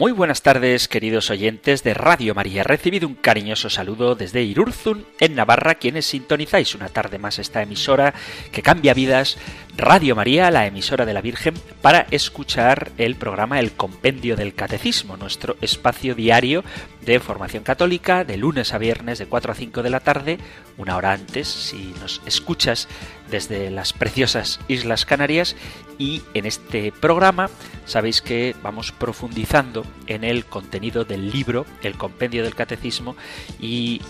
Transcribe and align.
Muy 0.00 0.12
buenas 0.12 0.40
tardes, 0.40 0.88
queridos 0.88 1.28
oyentes 1.28 1.82
de 1.82 1.92
Radio 1.92 2.34
María. 2.34 2.62
Recibido 2.62 3.06
un 3.06 3.14
cariñoso 3.14 3.68
saludo 3.68 4.14
desde 4.14 4.42
Irurzun, 4.42 5.04
en 5.18 5.34
Navarra, 5.34 5.74
quienes 5.74 6.06
sintonizáis 6.06 6.74
una 6.74 6.88
tarde 6.88 7.18
más 7.18 7.38
esta 7.38 7.60
emisora 7.60 8.14
que 8.50 8.62
cambia 8.62 8.94
vidas, 8.94 9.36
Radio 9.76 10.16
María, 10.16 10.50
la 10.50 10.66
emisora 10.66 11.04
de 11.04 11.12
la 11.12 11.20
Virgen, 11.20 11.52
para 11.82 12.06
escuchar 12.12 12.92
el 12.96 13.14
programa 13.16 13.60
El 13.60 13.72
Compendio 13.72 14.36
del 14.36 14.54
Catecismo, 14.54 15.18
nuestro 15.18 15.58
espacio 15.60 16.14
diario 16.14 16.64
de 17.04 17.20
formación 17.20 17.62
católica, 17.62 18.24
de 18.24 18.36
lunes 18.36 18.74
a 18.74 18.78
viernes, 18.78 19.18
de 19.18 19.26
4 19.26 19.52
a 19.52 19.54
5 19.54 19.82
de 19.82 19.90
la 19.90 20.00
tarde, 20.00 20.38
una 20.76 20.96
hora 20.96 21.12
antes, 21.12 21.48
si 21.48 21.94
nos 22.00 22.20
escuchas 22.26 22.88
desde 23.30 23.70
las 23.70 23.92
preciosas 23.92 24.60
Islas 24.68 25.04
Canarias, 25.04 25.56
y 25.98 26.22
en 26.34 26.46
este 26.46 26.92
programa 26.92 27.50
sabéis 27.86 28.22
que 28.22 28.54
vamos 28.62 28.92
profundizando 28.92 29.84
en 30.06 30.24
el 30.24 30.44
contenido 30.44 31.04
del 31.04 31.30
libro, 31.30 31.66
el 31.82 31.96
compendio 31.96 32.44
del 32.44 32.54
catecismo, 32.54 33.16
y 33.58 34.02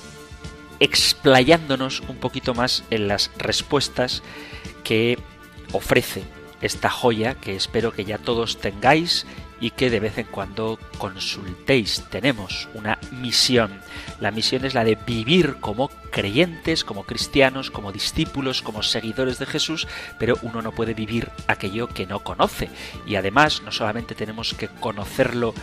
explayándonos 0.80 2.00
un 2.08 2.16
poquito 2.16 2.54
más 2.54 2.84
en 2.90 3.06
las 3.06 3.30
respuestas 3.36 4.22
que 4.82 5.18
ofrece 5.72 6.24
esta 6.60 6.90
joya 6.90 7.34
que 7.34 7.56
espero 7.56 7.92
que 7.92 8.04
ya 8.04 8.18
todos 8.18 8.58
tengáis 8.58 9.26
y 9.60 9.70
que 9.70 9.90
de 9.90 10.00
vez 10.00 10.18
en 10.18 10.26
cuando 10.26 10.78
consultéis. 10.98 12.04
Tenemos 12.10 12.68
una 12.74 12.98
misión. 13.12 13.80
La 14.18 14.30
misión 14.30 14.64
es 14.64 14.74
la 14.74 14.84
de 14.84 14.96
vivir 14.96 15.56
como 15.60 15.88
creyentes, 16.10 16.84
como 16.84 17.04
cristianos, 17.04 17.70
como 17.70 17.92
discípulos, 17.92 18.62
como 18.62 18.82
seguidores 18.82 19.38
de 19.38 19.46
Jesús, 19.46 19.86
pero 20.18 20.36
uno 20.42 20.62
no 20.62 20.72
puede 20.72 20.94
vivir 20.94 21.30
aquello 21.46 21.88
que 21.88 22.06
no 22.06 22.20
conoce. 22.20 22.70
Y 23.06 23.16
además 23.16 23.62
no 23.62 23.72
solamente 23.72 24.14
tenemos 24.14 24.54
que 24.54 24.68
conocerlo 24.68 25.54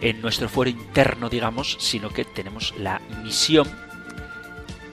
en 0.00 0.20
nuestro 0.20 0.48
fuero 0.48 0.70
interno, 0.70 1.28
digamos, 1.28 1.76
sino 1.78 2.10
que 2.10 2.24
tenemos 2.24 2.74
la 2.78 3.00
misión 3.22 3.68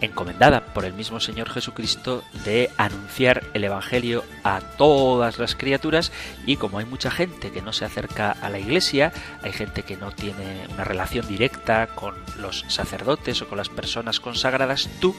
encomendada 0.01 0.65
por 0.73 0.85
el 0.85 0.93
mismo 0.93 1.19
Señor 1.19 1.49
Jesucristo 1.49 2.23
de 2.45 2.69
anunciar 2.77 3.43
el 3.53 3.63
Evangelio 3.63 4.23
a 4.43 4.59
todas 4.59 5.39
las 5.39 5.55
criaturas. 5.55 6.11
Y 6.45 6.57
como 6.57 6.79
hay 6.79 6.85
mucha 6.85 7.11
gente 7.11 7.51
que 7.51 7.61
no 7.61 7.73
se 7.73 7.85
acerca 7.85 8.31
a 8.31 8.49
la 8.49 8.59
iglesia, 8.59 9.11
hay 9.41 9.51
gente 9.51 9.83
que 9.83 9.97
no 9.97 10.11
tiene 10.11 10.67
una 10.73 10.83
relación 10.83 11.27
directa 11.27 11.87
con 11.87 12.15
los 12.39 12.65
sacerdotes 12.67 13.41
o 13.41 13.47
con 13.47 13.57
las 13.57 13.69
personas 13.69 14.19
consagradas, 14.19 14.89
tú, 14.99 15.15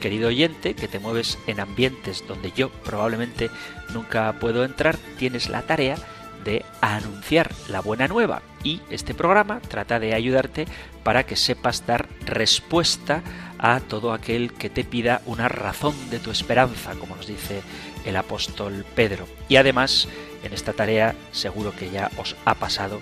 querido 0.00 0.28
oyente, 0.28 0.74
que 0.74 0.88
te 0.88 0.98
mueves 0.98 1.38
en 1.46 1.60
ambientes 1.60 2.24
donde 2.26 2.52
yo 2.52 2.70
probablemente 2.70 3.50
nunca 3.92 4.32
puedo 4.40 4.64
entrar, 4.64 4.96
tienes 5.18 5.48
la 5.48 5.62
tarea 5.62 5.96
de 6.44 6.64
anunciar 6.80 7.50
la 7.68 7.80
buena 7.80 8.08
nueva 8.08 8.42
y 8.62 8.80
este 8.90 9.14
programa 9.14 9.60
trata 9.60 9.98
de 9.98 10.14
ayudarte 10.14 10.66
para 11.02 11.24
que 11.24 11.36
sepas 11.36 11.86
dar 11.86 12.08
respuesta 12.24 13.22
a 13.58 13.80
todo 13.80 14.12
aquel 14.12 14.52
que 14.52 14.70
te 14.70 14.84
pida 14.84 15.22
una 15.26 15.48
razón 15.48 15.94
de 16.10 16.18
tu 16.18 16.30
esperanza, 16.30 16.94
como 16.94 17.16
nos 17.16 17.26
dice 17.26 17.62
el 18.04 18.16
apóstol 18.16 18.84
Pedro. 18.94 19.26
Y 19.48 19.56
además, 19.56 20.08
en 20.42 20.52
esta 20.52 20.72
tarea, 20.72 21.14
seguro 21.32 21.74
que 21.74 21.90
ya 21.90 22.10
os 22.16 22.36
ha 22.44 22.54
pasado, 22.54 23.00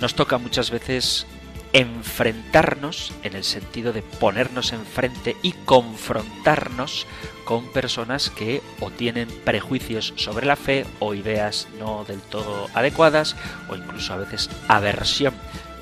nos 0.00 0.14
toca 0.14 0.38
muchas 0.38 0.70
veces 0.70 1.26
enfrentarnos 1.72 3.12
en 3.22 3.36
el 3.36 3.44
sentido 3.44 3.92
de 3.92 4.02
ponernos 4.02 4.72
enfrente 4.72 5.36
y 5.42 5.52
confrontarnos 5.52 7.06
con 7.44 7.70
personas 7.72 8.30
que 8.30 8.62
o 8.80 8.90
tienen 8.90 9.28
prejuicios 9.44 10.12
sobre 10.16 10.46
la 10.46 10.56
fe 10.56 10.86
o 10.98 11.14
ideas 11.14 11.68
no 11.78 12.04
del 12.04 12.20
todo 12.20 12.68
adecuadas 12.74 13.36
o 13.68 13.76
incluso 13.76 14.12
a 14.12 14.18
veces 14.18 14.50
aversión 14.68 15.34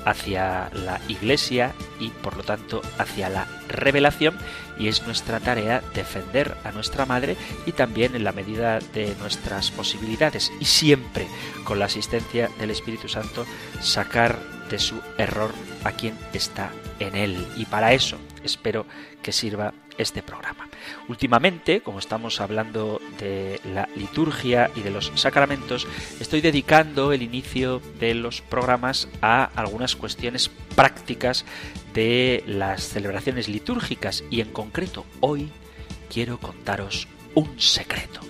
hacia 0.07 0.69
la 0.73 1.01
Iglesia 1.09 1.73
y 1.99 2.09
por 2.09 2.37
lo 2.37 2.43
tanto 2.43 2.81
hacia 2.97 3.27
la 3.27 3.45
revelación. 3.67 4.37
Y 4.79 4.87
es 4.87 5.05
nuestra 5.05 5.41
tarea 5.41 5.83
defender 5.93 6.55
a 6.63 6.71
nuestra 6.71 7.05
Madre 7.05 7.35
y 7.65 7.73
también 7.73 8.15
en 8.15 8.23
la 8.23 8.31
medida 8.31 8.79
de 8.93 9.15
nuestras 9.19 9.71
posibilidades 9.71 10.51
y 10.61 10.65
siempre 10.65 11.27
con 11.65 11.79
la 11.79 11.85
asistencia 11.85 12.49
del 12.59 12.71
Espíritu 12.71 13.09
Santo 13.09 13.45
sacar 13.81 14.56
de 14.69 14.79
su 14.79 15.01
error 15.17 15.53
a 15.83 15.91
quien 15.91 16.17
está 16.33 16.71
en 16.99 17.15
él 17.15 17.47
y 17.55 17.65
para 17.65 17.93
eso 17.93 18.17
espero 18.43 18.85
que 19.21 19.31
sirva 19.31 19.73
este 19.97 20.21
programa. 20.21 20.67
Últimamente, 21.07 21.81
como 21.81 21.99
estamos 21.99 22.39
hablando 22.39 23.01
de 23.19 23.59
la 23.73 23.89
liturgia 23.95 24.69
y 24.75 24.81
de 24.81 24.91
los 24.91 25.11
sacramentos, 25.15 25.87
estoy 26.19 26.41
dedicando 26.41 27.11
el 27.13 27.23
inicio 27.23 27.81
de 27.99 28.13
los 28.13 28.41
programas 28.41 29.07
a 29.21 29.45
algunas 29.55 29.95
cuestiones 29.95 30.49
prácticas 30.75 31.45
de 31.93 32.43
las 32.45 32.83
celebraciones 32.83 33.47
litúrgicas 33.47 34.23
y 34.29 34.41
en 34.41 34.51
concreto 34.51 35.05
hoy 35.19 35.49
quiero 36.13 36.39
contaros 36.39 37.07
un 37.33 37.59
secreto. 37.59 38.21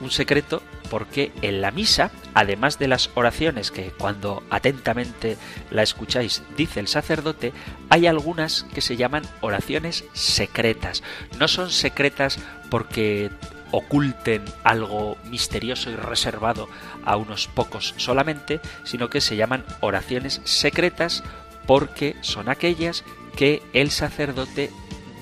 Un 0.00 0.10
secreto 0.10 0.62
porque 0.94 1.32
en 1.42 1.60
la 1.60 1.72
misa, 1.72 2.12
además 2.34 2.78
de 2.78 2.86
las 2.86 3.10
oraciones 3.16 3.72
que 3.72 3.90
cuando 3.90 4.44
atentamente 4.48 5.36
la 5.72 5.82
escucháis 5.82 6.44
dice 6.56 6.78
el 6.78 6.86
sacerdote, 6.86 7.52
hay 7.90 8.06
algunas 8.06 8.62
que 8.72 8.80
se 8.80 8.96
llaman 8.96 9.24
oraciones 9.40 10.04
secretas. 10.12 11.02
No 11.36 11.48
son 11.48 11.72
secretas 11.72 12.38
porque 12.70 13.32
oculten 13.72 14.44
algo 14.62 15.18
misterioso 15.24 15.90
y 15.90 15.96
reservado 15.96 16.68
a 17.04 17.16
unos 17.16 17.48
pocos 17.48 17.94
solamente, 17.96 18.60
sino 18.84 19.10
que 19.10 19.20
se 19.20 19.34
llaman 19.34 19.64
oraciones 19.80 20.42
secretas 20.44 21.24
porque 21.66 22.14
son 22.20 22.48
aquellas 22.48 23.02
que 23.34 23.64
el 23.72 23.90
sacerdote 23.90 24.70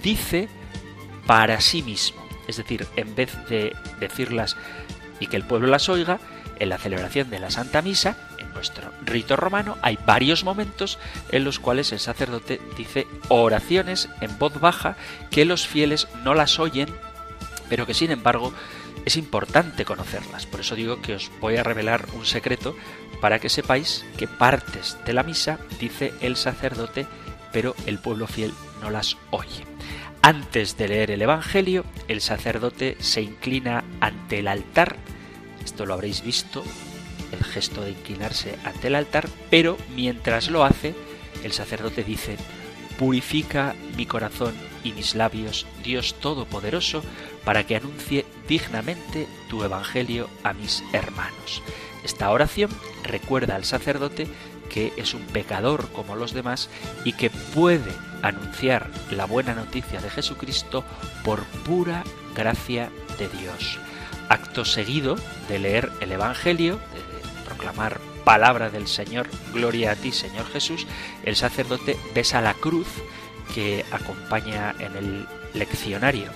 dice 0.02 0.50
para 1.26 1.62
sí 1.62 1.82
mismo. 1.82 2.22
Es 2.46 2.58
decir, 2.58 2.86
en 2.96 3.14
vez 3.14 3.34
de 3.48 3.74
decirlas 4.00 4.58
y 5.22 5.28
que 5.28 5.36
el 5.36 5.44
pueblo 5.44 5.68
las 5.68 5.88
oiga, 5.88 6.18
en 6.58 6.68
la 6.68 6.78
celebración 6.78 7.30
de 7.30 7.38
la 7.38 7.48
Santa 7.48 7.80
Misa, 7.80 8.16
en 8.38 8.52
nuestro 8.52 8.90
rito 9.04 9.36
romano, 9.36 9.78
hay 9.80 9.96
varios 10.04 10.42
momentos 10.42 10.98
en 11.30 11.44
los 11.44 11.60
cuales 11.60 11.92
el 11.92 12.00
sacerdote 12.00 12.60
dice 12.76 13.06
oraciones 13.28 14.08
en 14.20 14.36
voz 14.38 14.60
baja 14.60 14.96
que 15.30 15.44
los 15.44 15.68
fieles 15.68 16.08
no 16.24 16.34
las 16.34 16.58
oyen, 16.58 16.88
pero 17.68 17.86
que 17.86 17.94
sin 17.94 18.10
embargo 18.10 18.52
es 19.04 19.16
importante 19.16 19.84
conocerlas. 19.84 20.46
Por 20.46 20.60
eso 20.60 20.74
digo 20.74 21.00
que 21.00 21.14
os 21.14 21.30
voy 21.40 21.56
a 21.56 21.62
revelar 21.62 22.06
un 22.14 22.26
secreto 22.26 22.76
para 23.20 23.38
que 23.38 23.48
sepáis 23.48 24.04
que 24.16 24.26
partes 24.26 24.96
de 25.06 25.12
la 25.12 25.22
misa 25.22 25.60
dice 25.78 26.12
el 26.20 26.34
sacerdote, 26.34 27.06
pero 27.52 27.76
el 27.86 28.00
pueblo 28.00 28.26
fiel 28.26 28.52
no 28.80 28.90
las 28.90 29.16
oye. 29.30 29.64
Antes 30.20 30.76
de 30.76 30.88
leer 30.88 31.12
el 31.12 31.22
Evangelio, 31.22 31.84
el 32.08 32.20
sacerdote 32.20 32.96
se 32.98 33.22
inclina 33.22 33.84
ante 34.00 34.40
el 34.40 34.48
altar 34.48 34.96
lo 35.86 35.94
habréis 35.94 36.22
visto, 36.22 36.64
el 37.32 37.44
gesto 37.44 37.82
de 37.82 37.90
inclinarse 37.90 38.56
ante 38.64 38.88
el 38.88 38.94
altar, 38.94 39.28
pero 39.50 39.76
mientras 39.94 40.48
lo 40.48 40.64
hace, 40.64 40.94
el 41.42 41.52
sacerdote 41.52 42.04
dice, 42.04 42.36
purifica 42.98 43.74
mi 43.96 44.06
corazón 44.06 44.54
y 44.84 44.92
mis 44.92 45.14
labios, 45.14 45.66
Dios 45.82 46.14
Todopoderoso, 46.20 47.02
para 47.44 47.64
que 47.64 47.76
anuncie 47.76 48.24
dignamente 48.48 49.26
tu 49.48 49.64
Evangelio 49.64 50.28
a 50.44 50.52
mis 50.52 50.82
hermanos. 50.92 51.62
Esta 52.04 52.30
oración 52.30 52.70
recuerda 53.02 53.56
al 53.56 53.64
sacerdote 53.64 54.26
que 54.68 54.92
es 54.96 55.14
un 55.14 55.22
pecador 55.22 55.88
como 55.92 56.16
los 56.16 56.32
demás 56.32 56.68
y 57.04 57.12
que 57.12 57.30
puede 57.30 57.92
anunciar 58.22 58.90
la 59.10 59.26
buena 59.26 59.54
noticia 59.54 60.00
de 60.00 60.10
Jesucristo 60.10 60.84
por 61.24 61.44
pura 61.64 62.04
gracia 62.34 62.90
de 63.18 63.28
Dios 63.28 63.78
acto 64.28 64.64
seguido 64.64 65.16
de 65.48 65.58
leer 65.58 65.90
el 66.00 66.12
Evangelio, 66.12 66.76
de 66.76 67.44
proclamar 67.44 68.00
palabra 68.24 68.70
del 68.70 68.86
Señor, 68.86 69.28
gloria 69.52 69.92
a 69.92 69.96
ti 69.96 70.12
Señor 70.12 70.46
Jesús, 70.52 70.86
el 71.24 71.36
sacerdote 71.36 71.98
besa 72.14 72.40
la 72.40 72.54
cruz 72.54 72.86
que 73.54 73.84
acompaña 73.90 74.74
en 74.78 74.96
el 74.96 75.26
leccionario 75.54 76.30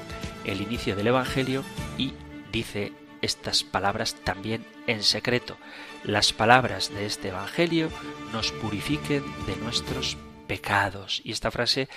el 0.47 0.61
inicio 0.61 0.97
del 0.97 1.09
Evangelio 1.09 1.65
y 1.99 2.15
dice 2.53 2.93
estas 3.23 3.65
palabras 3.65 4.15
también 4.25 4.65
en 4.87 5.03
secreto. 5.03 5.57
Las 6.05 6.33
palabras 6.33 6.91
de 6.91 7.07
este 7.07 7.29
Evangelio 7.29 7.91
nos 8.33 8.53
purifiquen 8.53 9.25
de 9.47 9.57
nuestros 9.57 10.17
pecados. 10.47 11.21
Y 11.25 11.33
esta 11.33 11.51
frase 11.51 11.89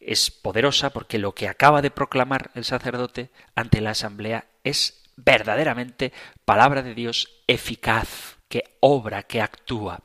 es 0.00 0.30
poderosa 0.30 0.90
porque 0.90 1.18
lo 1.18 1.34
que 1.34 1.48
acaba 1.48 1.82
de 1.82 1.90
proclamar 1.90 2.50
el 2.54 2.64
sacerdote 2.64 3.30
ante 3.54 3.80
la 3.80 3.90
asamblea 3.90 4.46
es 4.64 5.04
verdaderamente 5.18 6.12
palabra 6.44 6.82
de 6.82 6.94
Dios 6.94 7.42
eficaz, 7.46 8.38
que 8.48 8.76
obra, 8.80 9.24
que 9.24 9.42
actúa. 9.42 10.00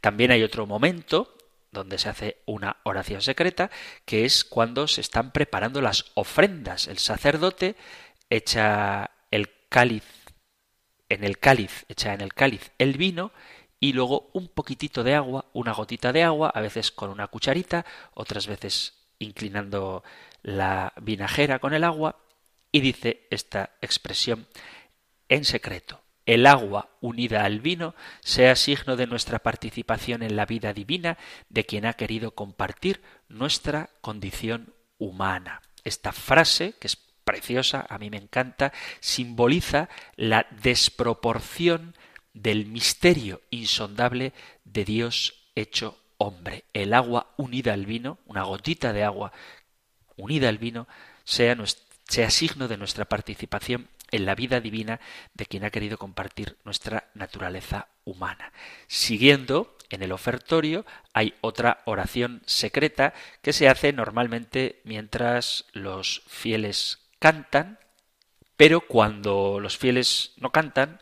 También 0.00 0.30
hay 0.30 0.42
otro 0.42 0.66
momento 0.66 1.34
donde 1.70 1.98
se 1.98 2.08
hace 2.08 2.42
una 2.46 2.78
oración 2.82 3.22
secreta, 3.22 3.70
que 4.04 4.24
es 4.24 4.44
cuando 4.44 4.88
se 4.88 5.00
están 5.00 5.32
preparando 5.32 5.80
las 5.80 6.06
ofrendas. 6.14 6.88
El 6.88 6.98
sacerdote 6.98 7.76
echa 8.30 9.10
el 9.30 9.50
cáliz 9.68 10.04
en 11.08 11.24
el 11.24 11.38
cáliz, 11.38 11.86
echa 11.88 12.12
en 12.12 12.20
el 12.20 12.34
cáliz 12.34 12.72
el 12.78 12.98
vino 12.98 13.32
y 13.80 13.92
luego 13.92 14.30
un 14.32 14.48
poquitito 14.48 15.04
de 15.04 15.14
agua, 15.14 15.46
una 15.52 15.72
gotita 15.72 16.12
de 16.12 16.22
agua, 16.22 16.50
a 16.50 16.60
veces 16.60 16.90
con 16.90 17.10
una 17.10 17.28
cucharita, 17.28 17.86
otras 18.14 18.46
veces 18.46 18.94
inclinando 19.18 20.02
la 20.42 20.92
vinajera 21.00 21.58
con 21.58 21.74
el 21.74 21.84
agua, 21.84 22.16
y 22.72 22.80
dice 22.80 23.26
esta 23.30 23.76
expresión 23.80 24.46
en 25.28 25.44
secreto. 25.44 26.02
El 26.26 26.46
agua 26.46 26.90
unida 27.00 27.44
al 27.44 27.60
vino 27.60 27.94
sea 28.20 28.54
signo 28.54 28.96
de 28.96 29.06
nuestra 29.06 29.38
participación 29.38 30.22
en 30.22 30.36
la 30.36 30.44
vida 30.44 30.74
divina 30.74 31.16
de 31.48 31.64
quien 31.64 31.86
ha 31.86 31.94
querido 31.94 32.32
compartir 32.32 33.00
nuestra 33.28 33.88
condición 34.02 34.74
humana. 34.98 35.62
Esta 35.84 36.12
frase, 36.12 36.74
que 36.78 36.86
es 36.86 36.96
preciosa, 36.96 37.86
a 37.88 37.96
mí 37.96 38.10
me 38.10 38.18
encanta, 38.18 38.74
simboliza 39.00 39.88
la 40.16 40.46
desproporción 40.62 41.94
del 42.34 42.66
misterio 42.66 43.40
insondable 43.50 44.34
de 44.64 44.84
Dios 44.84 45.50
hecho 45.54 45.98
hombre. 46.18 46.64
El 46.74 46.92
agua 46.92 47.32
unida 47.38 47.72
al 47.72 47.86
vino, 47.86 48.18
una 48.26 48.42
gotita 48.42 48.92
de 48.92 49.04
agua 49.04 49.32
unida 50.16 50.48
al 50.48 50.58
vino, 50.58 50.88
sea, 51.24 51.54
sea 52.08 52.30
signo 52.30 52.66
de 52.68 52.78
nuestra 52.78 53.04
participación 53.04 53.88
en 54.10 54.24
la 54.24 54.34
vida 54.34 54.60
divina 54.60 55.00
de 55.34 55.46
quien 55.46 55.64
ha 55.64 55.70
querido 55.70 55.98
compartir 55.98 56.56
nuestra 56.64 57.08
naturaleza 57.14 57.88
humana. 58.04 58.52
Siguiendo 58.86 59.76
en 59.90 60.02
el 60.02 60.12
ofertorio 60.12 60.86
hay 61.12 61.34
otra 61.40 61.82
oración 61.84 62.42
secreta 62.46 63.12
que 63.42 63.52
se 63.52 63.68
hace 63.68 63.92
normalmente 63.92 64.80
mientras 64.84 65.66
los 65.72 66.22
fieles 66.26 66.98
cantan, 67.18 67.78
pero 68.56 68.80
cuando 68.80 69.60
los 69.60 69.76
fieles 69.76 70.32
no 70.38 70.50
cantan, 70.50 71.00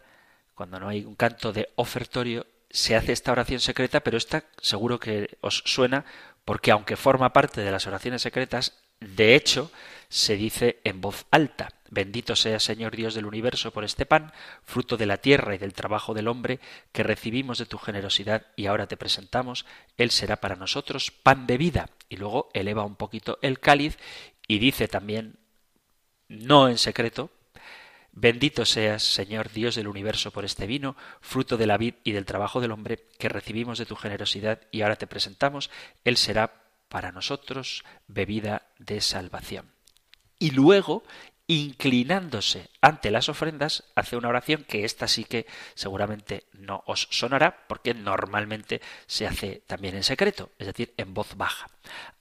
cuando 0.55 0.81
no 0.81 0.89
hay 0.89 1.05
un 1.05 1.15
canto 1.15 1.53
de 1.53 1.69
ofertorio, 1.77 2.47
se 2.71 2.97
hace 2.97 3.13
esta 3.13 3.33
oración 3.33 3.61
secreta, 3.61 4.01
pero 4.01 4.17
esta 4.17 4.45
seguro 4.61 4.99
que 4.99 5.39
os 5.41 5.63
suena 5.65 6.05
porque 6.45 6.71
aunque 6.71 6.97
forma 6.97 7.33
parte 7.33 7.61
de 7.61 7.71
las 7.71 7.87
oraciones 7.87 8.23
secretas, 8.23 8.86
de 9.01 9.35
hecho 9.35 9.71
se 10.09 10.37
dice 10.37 10.81
en 10.85 11.01
voz 11.01 11.27
alta. 11.31 11.69
Bendito 11.89 12.35
sea 12.35 12.59
Señor 12.59 12.97
Dios 12.97 13.15
del 13.15 13.27
universo 13.27 13.73
por 13.73 13.85
este 13.85 14.07
pan, 14.07 14.33
fruto 14.65 14.97
de 14.97 15.07
la 15.07 15.19
tierra 15.19 15.55
y 15.55 15.59
del 15.59 15.73
trabajo 15.73 16.15
del 16.15 16.29
hombre, 16.29 16.59
que 16.93 17.03
recibimos 17.03 17.59
de 17.59 17.67
tu 17.67 17.79
generosidad 17.79 18.47
y 18.57 18.67
ahora 18.67 18.89
te 18.89 18.97
presentamos. 18.97 19.67
Él 19.97 20.11
será 20.11 20.37
para 20.37 20.57
nosotros 20.57 21.11
pan 21.11 21.47
de 21.47 21.59
vida. 21.59 21.91
Y 22.09 22.17
luego 22.17 22.49
eleva 22.55 22.85
un 22.85 22.97
poquito 22.97 23.39
el 23.43 23.61
cáliz 23.61 23.99
y 24.49 24.59
dice 24.59 24.89
también, 24.89 25.39
no 26.29 26.69
en 26.69 26.79
secreto, 26.79 27.31
Bendito 28.19 28.65
seas, 28.65 29.03
Señor 29.03 29.53
Dios 29.53 29.75
del 29.75 29.89
universo, 29.89 30.31
por 30.31 30.47
este 30.47 30.67
vino, 30.67 30.97
fruto 31.21 31.59
de 31.59 31.67
la 31.67 31.77
vid 31.77 31.97
y 32.03 32.13
del 32.13 32.25
trabajo 32.25 32.63
del 32.63 32.73
hombre, 32.73 33.05
que 33.19 33.29
recibimos 33.29 33.77
de 33.77 33.85
tu 33.85 33.95
generosidad 33.95 34.63
y 34.71 34.81
ahora 34.81 34.97
te 34.97 35.07
presentamos. 35.07 35.71
Él 36.03 36.17
será 36.17 36.66
para 36.89 37.13
nosotros 37.13 37.85
bebida 38.07 38.67
de 38.79 39.01
salvación. 39.01 39.73
Y 40.39 40.51
luego 40.51 41.03
inclinándose 41.49 42.71
ante 42.81 43.11
las 43.11 43.29
ofrendas, 43.29 43.85
hace 43.95 44.17
una 44.17 44.29
oración 44.29 44.65
que 44.65 44.85
esta 44.85 45.07
sí 45.07 45.25
que 45.25 45.47
seguramente 45.75 46.45
no 46.53 46.83
os 46.87 47.09
sonará, 47.11 47.67
porque 47.69 47.95
normalmente 47.95 48.81
se 49.07 49.27
hace 49.27 49.63
también 49.67 49.95
en 49.95 50.03
secreto, 50.03 50.51
es 50.59 50.67
decir, 50.67 50.93
en 50.97 51.15
voz 51.15 51.37
baja. 51.37 51.69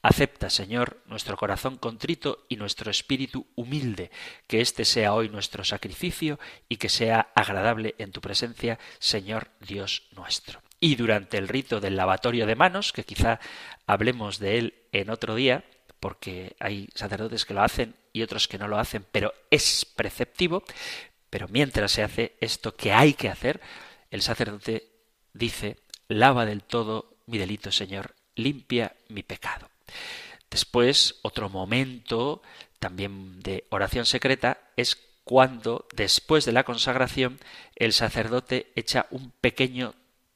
Acepta, 0.04 0.52
Señor, 0.52 1.02
nuestro 1.08 1.38
corazón 1.38 1.78
contrito 1.78 2.46
y 2.50 2.58
nuestro 2.58 2.92
espíritu 2.92 3.48
humilde, 3.56 4.12
que 4.48 4.62
este 4.62 4.86
sea 4.86 5.14
hoy 5.14 5.30
nuestro 5.30 5.64
sacrificio 5.64 6.40
y 6.70 6.78
que 6.78 6.90
sea 6.90 7.32
agradable 7.34 7.96
en 7.98 8.12
tu 8.12 8.22
presencia, 8.22 8.78
Señor 9.00 9.50
Dios 9.60 10.04
nuestro. 10.12 10.62
Y 10.86 10.96
durante 10.98 11.40
el 11.40 11.48
rito 11.48 11.80
del 11.80 11.96
lavatorio 11.96 12.46
de 12.46 12.56
manos, 12.56 12.94
que 12.94 13.06
quizá 13.06 13.40
hablemos 13.88 14.38
de 14.38 14.60
él 14.60 14.74
en 14.92 15.10
otro 15.10 15.34
día, 15.34 15.66
porque 16.00 16.56
hay 16.60 16.90
sacerdotes 16.94 17.44
que 17.44 17.56
lo 17.56 17.64
hacen 17.64 17.96
y 18.14 18.22
otros 18.22 18.48
que 18.48 18.60
no 18.60 18.68
lo 18.68 18.78
hacen, 18.78 19.04
pero 19.12 19.34
es 19.50 19.84
preceptivo. 19.84 20.64
Pero 21.32 21.48
mientras 21.48 21.92
se 21.92 22.04
hace 22.04 22.36
esto 22.40 22.76
que 22.76 22.94
hay 22.94 23.16
que 23.16 23.30
hacer, 23.30 23.62
el 24.12 24.22
sacerdote 24.22 24.88
dice, 25.34 25.78
lava 26.08 26.46
del 26.46 26.62
todo 26.62 27.18
mi 27.26 27.40
delito, 27.40 27.72
Señor, 27.72 28.14
limpia 28.36 28.96
mi 29.10 29.24
pecado. 29.24 29.68
Después, 30.52 31.16
otro 31.24 31.50
momento 31.50 32.44
también 32.78 33.40
de 33.40 33.66
oración 33.72 34.06
secreta 34.06 34.60
es 34.78 35.00
cuando, 35.24 35.88
después 35.96 36.46
de 36.46 36.52
la 36.52 36.64
consagración, 36.64 37.40
el 37.76 37.92
sacerdote 37.92 38.72
echa 38.76 39.08
un 39.10 39.32
pequeño 39.32 39.96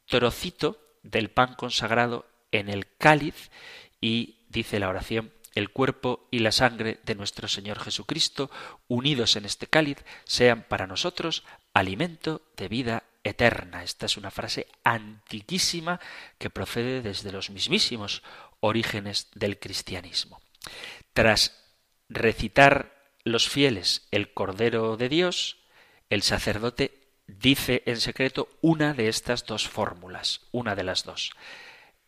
trocito 0.09 0.81
del 1.03 1.29
pan 1.29 1.56
consagrado 1.56 2.25
en 2.51 2.67
el 2.67 2.88
cáliz 2.97 3.50
y 4.01 4.39
dice 4.50 4.79
la 4.79 4.89
oración 4.89 5.31
el 5.56 5.71
cuerpo 5.71 6.27
y 6.31 6.39
la 6.39 6.51
sangre 6.51 7.00
de 7.03 7.15
nuestro 7.15 7.47
Señor 7.47 7.79
Jesucristo, 7.79 8.50
unidos 8.88 9.35
en 9.35 9.45
este 9.45 9.67
cáliz, 9.67 9.97
sean 10.23 10.63
para 10.63 10.88
nosotros 10.88 11.44
alimento 11.73 12.41
de 12.56 12.67
vida 12.67 13.03
eterna. 13.23 13.83
Esta 13.83 14.06
es 14.06 14.15
una 14.15 14.31
frase 14.31 14.67
antiquísima 14.83 16.00
que 16.38 16.50
procede 16.50 17.01
desde 17.01 17.31
los 17.31 17.50
mismísimos 17.50 18.23
orígenes 18.59 19.27
del 19.35 19.59
cristianismo. 19.59 20.39
Tras 21.13 21.61
recitar 22.07 23.11
los 23.23 23.49
fieles 23.49 24.07
el 24.11 24.33
Cordero 24.33 24.97
de 24.97 25.09
Dios, 25.09 25.57
el 26.09 26.21
sacerdote 26.21 26.98
dice 27.39 27.83
en 27.85 27.99
secreto 27.99 28.49
una 28.61 28.93
de 28.93 29.07
estas 29.07 29.45
dos 29.45 29.67
fórmulas, 29.67 30.41
una 30.51 30.75
de 30.75 30.83
las 30.83 31.03
dos. 31.03 31.31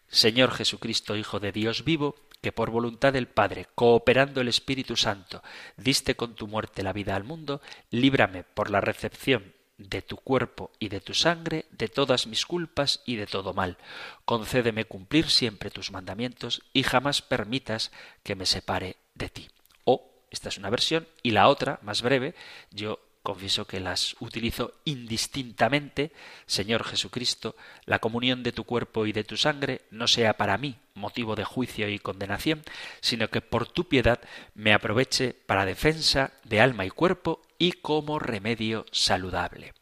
Señor 0.07 0.51
Jesucristo, 0.51 1.15
Hijo 1.15 1.39
de 1.39 1.51
Dios 1.51 1.85
vivo, 1.85 2.15
que 2.41 2.51
por 2.51 2.69
voluntad 2.69 3.13
del 3.13 3.27
Padre, 3.27 3.67
cooperando 3.75 4.41
el 4.41 4.47
Espíritu 4.47 4.97
Santo, 4.97 5.41
diste 5.77 6.15
con 6.15 6.35
tu 6.35 6.47
muerte 6.47 6.83
la 6.83 6.91
vida 6.91 7.15
al 7.15 7.23
mundo, 7.23 7.61
líbrame 7.91 8.43
por 8.43 8.69
la 8.69 8.81
recepción 8.81 9.53
de 9.77 10.01
tu 10.01 10.17
cuerpo 10.17 10.71
y 10.79 10.89
de 10.89 11.01
tu 11.01 11.13
sangre 11.13 11.65
de 11.71 11.87
todas 11.87 12.27
mis 12.27 12.45
culpas 12.45 13.01
y 13.05 13.15
de 13.15 13.25
todo 13.25 13.53
mal. 13.53 13.77
Concédeme 14.25 14.85
cumplir 14.85 15.29
siempre 15.29 15.71
tus 15.71 15.91
mandamientos 15.91 16.61
y 16.73 16.83
jamás 16.83 17.21
permitas 17.21 17.91
que 18.23 18.35
me 18.35 18.45
separe 18.45 18.97
de 19.15 19.29
ti. 19.29 19.47
O, 19.85 20.25
esta 20.29 20.49
es 20.49 20.57
una 20.57 20.69
versión, 20.69 21.07
y 21.23 21.31
la 21.31 21.47
otra, 21.47 21.79
más 21.83 22.01
breve, 22.01 22.35
yo 22.71 22.99
confieso 23.21 23.65
que 23.65 23.79
las 23.79 24.15
utilizo 24.19 24.73
indistintamente, 24.85 26.11
Señor 26.45 26.83
Jesucristo, 26.83 27.55
la 27.85 27.99
comunión 27.99 28.43
de 28.43 28.51
tu 28.51 28.63
cuerpo 28.63 29.05
y 29.05 29.11
de 29.11 29.23
tu 29.23 29.37
sangre 29.37 29.81
no 29.91 30.07
sea 30.07 30.37
para 30.37 30.57
mí 30.57 30.77
motivo 30.93 31.35
de 31.35 31.43
juicio 31.43 31.87
y 31.89 31.99
condenación, 31.99 32.63
sino 32.99 33.29
que 33.29 33.41
por 33.41 33.67
tu 33.67 33.87
piedad 33.87 34.19
me 34.53 34.73
aproveche 34.73 35.33
para 35.33 35.65
defensa 35.65 36.33
de 36.43 36.61
alma 36.61 36.85
y 36.85 36.89
cuerpo 36.89 37.41
y 37.57 37.73
como 37.73 38.19
remedio 38.19 38.85
saludable. 38.91 39.73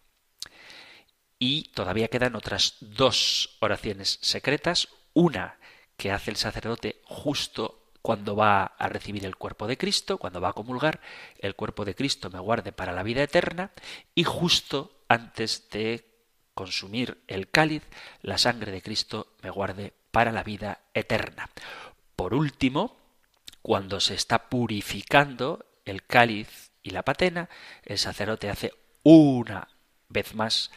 Y 1.39 1.72
todavía 1.74 2.10
quedan 2.10 2.36
otras 2.36 2.75
dos 2.81 3.58
oraciones 3.62 4.19
secretas, 4.22 4.89
una 5.13 5.58
que 5.96 6.12
hace 6.12 6.31
el 6.31 6.38
sacerdote 6.38 7.01
justo 7.05 7.78
cuando 8.01 8.35
va 8.35 8.63
a 8.63 8.89
recibir 8.89 9.25
el 9.25 9.35
cuerpo 9.35 9.67
de 9.67 9.77
Cristo, 9.77 10.17
cuando 10.17 10.41
va 10.41 10.49
a 10.49 10.53
comulgar, 10.53 11.01
el 11.39 11.55
cuerpo 11.55 11.85
de 11.85 11.95
Cristo 11.95 12.29
me 12.29 12.39
guarde 12.39 12.71
para 12.71 12.93
la 12.93 13.03
vida 13.03 13.23
eterna 13.23 13.71
y 14.15 14.23
justo 14.23 15.03
antes 15.07 15.69
de 15.69 16.05
consumir 16.53 17.21
el 17.27 17.49
cáliz, 17.49 17.83
la 18.21 18.37
sangre 18.37 18.71
de 18.71 18.81
Cristo 18.81 19.33
me 19.41 19.49
guarde 19.49 19.93
para 20.11 20.31
la 20.31 20.43
vida 20.43 20.79
eterna. 20.93 21.49
Por 22.15 22.33
último, 22.33 22.97
cuando 23.61 23.99
se 23.99 24.15
está 24.15 24.49
purificando 24.49 25.65
el 25.85 26.05
cáliz 26.05 26.71
y 26.83 26.91
la 26.91 27.03
patena, 27.03 27.49
el 27.83 27.97
sacerdote 27.97 28.49
hace 28.49 28.73
una 29.03 29.67
vez 30.09 30.35
más 30.35 30.71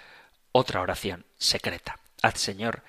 otra 0.53 0.81
oración 0.81 1.25
secreta. 1.37 1.99
Haz, 2.23 2.39
Señor, 2.39 2.83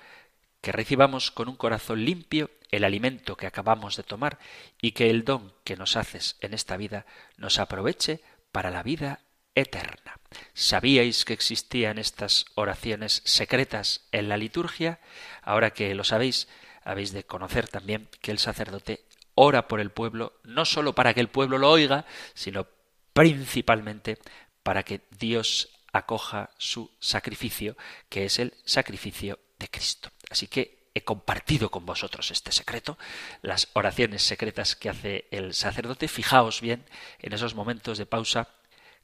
que 0.64 0.72
recibamos 0.72 1.30
con 1.30 1.50
un 1.50 1.56
corazón 1.56 2.06
limpio 2.06 2.50
el 2.70 2.84
alimento 2.84 3.36
que 3.36 3.46
acabamos 3.46 3.98
de 3.98 4.02
tomar 4.02 4.38
y 4.80 4.92
que 4.92 5.10
el 5.10 5.22
don 5.22 5.52
que 5.62 5.76
nos 5.76 5.94
haces 5.94 6.38
en 6.40 6.54
esta 6.54 6.78
vida 6.78 7.04
nos 7.36 7.58
aproveche 7.58 8.22
para 8.50 8.70
la 8.70 8.82
vida 8.82 9.20
eterna. 9.54 10.18
¿Sabíais 10.54 11.26
que 11.26 11.34
existían 11.34 11.98
estas 11.98 12.46
oraciones 12.54 13.20
secretas 13.26 14.08
en 14.10 14.30
la 14.30 14.38
liturgia? 14.38 15.00
Ahora 15.42 15.74
que 15.74 15.94
lo 15.94 16.02
sabéis, 16.02 16.48
habéis 16.82 17.12
de 17.12 17.24
conocer 17.24 17.68
también 17.68 18.08
que 18.22 18.30
el 18.30 18.38
sacerdote 18.38 19.04
ora 19.34 19.68
por 19.68 19.80
el 19.80 19.90
pueblo, 19.90 20.32
no 20.44 20.64
sólo 20.64 20.94
para 20.94 21.12
que 21.12 21.20
el 21.20 21.28
pueblo 21.28 21.58
lo 21.58 21.70
oiga, 21.70 22.06
sino 22.32 22.68
principalmente 23.12 24.16
para 24.62 24.82
que 24.82 25.02
Dios 25.10 25.68
acoja 25.92 26.48
su 26.56 26.90
sacrificio, 27.00 27.76
que 28.08 28.24
es 28.24 28.38
el 28.38 28.54
sacrificio 28.64 29.38
de 29.58 29.68
Cristo. 29.68 30.13
Así 30.34 30.48
que 30.48 30.90
he 30.94 31.04
compartido 31.04 31.70
con 31.70 31.86
vosotros 31.86 32.32
este 32.32 32.50
secreto, 32.50 32.98
las 33.40 33.68
oraciones 33.74 34.24
secretas 34.24 34.74
que 34.74 34.90
hace 34.90 35.28
el 35.30 35.54
sacerdote. 35.54 36.08
Fijaos 36.08 36.60
bien 36.60 36.84
en 37.20 37.32
esos 37.34 37.54
momentos 37.54 37.98
de 37.98 38.04
pausa 38.04 38.48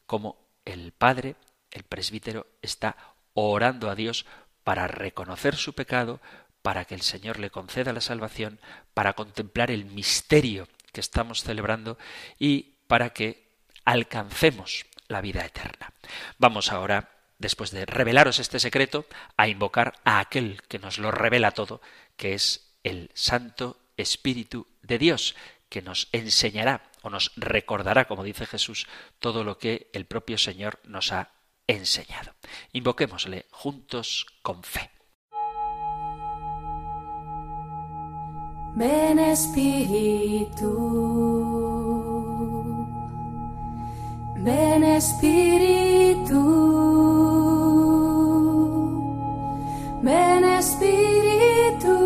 como 0.06 0.44
el 0.64 0.90
Padre, 0.90 1.36
el 1.70 1.84
presbítero, 1.84 2.48
está 2.62 2.96
orando 3.34 3.90
a 3.90 3.94
Dios 3.94 4.26
para 4.64 4.88
reconocer 4.88 5.54
su 5.54 5.72
pecado, 5.72 6.20
para 6.62 6.84
que 6.84 6.96
el 6.96 7.02
Señor 7.02 7.38
le 7.38 7.50
conceda 7.50 7.92
la 7.92 8.00
salvación, 8.00 8.58
para 8.92 9.12
contemplar 9.12 9.70
el 9.70 9.84
misterio 9.84 10.66
que 10.92 11.00
estamos 11.00 11.44
celebrando 11.44 11.96
y 12.40 12.74
para 12.88 13.10
que 13.10 13.46
alcancemos 13.84 14.84
la 15.06 15.20
vida 15.20 15.44
eterna. 15.44 15.92
Vamos 16.38 16.72
ahora, 16.72 17.19
después 17.40 17.72
de 17.72 17.86
revelaros 17.86 18.38
este 18.38 18.60
secreto, 18.60 19.06
a 19.36 19.48
invocar 19.48 19.94
a 20.04 20.20
aquel 20.20 20.62
que 20.68 20.78
nos 20.78 20.98
lo 20.98 21.10
revela 21.10 21.50
todo, 21.50 21.80
que 22.16 22.34
es 22.34 22.76
el 22.84 23.10
Santo 23.14 23.80
Espíritu 23.96 24.68
de 24.82 24.98
Dios, 24.98 25.34
que 25.68 25.82
nos 25.82 26.08
enseñará 26.12 26.90
o 27.02 27.10
nos 27.10 27.32
recordará, 27.36 28.06
como 28.06 28.22
dice 28.22 28.46
Jesús, 28.46 28.86
todo 29.18 29.42
lo 29.42 29.58
que 29.58 29.90
el 29.92 30.04
propio 30.04 30.38
Señor 30.38 30.78
nos 30.84 31.12
ha 31.12 31.32
enseñado. 31.66 32.34
Invoquémosle 32.72 33.46
juntos 33.50 34.26
con 34.42 34.62
fe. 34.62 34.90
Espíritu, 39.32 40.70
ven 44.42 44.84
Espíritu, 44.84 46.40
ven 50.02 50.44
Espíritu. 50.44 51.96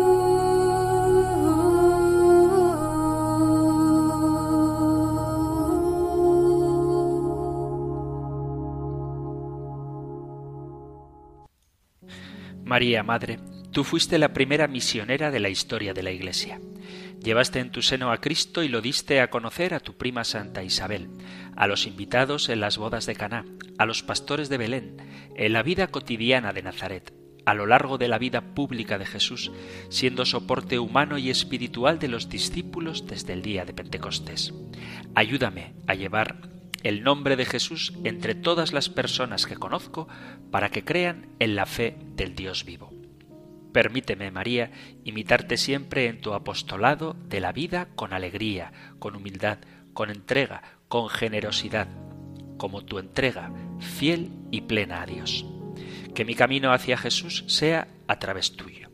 María, 12.65 13.03
Madre, 13.03 13.39
Tú 13.75 13.83
fuiste 13.83 14.17
la 14.17 14.31
primera 14.31 14.69
misionera 14.69 15.31
de 15.31 15.41
la 15.41 15.49
historia 15.49 15.93
de 15.93 16.01
la 16.01 16.09
Iglesia. 16.09 16.61
Llevaste 17.23 17.59
en 17.59 17.71
tu 17.71 17.81
seno 17.81 18.11
a 18.11 18.21
Cristo 18.21 18.63
y 18.63 18.67
lo 18.67 18.81
diste 18.81 19.19
a 19.19 19.29
conocer 19.29 19.73
a 19.73 19.79
tu 19.79 19.93
prima 19.97 20.23
Santa 20.23 20.63
Isabel, 20.63 21.09
a 21.55 21.67
los 21.67 21.87
invitados 21.87 22.49
en 22.49 22.59
las 22.59 22.77
bodas 22.77 23.05
de 23.05 23.15
Caná, 23.15 23.45
a 23.77 23.85
los 23.85 24.03
pastores 24.03 24.49
de 24.49 24.57
Belén, 24.57 24.97
en 25.35 25.53
la 25.53 25.63
vida 25.63 25.87
cotidiana 25.87 26.53
de 26.53 26.61
Nazaret, 26.63 27.13
a 27.45 27.53
lo 27.53 27.65
largo 27.65 27.97
de 27.97 28.07
la 28.07 28.17
vida 28.17 28.53
pública 28.53 28.97
de 28.97 29.05
Jesús, 29.05 29.51
siendo 29.89 30.25
soporte 30.25 30.79
humano 30.79 31.17
y 31.17 31.29
espiritual 31.29 31.99
de 31.99 32.07
los 32.07 32.29
discípulos 32.29 33.07
desde 33.07 33.33
el 33.33 33.41
día 33.41 33.65
de 33.65 33.73
Pentecostés. 33.73 34.53
Ayúdame 35.15 35.73
a 35.87 35.95
llevar 35.95 36.49
el 36.83 37.03
nombre 37.03 37.35
de 37.35 37.45
Jesús 37.45 37.93
entre 38.03 38.35
todas 38.35 38.71
las 38.71 38.89
personas 38.89 39.47
que 39.47 39.55
conozco 39.55 40.07
para 40.51 40.69
que 40.69 40.83
crean 40.83 41.29
en 41.39 41.55
la 41.55 41.65
fe 41.65 41.97
del 42.15 42.35
Dios 42.35 42.63
vivo. 42.63 42.94
Permíteme, 43.75 44.31
María, 44.31 44.71
imitarte 45.03 45.57
siempre 45.57 46.07
en 46.07 46.21
tu 46.21 46.33
apostolado 46.33 47.17
de 47.27 47.41
la 47.41 47.51
vida 47.51 47.89
con 47.97 48.13
alegría, 48.13 48.71
con 48.99 49.17
humildad, 49.17 49.57
con 49.91 50.09
entrega, 50.09 50.61
con 50.87 51.09
generosidad, 51.09 51.89
como 52.55 52.85
tu 52.85 52.99
entrega, 52.99 53.51
fiel 53.81 54.31
y 54.49 54.61
plena 54.61 55.01
a 55.01 55.05
Dios. 55.05 55.45
Que 56.13 56.23
mi 56.23 56.35
camino 56.35 56.71
hacia 56.71 56.95
Jesús 56.95 57.43
sea 57.47 57.89
a 58.07 58.17
través 58.17 58.55
tuyo. 58.55 58.89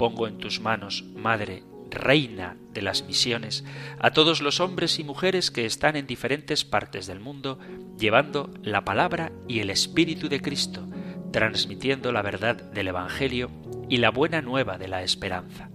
Pongo 0.00 0.26
en 0.26 0.38
tus 0.38 0.58
manos, 0.58 1.04
Madre, 1.14 1.62
Reina 1.88 2.56
de 2.72 2.82
las 2.82 3.04
misiones, 3.04 3.64
a 4.00 4.10
todos 4.10 4.40
los 4.40 4.58
hombres 4.58 4.98
y 4.98 5.04
mujeres 5.04 5.52
que 5.52 5.64
están 5.64 5.94
en 5.94 6.08
diferentes 6.08 6.64
partes 6.64 7.06
del 7.06 7.20
mundo 7.20 7.60
llevando 7.96 8.50
la 8.64 8.84
palabra 8.84 9.30
y 9.46 9.60
el 9.60 9.70
Espíritu 9.70 10.28
de 10.28 10.40
Cristo, 10.42 10.88
transmitiendo 11.32 12.12
la 12.12 12.22
verdad 12.22 12.56
del 12.56 12.88
Evangelio 12.88 13.50
y 13.88 13.98
la 13.98 14.10
buena 14.10 14.42
nueva 14.42 14.78
de 14.78 14.88
la 14.88 15.02
esperanza. 15.02 15.70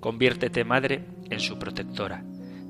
Conviértete, 0.00 0.64
Madre, 0.64 1.04
en 1.30 1.40
su 1.40 1.58
protectora. 1.58 2.24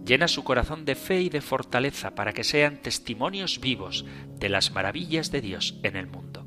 Llena 0.04 0.28
su 0.28 0.42
corazón 0.42 0.84
de 0.84 0.94
fe 0.94 1.20
y 1.20 1.28
de 1.28 1.40
fortaleza 1.42 2.14
para 2.14 2.32
que 2.32 2.44
sean 2.44 2.78
testimonios 2.78 3.60
vivos 3.60 4.06
de 4.38 4.48
las 4.48 4.72
maravillas 4.72 5.30
de 5.30 5.42
Dios 5.42 5.78
en 5.82 5.96
el 5.96 6.06
mundo. 6.06 6.46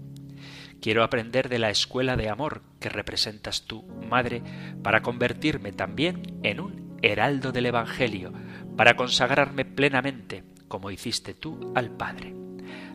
Quiero 0.81 1.03
aprender 1.03 1.47
de 1.47 1.59
la 1.59 1.69
escuela 1.69 2.15
de 2.15 2.29
amor 2.29 2.63
que 2.79 2.89
representas 2.89 3.65
tú, 3.67 3.83
Madre, 4.09 4.41
para 4.81 5.03
convertirme 5.03 5.71
también 5.71 6.39
en 6.41 6.59
un 6.59 6.97
heraldo 7.03 7.51
del 7.51 7.67
Evangelio, 7.67 8.33
para 8.75 8.95
consagrarme 8.95 9.63
plenamente, 9.63 10.43
como 10.67 10.89
hiciste 10.89 11.35
tú 11.35 11.71
al 11.75 11.91
Padre. 11.91 12.33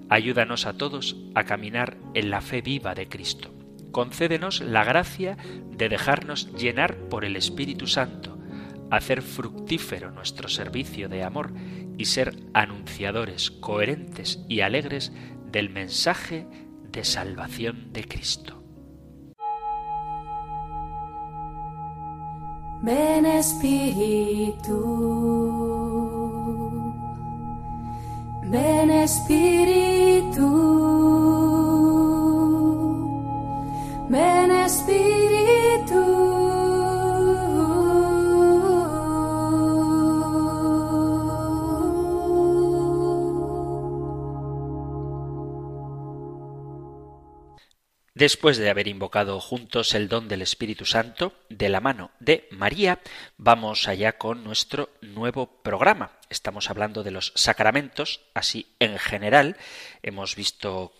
Ayúdanos 0.08 0.66
a 0.66 0.74
todos 0.74 1.16
a 1.34 1.44
caminar 1.44 1.96
en 2.14 2.30
la 2.30 2.40
fe 2.40 2.62
viva 2.62 2.94
de 2.94 3.08
Cristo 3.08 3.56
concédenos 3.96 4.60
la 4.60 4.84
gracia 4.84 5.38
de 5.70 5.88
dejarnos 5.88 6.52
llenar 6.52 6.98
por 7.08 7.24
el 7.24 7.34
Espíritu 7.34 7.86
Santo, 7.86 8.36
hacer 8.90 9.22
fructífero 9.22 10.10
nuestro 10.10 10.50
servicio 10.50 11.08
de 11.08 11.24
amor 11.24 11.54
y 11.96 12.04
ser 12.04 12.36
anunciadores 12.52 13.50
coherentes 13.50 14.44
y 14.50 14.60
alegres 14.60 15.14
del 15.50 15.70
mensaje 15.70 16.46
de 16.92 17.04
salvación 17.04 17.90
de 17.94 18.04
Cristo. 18.04 18.62
Ven 22.82 23.24
Espíritu, 23.24 24.76
ven 28.48 28.90
Espíritu. 28.90 30.46
Ven 34.08 34.50
Espíritu. 34.50 36.26
Después 48.14 48.56
de 48.56 48.70
haber 48.70 48.88
invocado 48.88 49.38
juntos 49.40 49.94
el 49.94 50.08
don 50.08 50.26
del 50.26 50.40
Espíritu 50.40 50.86
Santo, 50.86 51.34
de 51.50 51.68
la 51.68 51.82
mano 51.82 52.12
de 52.18 52.48
María, 52.50 52.98
vamos 53.36 53.88
allá 53.88 54.16
con 54.16 54.42
nuestro 54.42 54.88
nuevo 55.02 55.60
programa. 55.62 56.15
Estamos 56.28 56.70
hablando 56.70 57.02
de 57.02 57.10
los 57.10 57.32
sacramentos, 57.36 58.20
así 58.34 58.66
en 58.78 58.98
general. 58.98 59.56
Hemos 60.02 60.34
visto 60.36 60.92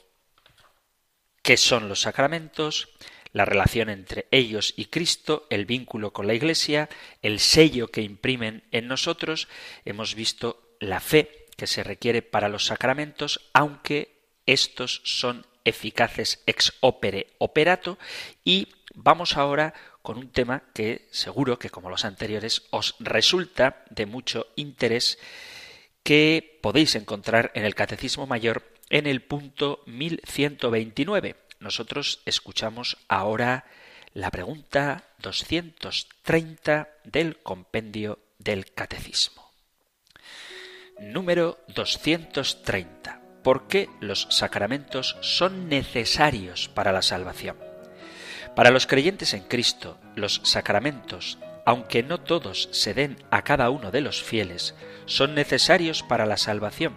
qué 1.43 1.57
son 1.57 1.89
los 1.89 2.03
sacramentos, 2.03 2.89
la 3.33 3.45
relación 3.45 3.91
entre 3.91 4.27
ellos 4.31 4.73
y 4.77 4.87
Cristo, 4.87 5.47
el 5.51 5.67
vínculo 5.67 6.13
con 6.13 6.27
la 6.27 6.35
Iglesia, 6.35 6.89
el 7.23 7.41
sello 7.41 7.89
que 7.89 8.03
imprimen 8.03 8.65
en 8.71 8.89
nosotros. 8.89 9.49
Hemos 9.85 10.15
visto 10.15 10.77
la 10.81 11.01
fe 11.01 11.47
que 11.57 11.67
se 11.67 11.83
requiere 11.83 12.23
para 12.23 12.49
los 12.49 12.67
sacramentos, 12.67 13.51
aunque 13.53 14.23
estos 14.47 15.03
son 15.05 15.47
eficaces 15.65 16.43
ex 16.47 16.73
opere 16.81 17.35
operato, 17.39 17.99
y 18.45 18.69
vamos 18.95 19.37
ahora 19.37 19.75
con 20.07 20.19
un 20.19 20.31
tema 20.31 20.63
que 20.73 21.09
seguro 21.11 21.59
que 21.59 21.69
como 21.69 21.91
los 21.91 22.05
anteriores 22.05 22.63
os 22.71 22.95
resulta 23.01 23.83
de 23.91 24.07
mucho 24.07 24.47
interés 24.55 25.19
que 26.05 26.61
podéis 26.63 26.95
encontrar 26.95 27.51
en 27.57 27.65
el 27.65 27.75
Catecismo 27.75 28.25
Mayor 28.25 28.63
en 28.89 29.09
el 29.09 29.21
punto 29.21 29.83
1129. 29.87 31.35
Nosotros 31.59 32.21
escuchamos 32.25 32.99
ahora 33.09 33.65
la 34.15 34.31
pregunta 34.31 35.09
230 35.19 36.89
del 37.03 37.39
compendio 37.43 38.21
del 38.39 38.73
Catecismo. 38.73 39.51
Número 41.01 41.59
230. 41.75 43.23
¿Por 43.43 43.67
qué 43.67 43.91
los 43.99 44.29
sacramentos 44.31 45.17
son 45.21 45.69
necesarios 45.69 46.69
para 46.69 46.93
la 46.93 47.03
salvación? 47.03 47.66
Para 48.57 48.71
los 48.71 48.87
creyentes 48.87 49.35
en 49.35 49.43
Cristo, 49.43 49.99
los 50.15 50.41
sacramentos, 50.43 51.39
aunque 51.67 52.03
no 52.03 52.19
todos 52.19 52.71
se 52.73 52.95
den 52.95 53.19
a 53.31 53.43
cada 53.43 53.69
uno 53.69 53.91
de 53.91 54.01
los 54.01 54.23
fieles, 54.23 54.75
son 55.05 55.35
necesarios 55.35 56.03
para 56.03 56.25
la 56.25 56.39
salvación, 56.39 56.95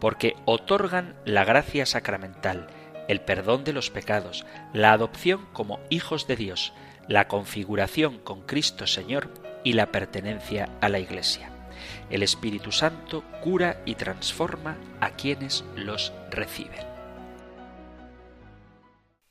porque 0.00 0.36
otorgan 0.46 1.14
la 1.26 1.44
gracia 1.44 1.84
sacramental, 1.84 2.66
el 3.08 3.20
perdón 3.20 3.62
de 3.62 3.74
los 3.74 3.90
pecados, 3.90 4.46
la 4.72 4.92
adopción 4.92 5.44
como 5.52 5.80
hijos 5.90 6.26
de 6.26 6.36
Dios, 6.36 6.72
la 7.08 7.28
configuración 7.28 8.18
con 8.18 8.40
Cristo 8.46 8.86
Señor 8.86 9.28
y 9.64 9.74
la 9.74 9.92
pertenencia 9.92 10.70
a 10.80 10.88
la 10.88 10.98
Iglesia. 10.98 11.50
El 12.08 12.22
Espíritu 12.22 12.72
Santo 12.72 13.22
cura 13.42 13.82
y 13.84 13.96
transforma 13.96 14.78
a 15.00 15.10
quienes 15.10 15.62
los 15.76 16.10
reciben. 16.30 16.91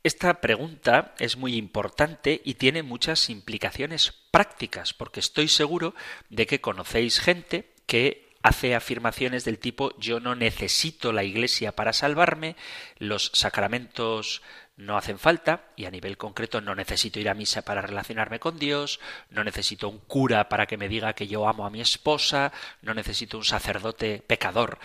Esta 0.04 0.42
pregunta 0.42 1.14
es 1.20 1.38
muy 1.38 1.56
importante 1.56 2.42
y 2.44 2.56
tiene 2.56 2.82
muchas 2.82 3.30
implicaciones 3.30 4.14
prácticas, 4.32 4.94
porque 4.94 5.20
estoy 5.20 5.48
seguro 5.48 5.94
de 6.30 6.48
que 6.48 6.60
conocéis 6.60 7.20
gente 7.20 7.72
que 7.86 8.32
hace 8.42 8.74
afirmaciones 8.74 9.46
del 9.46 9.60
tipo 9.60 9.96
yo 10.00 10.20
no 10.20 10.34
necesito 10.36 11.12
la 11.12 11.24
Iglesia 11.24 11.76
para 11.76 11.94
salvarme, 11.94 12.56
los 12.98 13.30
sacramentos 13.36 14.42
no 14.76 14.98
hacen 14.98 15.20
falta 15.20 15.66
y 15.76 15.86
a 15.86 15.92
nivel 15.92 16.18
concreto 16.18 16.62
no 16.62 16.74
necesito 16.74 17.20
ir 17.20 17.30
a 17.30 17.36
misa 17.36 17.62
para 17.62 17.82
relacionarme 17.82 18.40
con 18.40 18.58
Dios, 18.58 19.00
no 19.30 19.44
necesito 19.44 19.88
un 19.88 20.00
cura 20.00 20.50
para 20.50 20.66
que 20.66 20.78
me 20.78 20.90
diga 20.90 21.14
que 21.14 21.28
yo 21.28 21.48
amo 21.48 21.68
a 21.68 21.70
mi 21.70 21.82
esposa, 21.82 22.52
no 22.82 22.96
necesito 22.96 23.38
un 23.38 23.46
sacerdote 23.46 24.24
pecador 24.26 24.80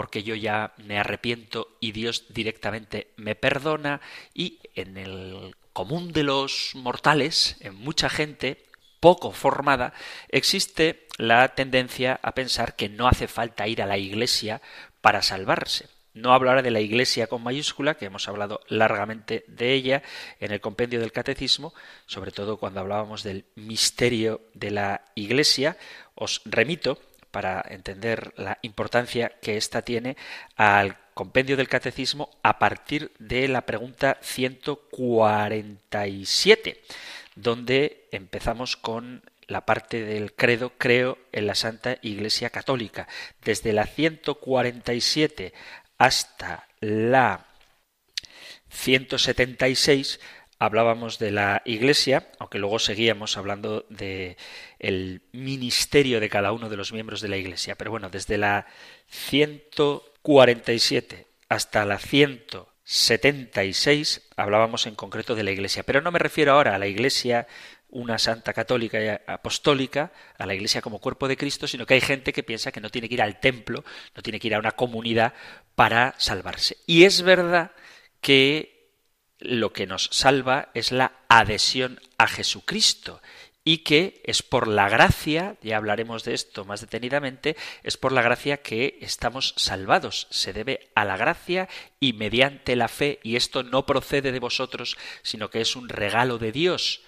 porque 0.00 0.22
yo 0.22 0.34
ya 0.34 0.72
me 0.78 0.98
arrepiento 0.98 1.76
y 1.78 1.92
Dios 1.92 2.24
directamente 2.30 3.08
me 3.18 3.34
perdona 3.34 4.00
y 4.32 4.58
en 4.74 4.96
el 4.96 5.54
común 5.74 6.14
de 6.14 6.22
los 6.22 6.70
mortales, 6.74 7.58
en 7.60 7.74
mucha 7.74 8.08
gente 8.08 8.64
poco 8.98 9.30
formada, 9.30 9.92
existe 10.30 11.06
la 11.18 11.54
tendencia 11.54 12.18
a 12.22 12.32
pensar 12.32 12.76
que 12.76 12.88
no 12.88 13.08
hace 13.08 13.28
falta 13.28 13.68
ir 13.68 13.82
a 13.82 13.86
la 13.86 13.98
iglesia 13.98 14.62
para 15.02 15.20
salvarse. 15.20 15.90
No 16.14 16.32
hablo 16.32 16.62
de 16.62 16.70
la 16.70 16.80
Iglesia 16.80 17.26
con 17.26 17.42
mayúscula, 17.42 17.98
que 17.98 18.06
hemos 18.06 18.26
hablado 18.26 18.60
largamente 18.68 19.44
de 19.48 19.74
ella 19.74 20.02
en 20.40 20.50
el 20.50 20.62
compendio 20.62 20.98
del 20.98 21.12
Catecismo, 21.12 21.74
sobre 22.06 22.32
todo 22.32 22.56
cuando 22.56 22.80
hablábamos 22.80 23.22
del 23.22 23.44
misterio 23.54 24.40
de 24.54 24.70
la 24.70 25.04
Iglesia. 25.14 25.76
Os 26.14 26.40
remito 26.46 26.98
para 27.30 27.64
entender 27.68 28.32
la 28.36 28.58
importancia 28.62 29.30
que 29.40 29.56
ésta 29.56 29.82
tiene 29.82 30.16
al 30.56 30.96
compendio 31.14 31.56
del 31.56 31.68
catecismo 31.68 32.30
a 32.42 32.58
partir 32.58 33.12
de 33.18 33.46
la 33.48 33.64
pregunta 33.66 34.18
147, 34.22 36.82
donde 37.34 38.08
empezamos 38.10 38.76
con 38.76 39.22
la 39.46 39.64
parte 39.66 40.04
del 40.04 40.34
credo 40.34 40.72
creo 40.78 41.18
en 41.32 41.46
la 41.46 41.54
Santa 41.54 41.98
Iglesia 42.02 42.50
Católica. 42.50 43.08
Desde 43.44 43.72
la 43.72 43.86
147 43.86 45.52
hasta 45.98 46.66
la 46.80 47.46
176 48.70 50.20
hablábamos 50.60 51.18
de 51.18 51.32
la 51.32 51.62
Iglesia, 51.64 52.28
aunque 52.38 52.60
luego 52.60 52.78
seguíamos 52.78 53.38
hablando 53.38 53.86
de 53.88 54.36
el 54.78 55.22
ministerio 55.32 56.20
de 56.20 56.28
cada 56.28 56.52
uno 56.52 56.68
de 56.68 56.76
los 56.76 56.92
miembros 56.92 57.22
de 57.22 57.28
la 57.28 57.38
Iglesia. 57.38 57.76
Pero 57.76 57.90
bueno, 57.90 58.10
desde 58.10 58.38
la 58.38 58.66
147 59.08 61.26
hasta 61.48 61.84
la 61.86 61.98
176 61.98 64.28
hablábamos 64.36 64.86
en 64.86 64.94
concreto 64.94 65.34
de 65.34 65.42
la 65.44 65.50
Iglesia. 65.50 65.82
Pero 65.82 66.02
no 66.02 66.12
me 66.12 66.18
refiero 66.18 66.52
ahora 66.52 66.74
a 66.74 66.78
la 66.78 66.86
Iglesia 66.86 67.46
una 67.88 68.18
santa 68.18 68.52
católica 68.52 69.02
y 69.02 69.08
apostólica, 69.26 70.12
a 70.38 70.44
la 70.44 70.52
Iglesia 70.54 70.82
como 70.82 71.00
cuerpo 71.00 71.26
de 71.26 71.38
Cristo, 71.38 71.66
sino 71.66 71.86
que 71.86 71.94
hay 71.94 72.02
gente 72.02 72.34
que 72.34 72.42
piensa 72.42 72.70
que 72.70 72.82
no 72.82 72.90
tiene 72.90 73.08
que 73.08 73.14
ir 73.14 73.22
al 73.22 73.40
templo, 73.40 73.82
no 74.14 74.22
tiene 74.22 74.38
que 74.38 74.48
ir 74.48 74.54
a 74.54 74.58
una 74.58 74.72
comunidad 74.72 75.32
para 75.74 76.14
salvarse. 76.18 76.76
Y 76.86 77.04
es 77.04 77.22
verdad 77.22 77.70
que 78.20 78.79
lo 79.40 79.72
que 79.72 79.86
nos 79.86 80.08
salva 80.12 80.70
es 80.74 80.92
la 80.92 81.12
adhesión 81.28 82.00
a 82.18 82.26
Jesucristo 82.26 83.20
y 83.64 83.78
que 83.78 84.22
es 84.24 84.42
por 84.42 84.68
la 84.68 84.88
gracia, 84.88 85.56
ya 85.62 85.76
hablaremos 85.76 86.24
de 86.24 86.34
esto 86.34 86.64
más 86.64 86.80
detenidamente, 86.80 87.56
es 87.82 87.96
por 87.96 88.12
la 88.12 88.22
gracia 88.22 88.62
que 88.62 88.98
estamos 89.00 89.54
salvados. 89.56 90.28
Se 90.30 90.52
debe 90.52 90.90
a 90.94 91.04
la 91.04 91.16
gracia 91.16 91.68
y 91.98 92.14
mediante 92.14 92.74
la 92.74 92.88
fe, 92.88 93.20
y 93.22 93.36
esto 93.36 93.62
no 93.62 93.84
procede 93.84 94.32
de 94.32 94.40
vosotros, 94.40 94.96
sino 95.22 95.50
que 95.50 95.60
es 95.60 95.76
un 95.76 95.88
regalo 95.88 96.38
de 96.38 96.52
Dios. 96.52 97.02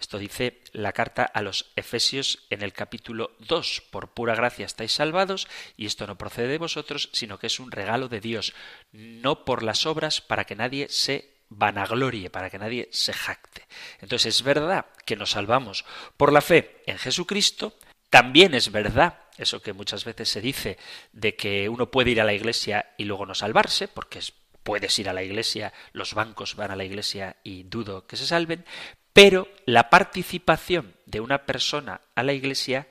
Esto 0.00 0.18
dice 0.18 0.62
la 0.72 0.92
carta 0.92 1.24
a 1.24 1.42
los 1.42 1.72
Efesios 1.76 2.46
en 2.50 2.62
el 2.62 2.72
capítulo 2.72 3.32
2. 3.40 3.82
Por 3.90 4.08
pura 4.08 4.34
gracia 4.34 4.64
estáis 4.64 4.92
salvados, 4.92 5.46
y 5.76 5.86
esto 5.86 6.06
no 6.06 6.16
procede 6.16 6.48
de 6.48 6.58
vosotros, 6.58 7.10
sino 7.12 7.38
que 7.38 7.48
es 7.48 7.60
un 7.60 7.70
regalo 7.70 8.08
de 8.08 8.20
Dios, 8.20 8.54
no 8.92 9.44
por 9.44 9.62
las 9.62 9.86
obras 9.86 10.20
para 10.20 10.44
que 10.44 10.56
nadie 10.56 10.88
se 10.88 11.37
vanaglorie, 11.48 12.30
para 12.30 12.50
que 12.50 12.58
nadie 12.58 12.88
se 12.92 13.12
jacte. 13.12 13.66
Entonces 14.00 14.36
es 14.36 14.42
verdad 14.42 14.86
que 15.04 15.16
nos 15.16 15.30
salvamos 15.30 15.84
por 16.16 16.32
la 16.32 16.40
fe 16.40 16.82
en 16.86 16.98
Jesucristo, 16.98 17.74
también 18.10 18.54
es 18.54 18.72
verdad 18.72 19.18
eso 19.38 19.62
que 19.62 19.72
muchas 19.72 20.04
veces 20.04 20.28
se 20.28 20.40
dice 20.40 20.78
de 21.12 21.36
que 21.36 21.68
uno 21.68 21.90
puede 21.90 22.10
ir 22.10 22.20
a 22.20 22.24
la 22.24 22.34
iglesia 22.34 22.94
y 22.98 23.04
luego 23.04 23.24
no 23.24 23.34
salvarse, 23.34 23.88
porque 23.88 24.20
puedes 24.62 24.98
ir 24.98 25.08
a 25.08 25.12
la 25.12 25.22
iglesia, 25.22 25.72
los 25.92 26.14
bancos 26.14 26.56
van 26.56 26.70
a 26.70 26.76
la 26.76 26.84
iglesia 26.84 27.36
y 27.44 27.62
dudo 27.62 28.06
que 28.06 28.16
se 28.16 28.26
salven, 28.26 28.64
pero 29.12 29.48
la 29.64 29.90
participación 29.90 30.94
de 31.06 31.20
una 31.20 31.46
persona 31.46 32.00
a 32.14 32.22
la 32.22 32.32
iglesia 32.32 32.88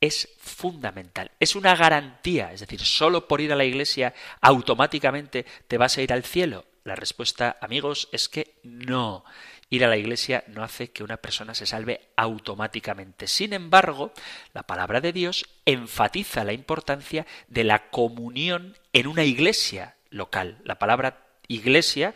es 0.00 0.28
fundamental, 0.38 1.30
es 1.38 1.54
una 1.54 1.76
garantía, 1.76 2.52
es 2.52 2.60
decir, 2.60 2.80
solo 2.80 3.28
por 3.28 3.40
ir 3.40 3.52
a 3.52 3.56
la 3.56 3.64
iglesia 3.64 4.14
automáticamente 4.40 5.46
te 5.68 5.78
vas 5.78 5.96
a 5.96 6.02
ir 6.02 6.12
al 6.12 6.24
cielo. 6.24 6.66
La 6.84 6.94
respuesta, 6.94 7.56
amigos, 7.62 8.10
es 8.12 8.28
que 8.28 8.58
no. 8.62 9.24
Ir 9.70 9.86
a 9.86 9.88
la 9.88 9.96
iglesia 9.96 10.44
no 10.48 10.62
hace 10.62 10.90
que 10.90 11.02
una 11.02 11.16
persona 11.16 11.54
se 11.54 11.64
salve 11.64 12.10
automáticamente. 12.14 13.26
Sin 13.26 13.54
embargo, 13.54 14.12
la 14.52 14.64
palabra 14.64 15.00
de 15.00 15.14
Dios 15.14 15.46
enfatiza 15.64 16.44
la 16.44 16.52
importancia 16.52 17.26
de 17.48 17.64
la 17.64 17.88
comunión 17.88 18.76
en 18.92 19.06
una 19.06 19.24
iglesia 19.24 19.96
local. 20.10 20.58
La 20.64 20.78
palabra 20.78 21.26
iglesia, 21.48 22.14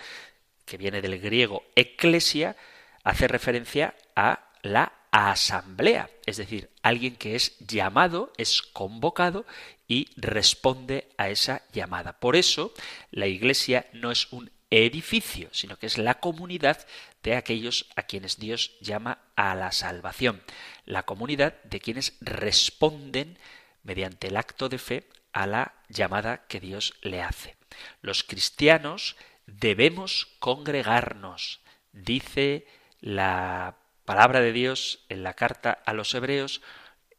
que 0.66 0.76
viene 0.76 1.00
del 1.00 1.18
griego 1.18 1.64
eclesia, 1.74 2.54
hace 3.04 3.26
referencia 3.26 3.94
a 4.14 4.50
la 4.60 4.92
asamblea, 5.10 6.10
es 6.26 6.36
decir, 6.36 6.68
alguien 6.82 7.16
que 7.16 7.34
es 7.34 7.58
llamado, 7.58 8.32
es 8.36 8.60
convocado 8.60 9.46
y 9.86 10.08
responde 10.16 11.08
a 11.16 11.30
esa 11.30 11.62
llamada. 11.72 12.20
Por 12.20 12.36
eso, 12.36 12.74
la 13.10 13.26
iglesia 13.26 13.86
no 13.94 14.10
es 14.10 14.30
un 14.30 14.50
edificio, 14.70 15.48
sino 15.52 15.78
que 15.78 15.86
es 15.86 15.98
la 15.98 16.20
comunidad 16.20 16.86
de 17.22 17.36
aquellos 17.36 17.86
a 17.96 18.02
quienes 18.02 18.38
Dios 18.38 18.76
llama 18.80 19.18
a 19.36 19.54
la 19.54 19.72
salvación, 19.72 20.42
la 20.84 21.04
comunidad 21.04 21.62
de 21.64 21.80
quienes 21.80 22.16
responden 22.20 23.38
mediante 23.82 24.28
el 24.28 24.36
acto 24.36 24.68
de 24.68 24.78
fe 24.78 25.08
a 25.32 25.46
la 25.46 25.74
llamada 25.88 26.46
que 26.46 26.60
Dios 26.60 26.94
le 27.02 27.22
hace. 27.22 27.56
Los 28.02 28.24
cristianos 28.24 29.16
debemos 29.46 30.28
congregarnos, 30.38 31.60
dice 31.92 32.66
la 33.00 33.76
palabra 34.04 34.40
de 34.40 34.52
Dios 34.52 35.04
en 35.08 35.22
la 35.22 35.34
carta 35.34 35.82
a 35.84 35.92
los 35.92 36.14
hebreos, 36.14 36.62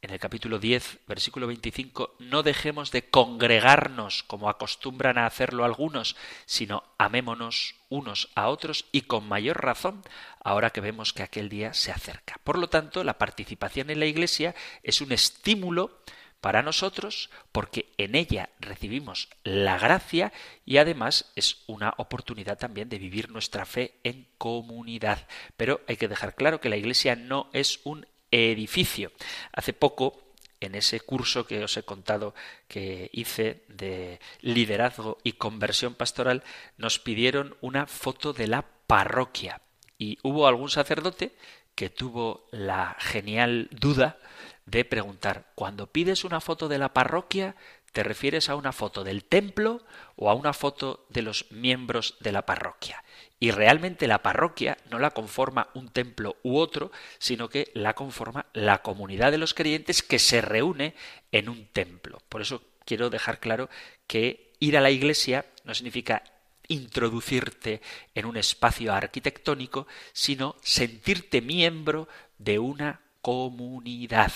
en 0.01 0.11
el 0.11 0.19
capítulo 0.19 0.59
10, 0.59 0.99
versículo 1.07 1.47
25, 1.47 2.15
no 2.19 2.43
dejemos 2.43 2.91
de 2.91 3.09
congregarnos 3.09 4.23
como 4.23 4.49
acostumbran 4.49 5.17
a 5.17 5.25
hacerlo 5.25 5.65
algunos, 5.65 6.15
sino 6.45 6.83
amémonos 6.97 7.75
unos 7.89 8.29
a 8.35 8.47
otros 8.47 8.85
y 8.91 9.01
con 9.01 9.27
mayor 9.27 9.61
razón 9.61 10.03
ahora 10.41 10.69
que 10.69 10.81
vemos 10.81 11.11
que 11.11 11.23
aquel 11.23 11.49
día 11.49 11.73
se 11.73 11.91
acerca. 11.91 12.39
Por 12.43 12.57
lo 12.57 12.69
tanto, 12.69 13.03
la 13.03 13.17
participación 13.17 13.89
en 13.89 13.99
la 13.99 14.05
Iglesia 14.05 14.55
es 14.83 15.01
un 15.01 15.11
estímulo 15.11 15.99
para 16.41 16.61
nosotros 16.61 17.29
porque 17.51 17.91
en 17.97 18.15
ella 18.15 18.49
recibimos 18.59 19.29
la 19.43 19.77
gracia 19.77 20.31
y 20.65 20.77
además 20.77 21.31
es 21.35 21.63
una 21.67 21.93
oportunidad 21.97 22.57
también 22.57 22.87
de 22.89 22.99
vivir 22.99 23.29
nuestra 23.29 23.65
fe 23.65 23.95
en 24.03 24.27
comunidad. 24.37 25.27
Pero 25.57 25.81
hay 25.87 25.97
que 25.97 26.07
dejar 26.07 26.35
claro 26.35 26.61
que 26.61 26.69
la 26.69 26.77
Iglesia 26.77 27.15
no 27.15 27.49
es 27.51 27.81
un 27.83 28.05
edificio. 28.31 29.11
Hace 29.51 29.73
poco, 29.73 30.21
en 30.59 30.75
ese 30.75 30.99
curso 30.99 31.45
que 31.45 31.63
os 31.63 31.77
he 31.77 31.83
contado 31.83 32.33
que 32.67 33.09
hice 33.13 33.63
de 33.67 34.19
liderazgo 34.41 35.17
y 35.23 35.33
conversión 35.33 35.95
pastoral, 35.95 36.43
nos 36.77 36.99
pidieron 36.99 37.55
una 37.61 37.87
foto 37.87 38.33
de 38.33 38.47
la 38.47 38.65
parroquia. 38.87 39.61
Y 39.97 40.17
hubo 40.23 40.47
algún 40.47 40.69
sacerdote 40.69 41.35
que 41.75 41.89
tuvo 41.89 42.47
la 42.51 42.95
genial 42.99 43.69
duda 43.71 44.19
de 44.65 44.85
preguntar, 44.85 45.51
cuando 45.55 45.87
pides 45.87 46.23
una 46.23 46.41
foto 46.41 46.67
de 46.67 46.77
la 46.77 46.93
parroquia, 46.93 47.55
¿te 47.91 48.03
refieres 48.03 48.49
a 48.49 48.55
una 48.55 48.71
foto 48.71 49.03
del 49.03 49.23
templo 49.23 49.81
o 50.15 50.29
a 50.29 50.33
una 50.33 50.53
foto 50.53 51.05
de 51.09 51.21
los 51.21 51.51
miembros 51.51 52.15
de 52.19 52.31
la 52.31 52.45
parroquia? 52.45 53.03
Y 53.39 53.51
realmente 53.51 54.07
la 54.07 54.21
parroquia 54.21 54.77
no 54.89 54.99
la 54.99 55.11
conforma 55.11 55.69
un 55.73 55.89
templo 55.89 56.37
u 56.43 56.57
otro, 56.57 56.91
sino 57.17 57.49
que 57.49 57.71
la 57.73 57.93
conforma 57.93 58.47
la 58.53 58.81
comunidad 58.81 59.31
de 59.31 59.37
los 59.37 59.53
creyentes 59.53 60.03
que 60.03 60.19
se 60.19 60.41
reúne 60.41 60.93
en 61.31 61.49
un 61.49 61.65
templo. 61.67 62.21
Por 62.27 62.41
eso 62.41 62.61
quiero 62.85 63.09
dejar 63.09 63.39
claro 63.39 63.69
que 64.07 64.51
ir 64.59 64.77
a 64.77 64.81
la 64.81 64.91
iglesia 64.91 65.45
no 65.63 65.73
significa 65.73 66.23
introducirte 66.67 67.81
en 68.13 68.25
un 68.25 68.37
espacio 68.37 68.93
arquitectónico, 68.93 69.87
sino 70.13 70.55
sentirte 70.61 71.41
miembro 71.41 72.07
de 72.37 72.59
una 72.59 73.01
comunidad. 73.21 74.31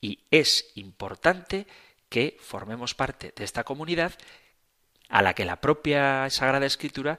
Y 0.00 0.20
es 0.30 0.70
importante 0.74 1.66
que 2.08 2.36
formemos 2.40 2.94
parte 2.94 3.32
de 3.36 3.44
esta 3.44 3.64
comunidad 3.64 4.14
a 5.08 5.22
la 5.22 5.34
que 5.34 5.44
la 5.44 5.60
propia 5.60 6.28
Sagrada 6.30 6.66
Escritura 6.66 7.18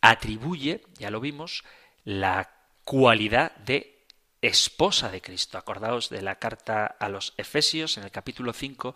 atribuye, 0.00 0.82
ya 0.98 1.10
lo 1.10 1.20
vimos, 1.20 1.64
la 2.04 2.50
cualidad 2.84 3.54
de 3.56 4.06
esposa 4.40 5.10
de 5.10 5.20
Cristo. 5.20 5.58
Acordaos 5.58 6.08
de 6.08 6.22
la 6.22 6.38
carta 6.38 6.86
a 6.86 7.08
los 7.08 7.34
Efesios 7.36 7.98
en 7.98 8.04
el 8.04 8.10
capítulo 8.10 8.52
5, 8.52 8.94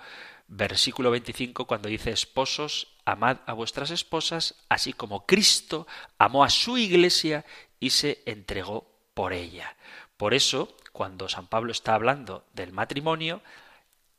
versículo 0.49 1.11
25, 1.11 1.67
cuando 1.67 1.89
dice, 1.89 2.11
esposos, 2.11 2.95
amad 3.05 3.39
a 3.47 3.53
vuestras 3.53 3.91
esposas, 3.91 4.55
así 4.69 4.93
como 4.93 5.27
Cristo 5.27 5.87
amó 6.19 6.45
a 6.45 6.51
su 6.51 6.79
iglesia 6.79 7.45
y 7.81 7.91
se 7.91 8.23
entregó 8.25 8.91
por 9.15 9.33
ella. 9.33 9.77
Por 10.17 10.33
eso, 10.33 10.75
cuando 10.93 11.29
San 11.29 11.47
Pablo 11.47 11.73
está 11.73 11.95
hablando 11.95 12.47
del 12.55 12.73
matrimonio, 12.73 13.43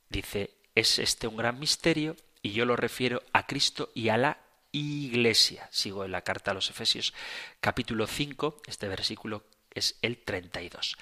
dice, 0.10 0.52
es 0.76 1.00
este 1.00 1.28
un 1.28 1.38
gran 1.38 1.60
misterio 1.60 2.16
y 2.42 2.52
yo 2.52 2.66
lo 2.66 2.76
refiero 2.76 3.24
a 3.34 3.48
Cristo 3.48 3.90
y 3.94 4.10
a 4.10 4.18
la 4.18 4.40
iglesia. 4.72 5.68
Sigo 5.72 6.06
en 6.06 6.12
la 6.12 6.22
carta 6.22 6.52
a 6.52 6.54
los 6.54 6.70
Efesios 6.70 7.14
capítulo 7.60 8.08
5, 8.08 8.62
este 8.68 8.88
versículo 8.88 9.44
es 9.72 9.98
el 10.02 10.18
32. 10.18 10.98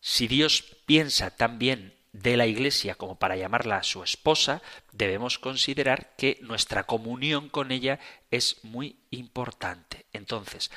Si 0.00 0.28
Dios 0.28 0.62
piensa 0.86 1.30
tan 1.30 1.58
bien 1.58 1.94
de 2.12 2.36
la 2.36 2.46
Iglesia 2.46 2.94
como 2.94 3.18
para 3.18 3.36
llamarla 3.36 3.82
su 3.82 4.02
esposa, 4.02 4.62
debemos 4.92 5.38
considerar 5.38 6.14
que 6.16 6.38
nuestra 6.42 6.84
comunión 6.84 7.48
con 7.48 7.72
ella 7.72 7.98
es 8.30 8.62
muy 8.62 9.00
importante. 9.10 10.06
Entonces, 10.12 10.70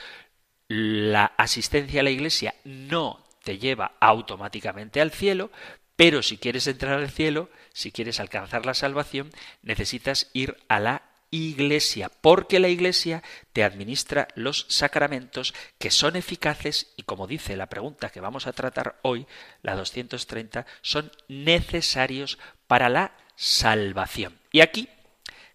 la 0.68 1.26
asistencia 1.38 2.02
a 2.02 2.04
la 2.04 2.10
Iglesia 2.10 2.56
no 2.64 3.24
te 3.44 3.60
lleva 3.60 3.98
automáticamente 4.00 5.00
al 5.00 5.12
cielo, 5.12 5.52
pero 5.98 6.24
si 6.24 6.38
quieres 6.38 6.68
entrar 6.68 7.00
al 7.00 7.10
cielo, 7.10 7.50
si 7.74 7.92
quieres 7.92 8.22
alcanzar 8.22 8.66
la 8.66 8.74
salvación, 8.74 9.32
necesitas 9.64 10.30
ir 10.32 10.56
a 10.70 10.80
la 10.80 11.02
iglesia, 11.32 12.10
porque 12.22 12.60
la 12.60 12.70
iglesia 12.70 13.22
te 13.52 13.64
administra 13.64 14.30
los 14.36 14.66
sacramentos 14.70 15.54
que 15.78 15.92
son 15.92 16.16
eficaces 16.16 16.94
y 16.96 17.04
como 17.04 17.28
dice 17.28 17.58
la 17.58 17.68
pregunta 17.68 18.10
que 18.10 18.22
vamos 18.22 18.48
a 18.48 18.54
tratar 18.54 19.00
hoy, 19.02 19.28
la 19.62 19.76
230, 19.76 20.66
son 20.82 21.12
necesarios 21.28 22.38
para 22.68 22.88
la 22.88 23.12
salvación. 23.36 24.40
Y 24.52 24.62
aquí 24.62 24.88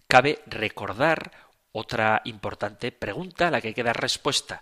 cabe 0.07 0.41
recordar 0.45 1.31
otra 1.71 2.21
importante 2.25 2.91
pregunta 2.91 3.47
a 3.47 3.51
la 3.51 3.59
que 3.59 3.69
hay 3.69 3.73
que 3.73 3.83
dar 3.83 3.99
respuesta. 3.99 4.61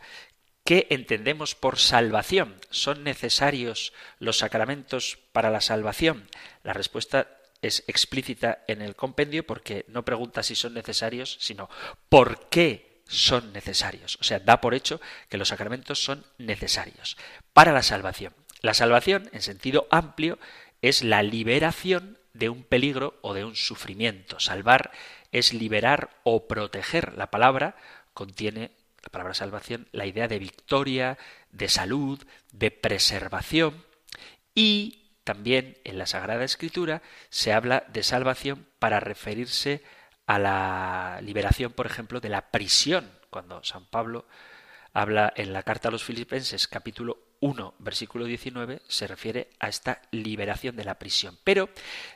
¿Qué 0.63 0.88
entendemos 0.89 1.56
por 1.56 1.80
salvación? 1.80 2.60
¿Son 2.69 3.04
necesarios 3.04 3.93
los 4.19 4.38
sacramentos 4.38 5.17
para 5.32 5.50
la 5.50 5.62
salvación? 5.62 6.30
La 6.63 6.74
respuesta 6.74 7.28
es 7.62 7.84
explícita 7.88 8.63
en 8.67 8.82
el 8.82 8.95
compendio 8.95 9.45
porque 9.45 9.86
no 9.88 10.06
pregunta 10.06 10.43
si 10.43 10.56
son 10.56 10.74
necesarios, 10.74 11.38
sino 11.39 11.69
por 12.10 12.50
qué 12.50 13.02
son 13.08 13.54
necesarios. 13.54 14.17
O 14.21 14.24
sea, 14.24 14.39
da 14.39 14.62
por 14.62 14.74
hecho 14.74 15.02
que 15.30 15.38
los 15.38 15.50
sacramentos 15.50 16.04
son 16.04 16.26
necesarios 16.38 17.17
para 17.54 17.71
la 17.71 17.84
salvación. 17.84 18.34
La 18.62 18.74
salvación, 18.74 19.30
en 19.34 19.41
sentido 19.41 19.88
amplio, 19.91 20.39
es 20.82 21.04
la 21.04 21.24
liberación 21.24 22.17
de 22.34 22.50
un 22.50 22.63
peligro 22.63 23.17
o 23.21 23.34
de 23.34 23.43
un 23.43 23.56
sufrimiento. 23.56 24.39
Salvar 24.39 24.91
es 25.32 25.54
liberar 25.54 26.12
o 26.24 26.47
proteger. 26.47 27.17
La 27.17 27.32
palabra 27.32 27.76
contiene, 28.13 28.71
la 29.04 29.10
palabra 29.10 29.34
salvación, 29.34 29.88
la 29.92 30.06
idea 30.06 30.28
de 30.28 30.40
victoria, 30.40 31.18
de 31.52 31.70
salud, 31.70 32.22
de 32.52 32.72
preservación 32.72 33.84
y 34.54 35.02
también 35.24 35.78
en 35.84 35.98
la 35.98 36.06
Sagrada 36.08 36.44
Escritura 36.44 37.02
se 37.30 37.54
habla 37.54 37.86
de 37.88 38.04
salvación 38.04 38.68
para 38.80 39.00
referirse 39.00 39.84
a 40.26 40.40
la 40.40 41.20
liberación, 41.22 41.74
por 41.74 41.86
ejemplo, 41.86 42.20
de 42.20 42.30
la 42.30 42.52
prisión. 42.52 43.12
Cuando 43.30 43.64
San 43.64 43.86
Pablo 43.86 44.26
habla 44.94 45.32
en 45.36 45.54
la 45.54 45.64
carta 45.64 45.88
a 45.88 45.92
los 45.92 46.04
Filipenses 46.04 46.68
capítulo 46.68 47.31
1, 47.41 47.73
versículo 47.80 48.25
19, 48.25 48.82
se 48.88 49.08
refiere 49.08 49.49
a 49.60 49.67
esta 49.67 50.01
liberación 50.12 50.75
de 50.75 50.86
la 50.86 50.99
prisión. 50.99 51.38
Pero 51.43 51.69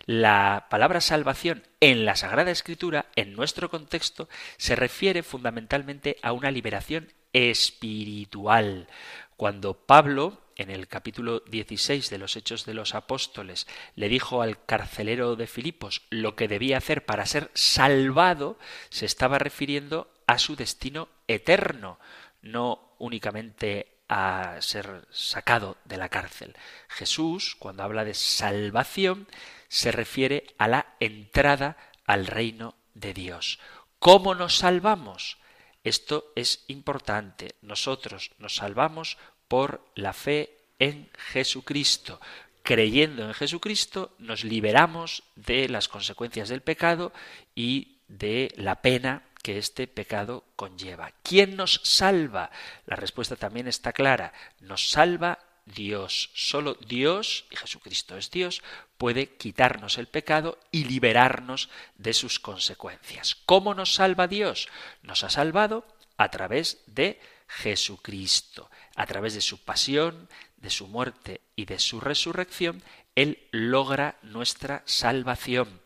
la 0.06 0.68
palabra 0.70 1.02
salvación 1.02 1.64
en 1.82 2.06
la 2.06 2.16
Sagrada 2.16 2.52
Escritura, 2.52 3.08
en 3.16 3.34
nuestro 3.34 3.70
contexto, 3.70 4.30
se 4.58 4.76
refiere 4.76 5.24
fundamentalmente 5.24 6.18
a 6.22 6.32
una 6.32 6.52
liberación 6.52 7.12
espiritual. 7.34 8.88
Cuando 9.36 9.74
Pablo 9.74 10.42
en 10.56 10.70
el 10.70 10.88
capítulo 10.88 11.42
16 11.42 12.10
de 12.10 12.18
los 12.18 12.36
Hechos 12.36 12.66
de 12.66 12.74
los 12.74 12.96
Apóstoles 12.96 13.68
le 13.96 14.08
dijo 14.08 14.42
al 14.42 14.64
carcelero 14.64 15.36
de 15.36 15.48
Filipos 15.48 16.04
lo 16.10 16.36
que 16.36 16.48
debía 16.48 16.78
hacer 16.78 17.06
para 17.06 17.26
ser 17.26 17.52
salvado, 17.54 18.58
se 18.90 19.06
estaba 19.06 19.40
refiriendo 19.40 20.10
a 20.28 20.40
su 20.40 20.56
destino 20.56 21.10
eterno, 21.28 22.00
no 22.42 22.96
únicamente 23.00 23.95
a 24.08 24.58
ser 24.62 25.08
sacado 25.12 25.78
de 25.86 25.98
la 25.98 26.10
cárcel. 26.10 26.56
Jesús, 26.88 27.56
cuando 27.58 27.84
habla 27.84 28.06
de 28.06 28.14
salvación, 28.14 29.28
se 29.68 29.92
refiere 29.92 30.48
a 30.58 30.68
la 30.68 30.96
entrada 31.00 31.78
al 32.06 32.28
reino 32.28 32.76
de 32.94 33.14
Dios. 33.14 33.60
¿Cómo 34.00 34.36
nos 34.36 34.58
salvamos? 34.58 35.38
Esto 35.84 36.32
es 36.36 36.64
importante. 36.68 37.56
Nosotros 37.62 38.32
nos 38.38 38.56
salvamos 38.56 39.18
por 39.48 39.86
la 39.96 40.14
fe 40.14 40.58
en 40.80 41.10
Jesucristo. 41.18 42.20
Creyendo 42.64 43.24
en 43.24 43.34
Jesucristo 43.34 44.16
nos 44.18 44.44
liberamos 44.44 45.24
de 45.36 45.70
las 45.70 45.88
consecuencias 45.88 46.50
del 46.50 46.62
pecado 46.62 47.14
y 47.54 48.00
de 48.08 48.52
la 48.58 48.82
pena 48.82 49.24
que 49.46 49.60
este 49.60 49.86
pecado 49.86 50.44
conlleva. 50.56 51.12
¿Quién 51.22 51.56
nos 51.56 51.80
salva? 51.84 52.50
La 52.88 52.96
respuesta 52.96 53.36
también 53.36 53.68
está 53.68 53.94
clara. 53.94 54.34
Nos 54.60 54.90
salva 54.90 55.38
Dios. 55.68 56.32
Solo 56.34 56.74
Dios, 56.88 57.46
y 57.52 57.56
Jesucristo 57.56 58.18
es 58.18 58.32
Dios, 58.32 58.64
puede 58.98 59.36
quitarnos 59.38 60.00
el 60.00 60.08
pecado 60.08 60.58
y 60.72 60.86
liberarnos 60.86 61.70
de 61.96 62.14
sus 62.14 62.40
consecuencias. 62.40 63.36
¿Cómo 63.46 63.76
nos 63.76 63.94
salva 63.94 64.28
Dios? 64.28 64.68
Nos 65.04 65.24
ha 65.24 65.30
salvado 65.30 65.86
a 66.18 66.32
través 66.32 66.82
de 66.88 67.20
Jesucristo 67.48 68.72
a 68.96 69.06
través 69.06 69.36
de 69.36 69.42
su 69.42 69.64
pasión, 69.64 70.30
de 70.58 70.72
su 70.72 70.88
muerte 70.88 71.42
y 71.56 71.66
de 71.66 71.78
su 71.80 72.00
resurrección, 72.00 72.82
Él 73.14 73.48
logra 73.52 74.18
nuestra 74.24 74.82
salvación. 74.86 75.85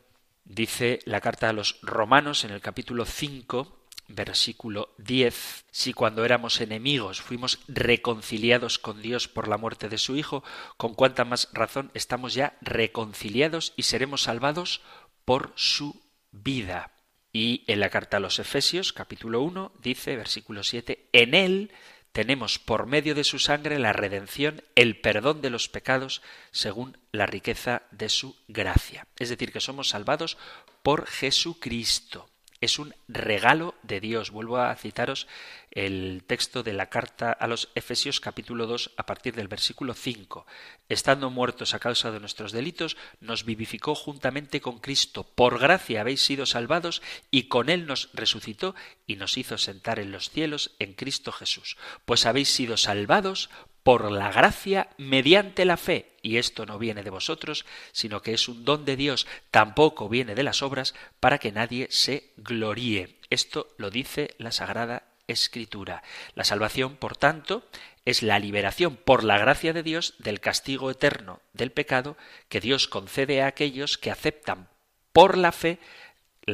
Dice 0.50 0.98
la 1.06 1.22
carta 1.22 1.48
a 1.48 1.54
los 1.54 1.80
romanos 1.84 2.44
en 2.44 2.50
el 2.50 2.60
capítulo 2.60 3.06
5, 3.06 3.86
versículo 4.08 4.96
10, 4.98 5.66
si 5.70 5.94
cuando 5.94 6.26
éramos 6.26 6.60
enemigos 6.60 7.22
fuimos 7.22 7.60
reconciliados 7.68 8.80
con 8.80 9.00
Dios 9.04 9.28
por 9.28 9.48
la 9.48 9.60
muerte 9.60 9.90
de 9.90 10.00
su 10.00 10.16
Hijo, 10.16 10.44
con 10.76 10.96
cuánta 10.96 11.24
más 11.24 11.50
razón 11.54 11.92
estamos 11.94 12.34
ya 12.34 12.58
reconciliados 12.62 13.74
y 13.76 13.84
seremos 13.84 14.24
salvados 14.24 14.82
por 15.24 15.54
su 15.54 16.02
vida. 16.32 16.94
Y 17.32 17.64
en 17.68 17.80
la 17.80 17.92
carta 17.92 18.18
a 18.18 18.20
los 18.20 18.40
Efesios, 18.40 18.92
capítulo 18.92 19.42
1, 19.42 19.74
dice, 19.84 20.16
versículo 20.16 20.64
7, 20.64 21.10
en 21.14 21.36
Él 21.36 21.72
tenemos 22.12 22.60
por 22.60 22.86
medio 22.86 23.16
de 23.16 23.24
su 23.24 23.40
sangre 23.40 23.80
la 23.80 23.94
redención, 23.94 24.64
el 24.76 25.00
perdón 25.00 25.42
de 25.42 25.50
los 25.50 25.70
pecados, 25.70 26.22
según 26.52 26.98
la 27.12 27.26
riqueza 27.26 27.84
de 27.92 28.10
su 28.10 28.36
gracia. 28.48 29.08
Es 29.18 29.30
decir, 29.30 29.52
que 29.52 29.62
somos 29.62 29.90
salvados 29.90 30.38
por 30.84 31.06
Jesucristo 31.06 32.30
es 32.62 32.80
un 32.80 32.94
regalo 33.08 33.76
de 33.84 34.00
Dios. 34.00 34.32
Vuelvo 34.32 34.58
a 34.58 34.76
citaros 34.76 35.28
el 35.72 36.24
texto 36.26 36.64
de 36.64 36.74
la 36.74 36.90
carta 36.90 37.32
a 37.32 37.48
los 37.48 37.70
Efesios 37.76 38.20
capítulo 38.20 38.68
2 38.68 38.92
a 38.98 39.06
partir 39.06 39.36
del 39.36 39.48
versículo 39.48 39.94
5. 39.94 40.46
Estando 40.90 41.30
muertos 41.30 41.74
a 41.74 41.80
causa 41.80 42.12
de 42.12 42.20
nuestros 42.20 42.52
delitos, 42.52 42.98
nos 43.22 43.46
vivificó 43.46 43.96
juntamente 43.96 44.62
con 44.62 44.80
Cristo. 44.80 45.24
Por 45.24 45.60
gracia 45.60 46.02
habéis 46.02 46.22
sido 46.22 46.46
salvados 46.46 47.02
y 47.32 47.44
con 47.44 47.70
Él 47.70 47.86
nos 47.86 48.10
resucitó 48.14 48.76
y 49.08 49.16
nos 49.16 49.38
hizo 49.38 49.58
sentar 49.58 50.00
en 50.00 50.12
los 50.12 50.30
cielos 50.30 50.76
en 50.80 50.94
Cristo 50.94 51.32
Jesús. 51.32 51.78
Pues 52.06 52.26
habéis 52.26 52.50
sido 52.50 52.78
salvados 52.78 53.50
por 53.84 54.12
la 54.12 54.32
gracia 54.32 54.90
mediante 54.98 55.66
la 55.66 55.78
fe, 55.78 56.18
y 56.22 56.38
esto 56.38 56.66
no 56.66 56.78
viene 56.78 57.04
de 57.04 57.10
vosotros, 57.10 57.66
sino 57.92 58.22
que 58.22 58.34
es 58.34 58.48
un 58.48 58.66
don 58.66 58.86
de 58.86 58.96
Dios, 58.96 59.28
tampoco 59.52 60.10
viene 60.10 60.36
de 60.36 60.44
las 60.44 60.62
obras, 60.62 60.94
para 61.20 61.38
que 61.38 61.52
nadie 61.52 61.88
se 61.90 62.32
gloríe. 62.38 63.18
Esto 63.30 63.68
lo 63.78 63.90
dice 63.90 64.36
la 64.38 64.52
Sagrada 64.52 65.04
Escritura. 65.28 66.04
La 66.34 66.44
salvación, 66.44 66.96
por 66.96 67.16
tanto, 67.16 67.64
es 68.06 68.24
la 68.24 68.40
liberación 68.40 68.96
por 68.96 69.24
la 69.24 69.38
gracia 69.38 69.74
de 69.74 69.84
Dios 69.84 70.16
del 70.18 70.40
castigo 70.40 70.90
eterno 70.90 71.42
del 71.54 71.72
pecado 71.72 72.18
que 72.48 72.60
Dios 72.60 72.88
concede 72.88 73.42
a 73.42 73.48
aquellos 73.48 73.98
que 73.98 74.10
aceptan 74.10 74.68
por 75.14 75.38
la 75.38 75.52
fe 75.52 75.80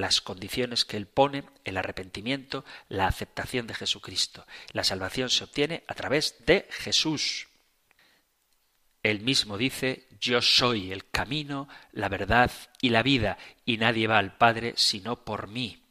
las 0.02 0.22
condiciones 0.22 0.86
que 0.86 0.98
él 0.98 1.08
pone, 1.08 1.44
el 1.64 1.78
arrepentimiento, 1.78 2.66
la 2.90 3.08
aceptación 3.08 3.68
de 3.68 3.74
Jesucristo. 3.74 4.46
La 4.72 4.84
salvación 4.84 5.30
se 5.30 5.44
obtiene 5.44 5.84
a 5.88 5.94
través 5.94 6.46
de 6.46 6.68
Jesús. 6.70 7.48
Él 9.04 9.22
mismo 9.22 9.58
dice, 9.58 10.08
yo 10.20 10.42
soy 10.42 10.92
el 10.92 11.08
camino, 11.10 11.68
la 11.92 12.10
verdad 12.10 12.52
y 12.82 12.90
la 12.90 13.04
vida, 13.04 13.38
y 13.66 13.78
nadie 13.78 14.08
va 14.08 14.18
al 14.18 14.36
Padre 14.36 14.74
sino 14.78 15.24
por 15.24 15.48
mí. 15.48 15.84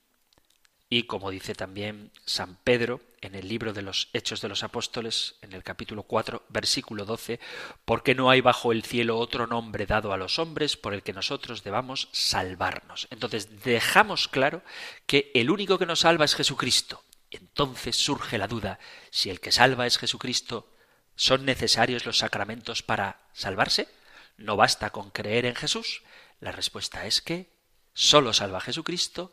Y 0.89 1.05
como 1.05 1.31
dice 1.31 1.55
también 1.55 2.11
San 2.25 2.57
Pedro 2.57 3.01
en 3.25 3.35
el 3.35 3.49
libro 3.49 3.73
de 3.73 3.81
los 3.81 4.09
Hechos 4.13 4.43
de 4.43 4.49
los 4.49 4.63
Apóstoles, 4.63 5.37
en 5.41 5.55
el 5.55 5.63
capítulo 5.63 6.03
4, 6.03 6.45
versículo 6.51 7.07
12, 7.07 7.41
porque 7.87 8.15
no 8.15 8.29
hay 8.29 8.43
bajo 8.43 8.71
el 8.71 8.85
cielo 8.85 9.19
otro 9.19 9.47
nombre 9.47 9.87
dado 9.87 10.13
a 10.13 10.19
los 10.19 10.39
hombres 10.39 10.77
por 10.77 10.93
el 10.93 11.03
que 11.03 11.15
nosotros 11.15 11.65
debamos 11.65 12.09
salvarnos. 12.13 13.09
Entonces 13.11 13.65
dejamos 13.65 14.29
claro 14.29 14.63
que 15.07 15.31
el 15.35 15.51
único 15.51 15.79
que 15.79 15.87
nos 15.87 16.01
salva 16.01 16.27
es 16.27 16.35
Jesucristo. 16.35 17.03
Entonces 17.31 17.97
surge 17.97 18.37
la 18.37 18.47
duda, 18.47 18.79
si 19.11 19.31
el 19.31 19.41
que 19.41 19.53
salva 19.53 19.87
es 19.87 19.97
Jesucristo, 19.97 20.71
¿son 21.17 21.47
necesarios 21.47 22.05
los 22.05 22.19
sacramentos 22.19 22.83
para 22.83 23.23
salvarse? 23.33 23.89
¿No 24.37 24.57
basta 24.57 24.91
con 24.91 25.11
creer 25.11 25.47
en 25.47 25.55
Jesús? 25.55 26.03
La 26.41 26.53
respuesta 26.53 27.07
es 27.07 27.23
que 27.23 27.49
solo 27.95 28.35
salva 28.35 28.61
Jesucristo, 28.61 29.33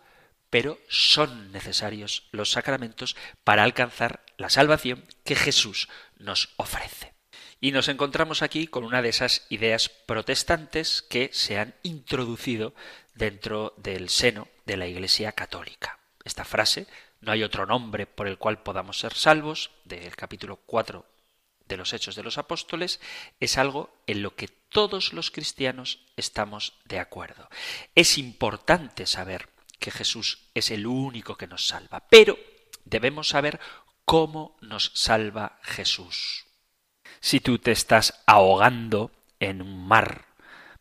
pero 0.51 0.77
son 0.87 1.51
necesarios 1.51 2.27
los 2.31 2.51
sacramentos 2.51 3.15
para 3.43 3.63
alcanzar 3.63 4.23
la 4.37 4.49
salvación 4.51 5.03
que 5.23 5.35
Jesús 5.35 5.89
nos 6.17 6.49
ofrece. 6.57 7.13
Y 7.59 7.71
nos 7.71 7.87
encontramos 7.87 8.41
aquí 8.41 8.67
con 8.67 8.83
una 8.83 9.01
de 9.01 9.09
esas 9.09 9.45
ideas 9.49 9.89
protestantes 9.89 11.01
que 11.01 11.29
se 11.31 11.57
han 11.57 11.73
introducido 11.83 12.75
dentro 13.15 13.73
del 13.77 14.09
seno 14.09 14.47
de 14.65 14.77
la 14.77 14.87
Iglesia 14.87 15.31
católica. 15.31 15.99
Esta 16.23 16.43
frase, 16.43 16.85
no 17.21 17.31
hay 17.31 17.43
otro 17.43 17.65
nombre 17.65 18.05
por 18.05 18.27
el 18.27 18.37
cual 18.37 18.61
podamos 18.61 18.99
ser 18.99 19.13
salvos, 19.13 19.71
del 19.85 20.15
capítulo 20.15 20.57
4 20.65 21.05
de 21.67 21.77
los 21.77 21.93
Hechos 21.93 22.15
de 22.15 22.23
los 22.23 22.37
Apóstoles, 22.37 22.99
es 23.39 23.57
algo 23.57 23.95
en 24.05 24.21
lo 24.21 24.35
que 24.35 24.47
todos 24.47 25.13
los 25.13 25.31
cristianos 25.31 25.99
estamos 26.17 26.73
de 26.85 26.99
acuerdo. 26.99 27.47
Es 27.95 28.17
importante 28.17 29.05
saber 29.05 29.50
que 29.81 29.91
Jesús 29.91 30.47
es 30.53 30.71
el 30.71 30.87
único 30.87 31.35
que 31.35 31.47
nos 31.47 31.67
salva, 31.67 32.05
pero 32.09 32.39
debemos 32.85 33.27
saber 33.27 33.59
cómo 34.05 34.55
nos 34.61 34.91
salva 34.93 35.59
Jesús. 35.63 36.45
Si 37.19 37.41
tú 37.41 37.59
te 37.59 37.71
estás 37.71 38.21
ahogando 38.25 39.11
en 39.39 39.61
un 39.61 39.87
mar 39.87 40.25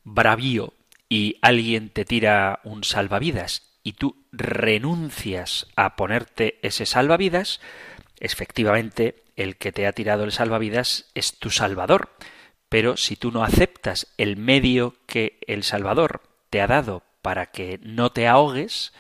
bravío 0.04 0.74
y 1.08 1.36
alguien 1.42 1.90
te 1.90 2.04
tira 2.04 2.60
un 2.62 2.84
salvavidas 2.84 3.62
y 3.82 3.94
tú 3.94 4.26
renuncias 4.30 5.66
a 5.74 5.96
ponerte 5.96 6.60
ese 6.62 6.86
salvavidas, 6.86 7.60
efectivamente 8.20 9.24
el 9.36 9.56
que 9.56 9.72
te 9.72 9.86
ha 9.86 9.92
tirado 9.92 10.24
el 10.24 10.32
salvavidas 10.32 11.10
es 11.14 11.38
tu 11.38 11.50
Salvador. 11.50 12.10
Pero 12.68 12.96
si 12.96 13.16
tú 13.16 13.32
no 13.32 13.42
aceptas 13.42 14.06
el 14.18 14.36
medio 14.36 14.94
que 15.06 15.40
el 15.46 15.64
Salvador 15.64 16.22
te 16.50 16.60
ha 16.60 16.66
dado 16.66 17.02
para 17.22 17.46
que 17.46 17.78
no 17.83 18.12
te 18.12 18.26
ahogues, 18.26 18.92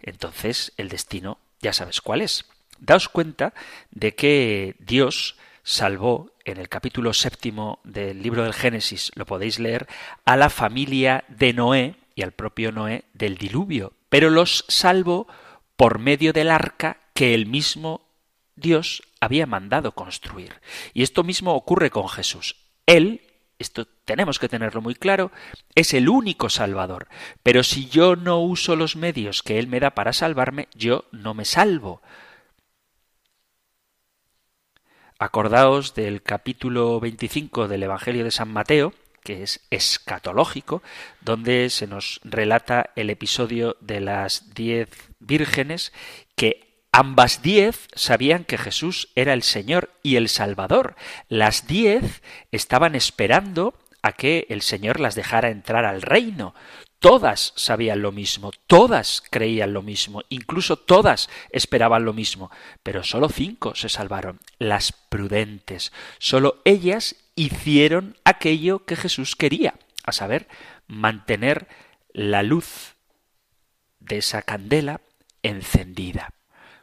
entonces 0.00 0.72
el 0.76 0.88
destino 0.88 1.38
ya 1.60 1.72
sabes 1.72 2.00
cuál 2.00 2.20
es. 2.20 2.44
Daos 2.78 3.08
cuenta 3.08 3.54
de 3.90 4.14
que 4.14 4.76
Dios 4.78 5.36
salvó 5.62 6.32
en 6.44 6.58
el 6.58 6.68
capítulo 6.68 7.14
séptimo 7.14 7.80
del 7.84 8.22
libro 8.22 8.44
del 8.44 8.52
Génesis, 8.52 9.10
lo 9.14 9.24
podéis 9.24 9.58
leer, 9.58 9.86
a 10.24 10.36
la 10.36 10.50
familia 10.50 11.24
de 11.28 11.52
Noé 11.52 11.96
y 12.14 12.22
al 12.22 12.32
propio 12.32 12.70
Noé 12.70 13.04
del 13.14 13.38
diluvio, 13.38 13.92
pero 14.08 14.28
los 14.28 14.64
salvó 14.68 15.26
por 15.76 15.98
medio 15.98 16.32
del 16.32 16.50
arca 16.50 16.98
que 17.14 17.34
el 17.34 17.46
mismo 17.46 18.02
Dios 18.56 19.02
había 19.20 19.46
mandado 19.46 19.92
construir. 19.92 20.60
Y 20.92 21.02
esto 21.02 21.24
mismo 21.24 21.54
ocurre 21.54 21.90
con 21.90 22.08
Jesús. 22.08 22.56
Él 22.86 23.22
esto 23.58 23.86
tenemos 24.04 24.38
que 24.38 24.48
tenerlo 24.48 24.80
muy 24.80 24.94
claro, 24.94 25.30
es 25.74 25.94
el 25.94 26.08
único 26.08 26.50
salvador. 26.50 27.08
Pero 27.42 27.62
si 27.62 27.88
yo 27.88 28.16
no 28.16 28.40
uso 28.40 28.76
los 28.76 28.96
medios 28.96 29.42
que 29.42 29.58
Él 29.58 29.66
me 29.66 29.80
da 29.80 29.90
para 29.90 30.12
salvarme, 30.12 30.68
yo 30.74 31.04
no 31.12 31.34
me 31.34 31.44
salvo. 31.44 32.02
Acordaos 35.18 35.94
del 35.94 36.22
capítulo 36.22 37.00
25 37.00 37.68
del 37.68 37.84
Evangelio 37.84 38.24
de 38.24 38.30
San 38.30 38.52
Mateo, 38.52 38.92
que 39.22 39.42
es 39.42 39.60
escatológico, 39.70 40.82
donde 41.22 41.70
se 41.70 41.86
nos 41.86 42.20
relata 42.24 42.90
el 42.94 43.08
episodio 43.08 43.76
de 43.80 44.00
las 44.00 44.54
diez 44.54 44.90
vírgenes 45.18 45.92
que 46.36 46.64
Ambas 46.96 47.42
diez 47.42 47.88
sabían 47.96 48.44
que 48.44 48.56
Jesús 48.56 49.08
era 49.16 49.32
el 49.32 49.42
Señor 49.42 49.90
y 50.04 50.14
el 50.14 50.28
Salvador. 50.28 50.94
Las 51.28 51.66
diez 51.66 52.22
estaban 52.52 52.94
esperando 52.94 53.74
a 54.04 54.12
que 54.12 54.46
el 54.50 54.60
Señor 54.60 55.00
las 55.00 55.14
dejara 55.14 55.48
entrar 55.48 55.86
al 55.86 56.02
reino. 56.02 56.54
Todas 56.98 57.54
sabían 57.56 58.02
lo 58.02 58.12
mismo, 58.12 58.50
todas 58.66 59.22
creían 59.30 59.72
lo 59.72 59.80
mismo, 59.80 60.20
incluso 60.28 60.76
todas 60.76 61.30
esperaban 61.48 62.04
lo 62.04 62.12
mismo, 62.12 62.50
pero 62.82 63.02
solo 63.02 63.30
cinco 63.30 63.74
se 63.74 63.88
salvaron, 63.88 64.40
las 64.58 64.92
prudentes. 64.92 65.90
Solo 66.18 66.60
ellas 66.66 67.16
hicieron 67.34 68.18
aquello 68.24 68.84
que 68.84 68.96
Jesús 68.96 69.36
quería, 69.36 69.74
a 70.04 70.12
saber, 70.12 70.48
mantener 70.86 71.66
la 72.12 72.42
luz 72.42 72.96
de 74.00 74.18
esa 74.18 74.42
candela 74.42 75.00
encendida. 75.42 76.34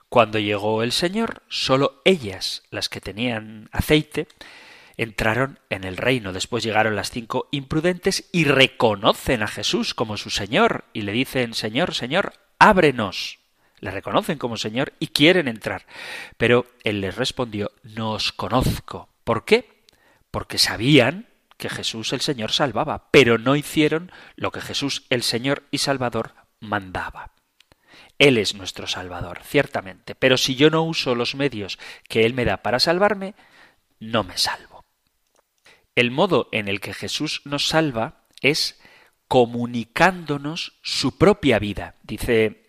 Cuando 0.09 0.39
llegó 0.39 0.81
el 0.81 0.91
Señor, 0.91 1.43
sólo 1.49 2.01
ellas, 2.03 2.63
las 2.71 2.89
que 2.89 2.99
tenían 2.99 3.69
aceite, 3.71 4.27
entraron 5.03 5.59
en 5.69 5.83
el 5.83 5.97
reino. 5.97 6.31
Después 6.31 6.63
llegaron 6.63 6.95
las 6.95 7.09
cinco 7.09 7.47
imprudentes 7.51 8.29
y 8.31 8.43
reconocen 8.43 9.41
a 9.41 9.47
Jesús 9.47 9.93
como 9.93 10.17
su 10.17 10.29
Señor 10.29 10.85
y 10.93 11.01
le 11.01 11.11
dicen, 11.11 11.53
Señor, 11.53 11.95
Señor, 11.95 12.33
ábrenos. 12.59 13.39
Le 13.79 13.89
reconocen 13.89 14.37
como 14.37 14.57
Señor 14.57 14.93
y 14.99 15.07
quieren 15.07 15.47
entrar. 15.47 15.87
Pero 16.37 16.67
Él 16.83 17.01
les 17.01 17.15
respondió, 17.15 17.71
no 17.81 18.11
os 18.11 18.31
conozco. 18.31 19.09
¿Por 19.23 19.43
qué? 19.43 19.85
Porque 20.29 20.59
sabían 20.59 21.27
que 21.57 21.69
Jesús 21.69 22.13
el 22.13 22.21
Señor 22.21 22.51
salvaba, 22.51 23.09
pero 23.09 23.39
no 23.39 23.55
hicieron 23.55 24.11
lo 24.35 24.51
que 24.51 24.61
Jesús 24.61 25.05
el 25.09 25.23
Señor 25.23 25.63
y 25.71 25.79
Salvador 25.79 26.35
mandaba. 26.59 27.31
Él 28.19 28.37
es 28.37 28.53
nuestro 28.53 28.85
Salvador, 28.85 29.41
ciertamente, 29.43 30.13
pero 30.13 30.37
si 30.37 30.55
yo 30.55 30.69
no 30.69 30.83
uso 30.83 31.15
los 31.15 31.33
medios 31.33 31.79
que 32.07 32.23
Él 32.23 32.35
me 32.35 32.45
da 32.45 32.57
para 32.57 32.79
salvarme, 32.79 33.33
no 33.99 34.23
me 34.23 34.37
salvo. 34.37 34.70
El 35.95 36.11
modo 36.11 36.47
en 36.51 36.67
el 36.67 36.79
que 36.79 36.93
Jesús 36.93 37.41
nos 37.45 37.67
salva 37.67 38.23
es 38.41 38.79
comunicándonos 39.27 40.79
su 40.81 41.17
propia 41.17 41.59
vida. 41.59 41.95
Dice 42.03 42.61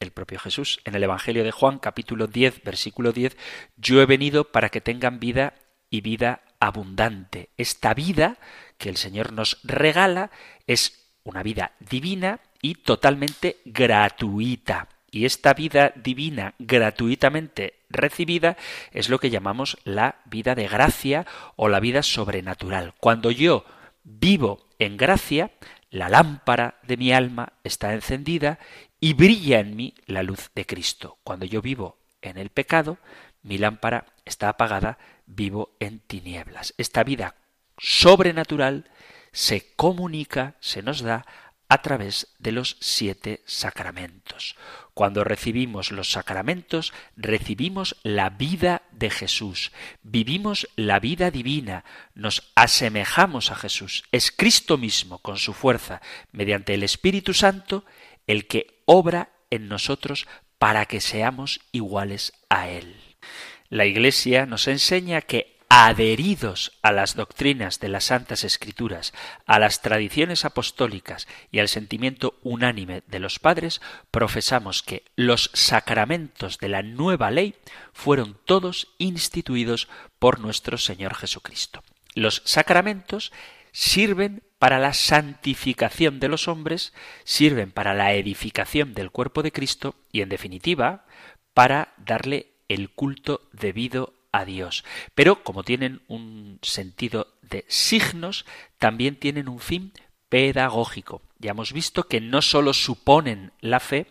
el 0.00 0.12
propio 0.12 0.38
Jesús 0.38 0.80
en 0.84 0.94
el 0.94 1.02
Evangelio 1.02 1.44
de 1.44 1.50
Juan 1.50 1.78
capítulo 1.78 2.26
10 2.26 2.62
versículo 2.64 3.12
10, 3.12 3.36
yo 3.76 4.00
he 4.00 4.06
venido 4.06 4.44
para 4.44 4.70
que 4.70 4.80
tengan 4.80 5.20
vida 5.20 5.54
y 5.90 6.00
vida 6.00 6.42
abundante. 6.58 7.50
Esta 7.58 7.92
vida 7.92 8.38
que 8.78 8.88
el 8.88 8.96
Señor 8.96 9.32
nos 9.32 9.60
regala 9.62 10.30
es 10.66 11.06
una 11.22 11.42
vida 11.42 11.72
divina 11.80 12.40
y 12.62 12.76
totalmente 12.76 13.58
gratuita. 13.64 14.88
Y 15.10 15.24
esta 15.24 15.54
vida 15.54 15.92
divina 15.96 16.54
gratuitamente 16.58 17.80
recibida 17.88 18.56
es 18.92 19.08
lo 19.08 19.18
que 19.18 19.30
llamamos 19.30 19.78
la 19.84 20.20
vida 20.24 20.54
de 20.54 20.68
gracia 20.68 21.26
o 21.56 21.68
la 21.68 21.80
vida 21.80 22.02
sobrenatural. 22.02 22.94
Cuando 23.00 23.30
yo 23.30 23.64
vivo 24.04 24.68
en 24.78 24.96
gracia, 24.96 25.50
la 25.90 26.08
lámpara 26.08 26.78
de 26.84 26.96
mi 26.96 27.12
alma 27.12 27.54
está 27.64 27.92
encendida 27.92 28.58
y 29.00 29.14
brilla 29.14 29.58
en 29.58 29.76
mí 29.76 29.94
la 30.06 30.22
luz 30.22 30.50
de 30.54 30.66
Cristo. 30.66 31.18
Cuando 31.24 31.46
yo 31.46 31.60
vivo 31.60 31.98
en 32.22 32.38
el 32.38 32.50
pecado, 32.50 32.98
mi 33.42 33.58
lámpara 33.58 34.06
está 34.24 34.48
apagada, 34.48 34.98
vivo 35.26 35.74
en 35.80 36.00
tinieblas. 36.00 36.74
Esta 36.78 37.02
vida 37.02 37.34
sobrenatural 37.78 38.90
se 39.32 39.74
comunica, 39.74 40.54
se 40.60 40.82
nos 40.82 41.00
da 41.00 41.24
a 41.68 41.82
través 41.82 42.34
de 42.38 42.52
los 42.52 42.76
siete 42.80 43.42
sacramentos. 43.46 44.56
Cuando 45.00 45.24
recibimos 45.24 45.92
los 45.92 46.10
sacramentos, 46.10 46.92
recibimos 47.16 47.96
la 48.02 48.28
vida 48.28 48.82
de 48.92 49.08
Jesús, 49.08 49.72
vivimos 50.02 50.68
la 50.76 51.00
vida 51.00 51.30
divina, 51.30 51.86
nos 52.14 52.52
asemejamos 52.54 53.50
a 53.50 53.54
Jesús. 53.54 54.04
Es 54.12 54.30
Cristo 54.30 54.76
mismo, 54.76 55.16
con 55.20 55.38
su 55.38 55.54
fuerza, 55.54 56.02
mediante 56.32 56.74
el 56.74 56.82
Espíritu 56.82 57.32
Santo, 57.32 57.86
el 58.26 58.46
que 58.46 58.82
obra 58.84 59.30
en 59.48 59.68
nosotros 59.68 60.28
para 60.58 60.84
que 60.84 61.00
seamos 61.00 61.60
iguales 61.72 62.34
a 62.50 62.68
Él. 62.68 62.94
La 63.70 63.86
Iglesia 63.86 64.44
nos 64.44 64.68
enseña 64.68 65.22
que 65.22 65.59
adheridos 65.72 66.72
a 66.82 66.90
las 66.90 67.14
doctrinas 67.14 67.78
de 67.78 67.88
las 67.88 68.06
Santas 68.06 68.42
Escrituras, 68.42 69.14
a 69.46 69.60
las 69.60 69.82
tradiciones 69.82 70.44
apostólicas 70.44 71.28
y 71.52 71.60
al 71.60 71.68
sentimiento 71.68 72.34
unánime 72.42 73.04
de 73.06 73.20
los 73.20 73.38
padres, 73.38 73.80
profesamos 74.10 74.82
que 74.82 75.04
los 75.14 75.48
sacramentos 75.54 76.58
de 76.58 76.70
la 76.70 76.82
nueva 76.82 77.30
ley 77.30 77.54
fueron 77.92 78.36
todos 78.44 78.88
instituidos 78.98 79.88
por 80.18 80.40
nuestro 80.40 80.76
Señor 80.76 81.14
Jesucristo. 81.14 81.84
Los 82.16 82.42
sacramentos 82.44 83.32
sirven 83.70 84.42
para 84.58 84.80
la 84.80 84.92
santificación 84.92 86.18
de 86.18 86.28
los 86.28 86.48
hombres, 86.48 86.92
sirven 87.22 87.70
para 87.70 87.94
la 87.94 88.12
edificación 88.14 88.92
del 88.92 89.12
cuerpo 89.12 89.44
de 89.44 89.52
Cristo 89.52 89.94
y, 90.10 90.22
en 90.22 90.30
definitiva, 90.30 91.06
para 91.54 91.94
darle 91.96 92.54
el 92.68 92.90
culto 92.90 93.48
debido 93.52 94.14
a 94.32 94.44
Dios. 94.44 94.84
Pero 95.14 95.42
como 95.42 95.64
tienen 95.64 96.02
un 96.08 96.58
sentido 96.62 97.34
de 97.42 97.64
signos, 97.68 98.46
también 98.78 99.16
tienen 99.16 99.48
un 99.48 99.60
fin 99.60 99.92
pedagógico. 100.28 101.22
Ya 101.38 101.50
hemos 101.50 101.72
visto 101.72 102.06
que 102.06 102.20
no 102.20 102.42
sólo 102.42 102.72
suponen 102.72 103.52
la 103.60 103.80
fe, 103.80 104.06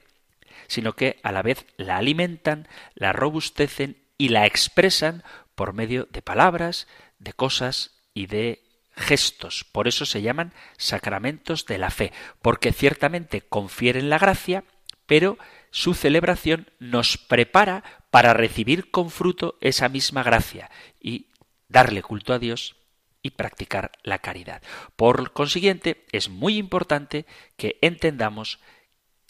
sino 0.68 0.94
que 0.94 1.20
a 1.24 1.32
la 1.32 1.42
vez 1.42 1.66
la 1.78 1.98
alimentan, 1.98 2.68
la 2.96 3.14
robustecen 3.14 3.98
y 4.18 4.30
la 4.30 4.46
expresan 4.46 5.24
por 5.56 5.74
medio 5.74 6.08
de 6.12 6.22
palabras, 6.22 6.88
de 7.18 7.34
cosas 7.34 7.92
y 8.14 8.28
de 8.28 8.62
gestos. 8.96 9.64
Por 9.64 9.88
eso 9.88 10.06
se 10.06 10.22
llaman 10.22 10.54
sacramentos 10.78 11.66
de 11.66 11.78
la 11.78 11.90
fe, 11.90 12.12
porque 12.42 12.74
ciertamente 12.74 13.42
confieren 13.42 14.10
la 14.10 14.20
gracia, 14.20 14.64
pero 15.06 15.38
su 15.72 15.94
celebración 15.94 16.68
nos 16.80 17.18
prepara 17.18 17.84
para 18.10 18.34
recibir 18.34 18.92
con 18.92 19.10
fruto 19.10 19.58
esa 19.62 19.90
misma 19.90 20.24
gracia 20.24 20.70
y 21.00 21.28
darle 21.68 22.02
culto 22.02 22.34
a 22.34 22.40
Dios 22.40 22.76
y 23.22 23.32
practicar 23.32 23.92
la 24.04 24.20
caridad. 24.20 24.62
Por 24.96 25.34
consiguiente, 25.34 26.06
es 26.12 26.30
muy 26.30 26.58
importante 26.58 27.26
que 27.58 27.78
entendamos 27.82 28.60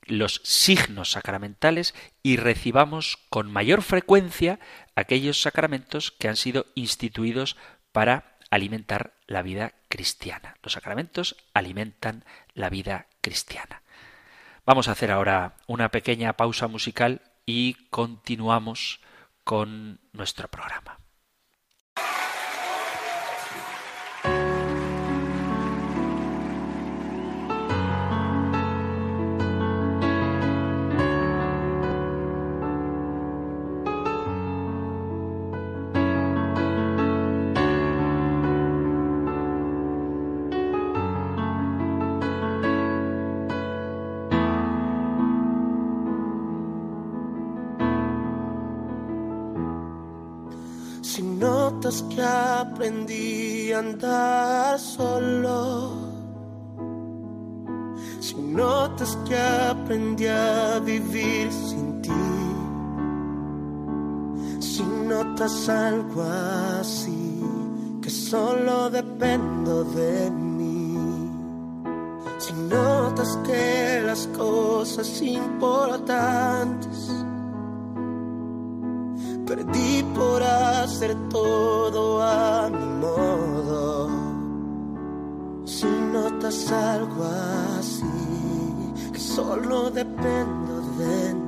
los 0.05 0.41
signos 0.43 1.11
sacramentales 1.11 1.93
y 2.23 2.37
recibamos 2.37 3.17
con 3.29 3.51
mayor 3.51 3.81
frecuencia 3.81 4.59
aquellos 4.95 5.41
sacramentos 5.41 6.11
que 6.11 6.27
han 6.27 6.35
sido 6.35 6.65
instituidos 6.75 7.57
para 7.91 8.37
alimentar 8.49 9.13
la 9.27 9.41
vida 9.41 9.73
cristiana. 9.87 10.55
Los 10.63 10.73
sacramentos 10.73 11.35
alimentan 11.53 12.25
la 12.53 12.69
vida 12.69 13.07
cristiana. 13.21 13.83
Vamos 14.65 14.87
a 14.87 14.91
hacer 14.91 15.11
ahora 15.11 15.55
una 15.67 15.89
pequeña 15.89 16.33
pausa 16.33 16.67
musical 16.67 17.21
y 17.49 17.73
continuamos 17.89 18.99
con 19.43 19.99
nuestro 20.13 20.47
programa. 20.49 20.99
Que 51.89 52.21
aprendí 52.21 53.71
a 53.73 53.79
andar 53.79 54.77
solo. 54.77 55.91
Si 58.19 58.35
notas 58.35 59.17
que 59.27 59.35
aprendí 59.35 60.27
a 60.27 60.79
vivir 60.85 61.51
sin 61.51 62.01
ti. 62.01 62.11
Si 64.59 64.83
notas 64.83 65.67
algo 65.67 66.21
así, 66.79 67.41
que 68.03 68.09
solo 68.11 68.91
dependo 68.91 69.83
de 69.85 70.29
mí. 70.29 70.95
Si 72.37 72.53
notas 72.53 73.35
que 73.47 74.03
las 74.05 74.27
cosas 74.27 75.21
importantes 75.23 77.09
perdí 79.49 80.03
por 80.13 80.43
hacer 80.43 81.15
todo 81.27 82.21
a 82.21 82.69
mi 82.69 82.85
modo. 83.01 84.07
Si 85.65 85.87
notas 85.87 86.71
algo 86.71 87.23
así, 87.79 88.03
que 89.11 89.19
solo 89.19 89.89
dependo 89.89 90.81
de 90.99 91.38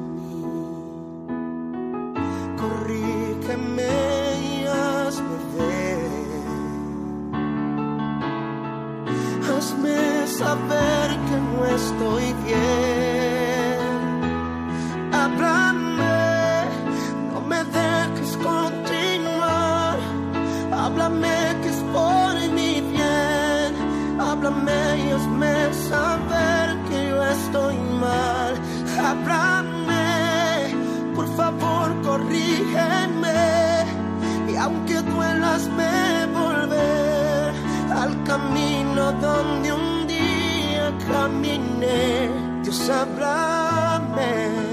donde 39.21 39.71
un 39.71 40.07
día 40.07 40.97
caminé, 41.07 42.29
Dios 42.63 42.89
háblame. 42.89 44.71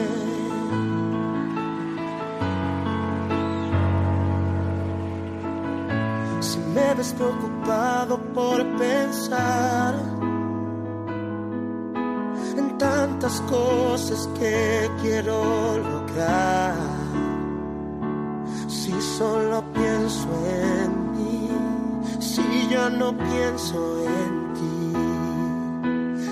me 6.78 6.94
ves 6.94 7.12
preocupado 7.12 8.18
por 8.34 8.64
pensar 8.76 9.94
en 12.56 12.78
tantas 12.78 13.40
cosas 13.42 14.28
que 14.38 14.90
quiero 15.02 15.78
lograr. 15.78 16.74
Si 18.68 18.92
solo 19.00 19.64
pienso 19.72 20.28
en 20.46 21.08
ya 22.70 22.88
no 22.90 23.12
pienso 23.16 23.78
en 24.04 24.52
ti, 24.59 24.92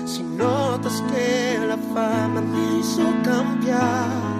si 0.05 0.23
notas 0.23 1.03
que 1.11 1.59
la 1.67 1.77
fama 1.93 2.41
me 2.41 2.79
hizo 2.79 3.03
cambiar. 3.23 4.37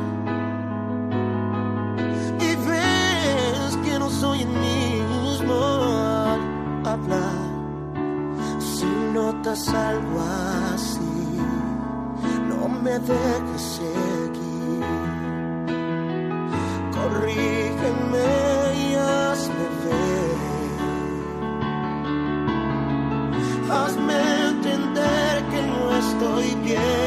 Y 2.39 2.55
ves 2.67 3.77
que 3.83 3.99
no 3.99 4.09
soy 4.09 4.41
en 4.41 4.61
mí 4.61 4.87
hablar. 6.87 7.47
Si 8.59 8.85
notas 9.13 9.67
algo 9.69 10.19
así, 10.73 11.37
no 12.49 12.67
me 12.67 12.99
dejes 12.99 13.61
seguir. 13.77 14.85
Corrígeme 16.95 18.29
y 18.75 18.95
hazme 18.95 19.65
ver. 19.83 20.26
Hazme 23.87 24.47
entender 24.49 25.45
que 25.49 25.61
no 25.61 25.97
estoy 25.97 26.55
bien. 26.55 27.06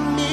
me. 0.00 0.27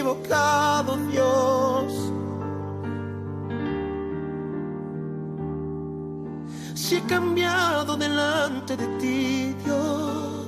Equivocado, 0.00 0.96
Dios. 1.10 1.92
Si 6.74 6.96
he 6.96 7.02
cambiado 7.02 7.96
delante 7.96 8.76
de 8.76 8.86
ti, 8.98 9.54
Dios. 9.62 10.46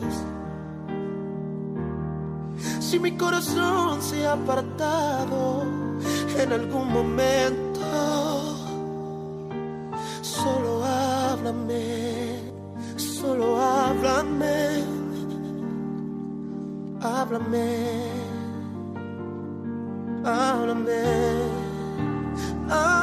Si 2.80 2.98
mi 2.98 3.12
corazón 3.12 4.00
se 4.00 4.26
ha 4.26 4.32
apartado 4.32 5.64
en 6.38 6.52
algún 6.52 6.90
momento, 6.90 7.82
solo 10.22 10.82
háblame, 10.84 12.52
solo 12.96 13.60
háblame, 13.60 14.84
háblame, 17.02 18.11
háblame, 20.24 21.02
háblame. 22.68 23.01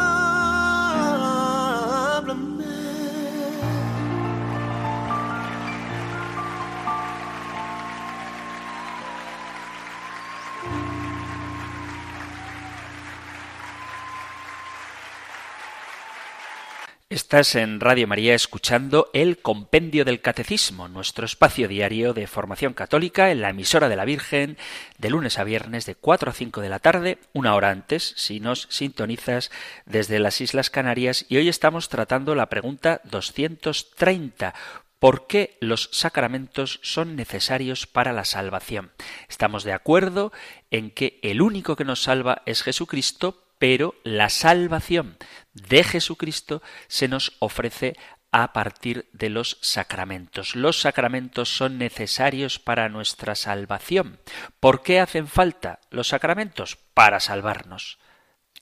Estás 17.11 17.55
en 17.55 17.79
Radio 17.79 18.07
María 18.07 18.35
escuchando 18.35 19.09
el 19.13 19.39
Compendio 19.39 20.05
del 20.05 20.21
Catecismo, 20.21 20.87
nuestro 20.87 21.25
espacio 21.25 21.67
diario 21.67 22.13
de 22.13 22.27
formación 22.27 22.75
católica 22.75 23.31
en 23.31 23.41
la 23.41 23.49
emisora 23.49 23.89
de 23.89 23.95
la 23.95 24.05
Virgen, 24.05 24.59
de 24.99 25.09
lunes 25.09 25.39
a 25.39 25.43
viernes 25.43 25.87
de 25.87 25.95
4 25.95 26.29
a 26.29 26.33
5 26.35 26.61
de 26.61 26.69
la 26.69 26.77
tarde, 26.77 27.17
una 27.33 27.55
hora 27.55 27.71
antes, 27.71 28.13
si 28.15 28.39
nos 28.39 28.67
sintonizas 28.69 29.49
desde 29.87 30.19
las 30.19 30.39
Islas 30.39 30.69
Canarias, 30.69 31.25
y 31.29 31.37
hoy 31.37 31.49
estamos 31.49 31.89
tratando 31.89 32.35
la 32.35 32.45
pregunta 32.45 33.01
230. 33.05 34.53
¿Por 34.99 35.25
qué 35.25 35.57
los 35.61 35.89
sacramentos 35.91 36.79
son 36.83 37.15
necesarios 37.15 37.87
para 37.87 38.13
la 38.13 38.23
salvación? 38.23 38.91
Estamos 39.27 39.63
de 39.63 39.73
acuerdo 39.73 40.31
en 40.69 40.91
que 40.91 41.19
el 41.23 41.41
único 41.41 41.75
que 41.75 41.85
nos 41.85 42.03
salva 42.03 42.43
es 42.45 42.61
Jesucristo, 42.61 43.48
pero 43.59 43.95
la 44.03 44.29
salvación 44.29 45.17
de 45.53 45.83
Jesucristo 45.83 46.63
se 46.87 47.07
nos 47.07 47.33
ofrece 47.39 47.95
a 48.31 48.53
partir 48.53 49.09
de 49.11 49.29
los 49.29 49.57
sacramentos. 49.61 50.55
Los 50.55 50.81
sacramentos 50.81 51.49
son 51.55 51.77
necesarios 51.77 52.59
para 52.59 52.89
nuestra 52.89 53.35
salvación. 53.35 54.19
¿Por 54.59 54.81
qué 54.81 54.99
hacen 54.99 55.27
falta 55.27 55.79
los 55.89 56.07
sacramentos? 56.09 56.77
Para 56.93 57.19
salvarnos. 57.19 57.99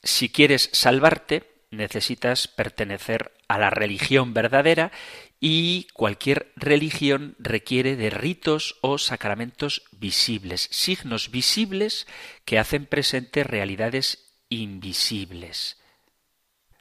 Si 0.04 0.30
quieres 0.30 0.70
salvarte, 0.74 1.66
necesitas 1.70 2.48
pertenecer 2.48 3.34
a 3.48 3.58
la 3.58 3.70
religión 3.70 4.34
verdadera 4.34 4.92
y 5.40 5.88
cualquier 5.94 6.52
religión 6.56 7.36
requiere 7.40 7.96
de 7.96 8.10
ritos 8.10 8.78
o 8.82 8.98
sacramentos 8.98 9.84
visibles, 9.92 10.70
signos 10.72 11.30
visibles 11.30 12.08
que 12.46 12.58
hacen 12.58 12.86
presente 12.86 13.44
realidades 13.44 14.27
invisibles. 14.50 15.78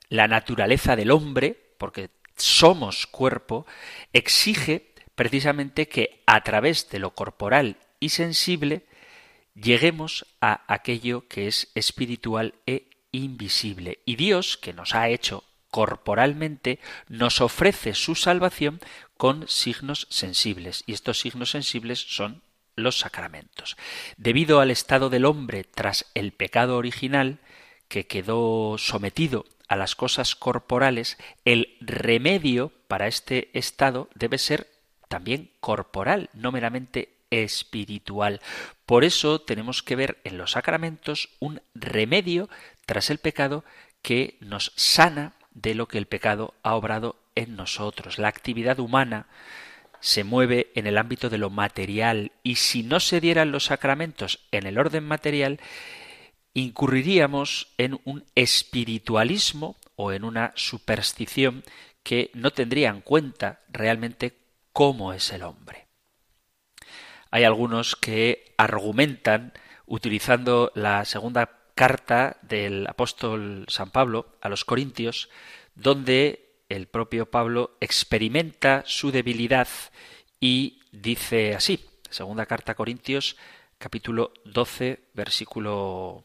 La 0.08 0.28
naturaleza 0.28 0.96
del 0.96 1.10
hombre, 1.10 1.74
porque 1.78 2.10
somos 2.36 3.06
cuerpo, 3.06 3.66
exige 4.12 4.94
precisamente 5.14 5.88
que 5.88 6.22
a 6.26 6.42
través 6.42 6.88
de 6.90 6.98
lo 6.98 7.14
corporal 7.14 7.78
y 7.98 8.10
sensible 8.10 8.86
lleguemos 9.54 10.26
a 10.40 10.72
aquello 10.72 11.26
que 11.28 11.48
es 11.48 11.68
espiritual 11.74 12.54
e 12.66 12.90
invisible. 13.12 14.00
Y 14.04 14.16
Dios, 14.16 14.56
que 14.56 14.72
nos 14.72 14.94
ha 14.94 15.08
hecho 15.08 15.44
corporalmente, 15.70 16.78
nos 17.08 17.40
ofrece 17.40 17.94
su 17.94 18.14
salvación 18.14 18.80
con 19.16 19.48
signos 19.48 20.06
sensibles. 20.10 20.84
Y 20.86 20.92
estos 20.92 21.18
signos 21.20 21.50
sensibles 21.50 21.98
son 21.98 22.42
los 22.76 22.98
sacramentos. 22.98 23.76
Debido 24.18 24.60
al 24.60 24.70
estado 24.70 25.08
del 25.08 25.24
hombre 25.24 25.64
tras 25.64 26.06
el 26.14 26.32
pecado 26.32 26.76
original, 26.76 27.38
que 27.88 28.06
quedó 28.06 28.78
sometido 28.78 29.44
a 29.68 29.76
las 29.76 29.96
cosas 29.96 30.34
corporales, 30.34 31.18
el 31.44 31.76
remedio 31.80 32.72
para 32.88 33.06
este 33.06 33.50
estado 33.52 34.08
debe 34.14 34.38
ser 34.38 34.68
también 35.08 35.50
corporal, 35.60 36.30
no 36.34 36.52
meramente 36.52 37.10
espiritual. 37.30 38.40
Por 38.86 39.04
eso 39.04 39.40
tenemos 39.40 39.82
que 39.82 39.96
ver 39.96 40.18
en 40.24 40.38
los 40.38 40.52
sacramentos 40.52 41.30
un 41.40 41.60
remedio 41.74 42.48
tras 42.86 43.10
el 43.10 43.18
pecado 43.18 43.64
que 44.02 44.36
nos 44.40 44.72
sana 44.76 45.34
de 45.52 45.74
lo 45.74 45.88
que 45.88 45.98
el 45.98 46.06
pecado 46.06 46.54
ha 46.62 46.74
obrado 46.74 47.16
en 47.34 47.56
nosotros. 47.56 48.18
La 48.18 48.28
actividad 48.28 48.78
humana 48.78 49.26
se 50.00 50.22
mueve 50.22 50.70
en 50.74 50.86
el 50.86 50.98
ámbito 50.98 51.30
de 51.30 51.38
lo 51.38 51.50
material 51.50 52.32
y 52.42 52.56
si 52.56 52.82
no 52.82 53.00
se 53.00 53.20
dieran 53.20 53.50
los 53.50 53.64
sacramentos 53.64 54.40
en 54.52 54.66
el 54.66 54.78
orden 54.78 55.04
material, 55.04 55.58
incurriríamos 56.60 57.68
en 57.76 58.00
un 58.04 58.24
espiritualismo 58.34 59.76
o 59.94 60.12
en 60.12 60.24
una 60.24 60.52
superstición 60.56 61.64
que 62.02 62.30
no 62.32 62.50
tendría 62.50 62.88
en 62.88 63.02
cuenta 63.02 63.60
realmente 63.68 64.38
cómo 64.72 65.12
es 65.12 65.32
el 65.32 65.42
hombre. 65.42 65.86
Hay 67.30 67.44
algunos 67.44 67.94
que 67.94 68.54
argumentan 68.56 69.52
utilizando 69.84 70.72
la 70.74 71.04
segunda 71.04 71.50
carta 71.74 72.38
del 72.40 72.86
apóstol 72.86 73.66
San 73.68 73.90
Pablo 73.90 74.38
a 74.40 74.48
los 74.48 74.64
Corintios, 74.64 75.28
donde 75.74 76.54
el 76.70 76.86
propio 76.86 77.30
Pablo 77.30 77.76
experimenta 77.80 78.82
su 78.86 79.12
debilidad 79.12 79.68
y 80.40 80.80
dice 80.90 81.54
así, 81.54 81.84
segunda 82.08 82.46
carta 82.46 82.72
a 82.72 82.76
Corintios, 82.76 83.36
capítulo 83.78 84.32
12, 84.46 85.00
versículo 85.12 86.24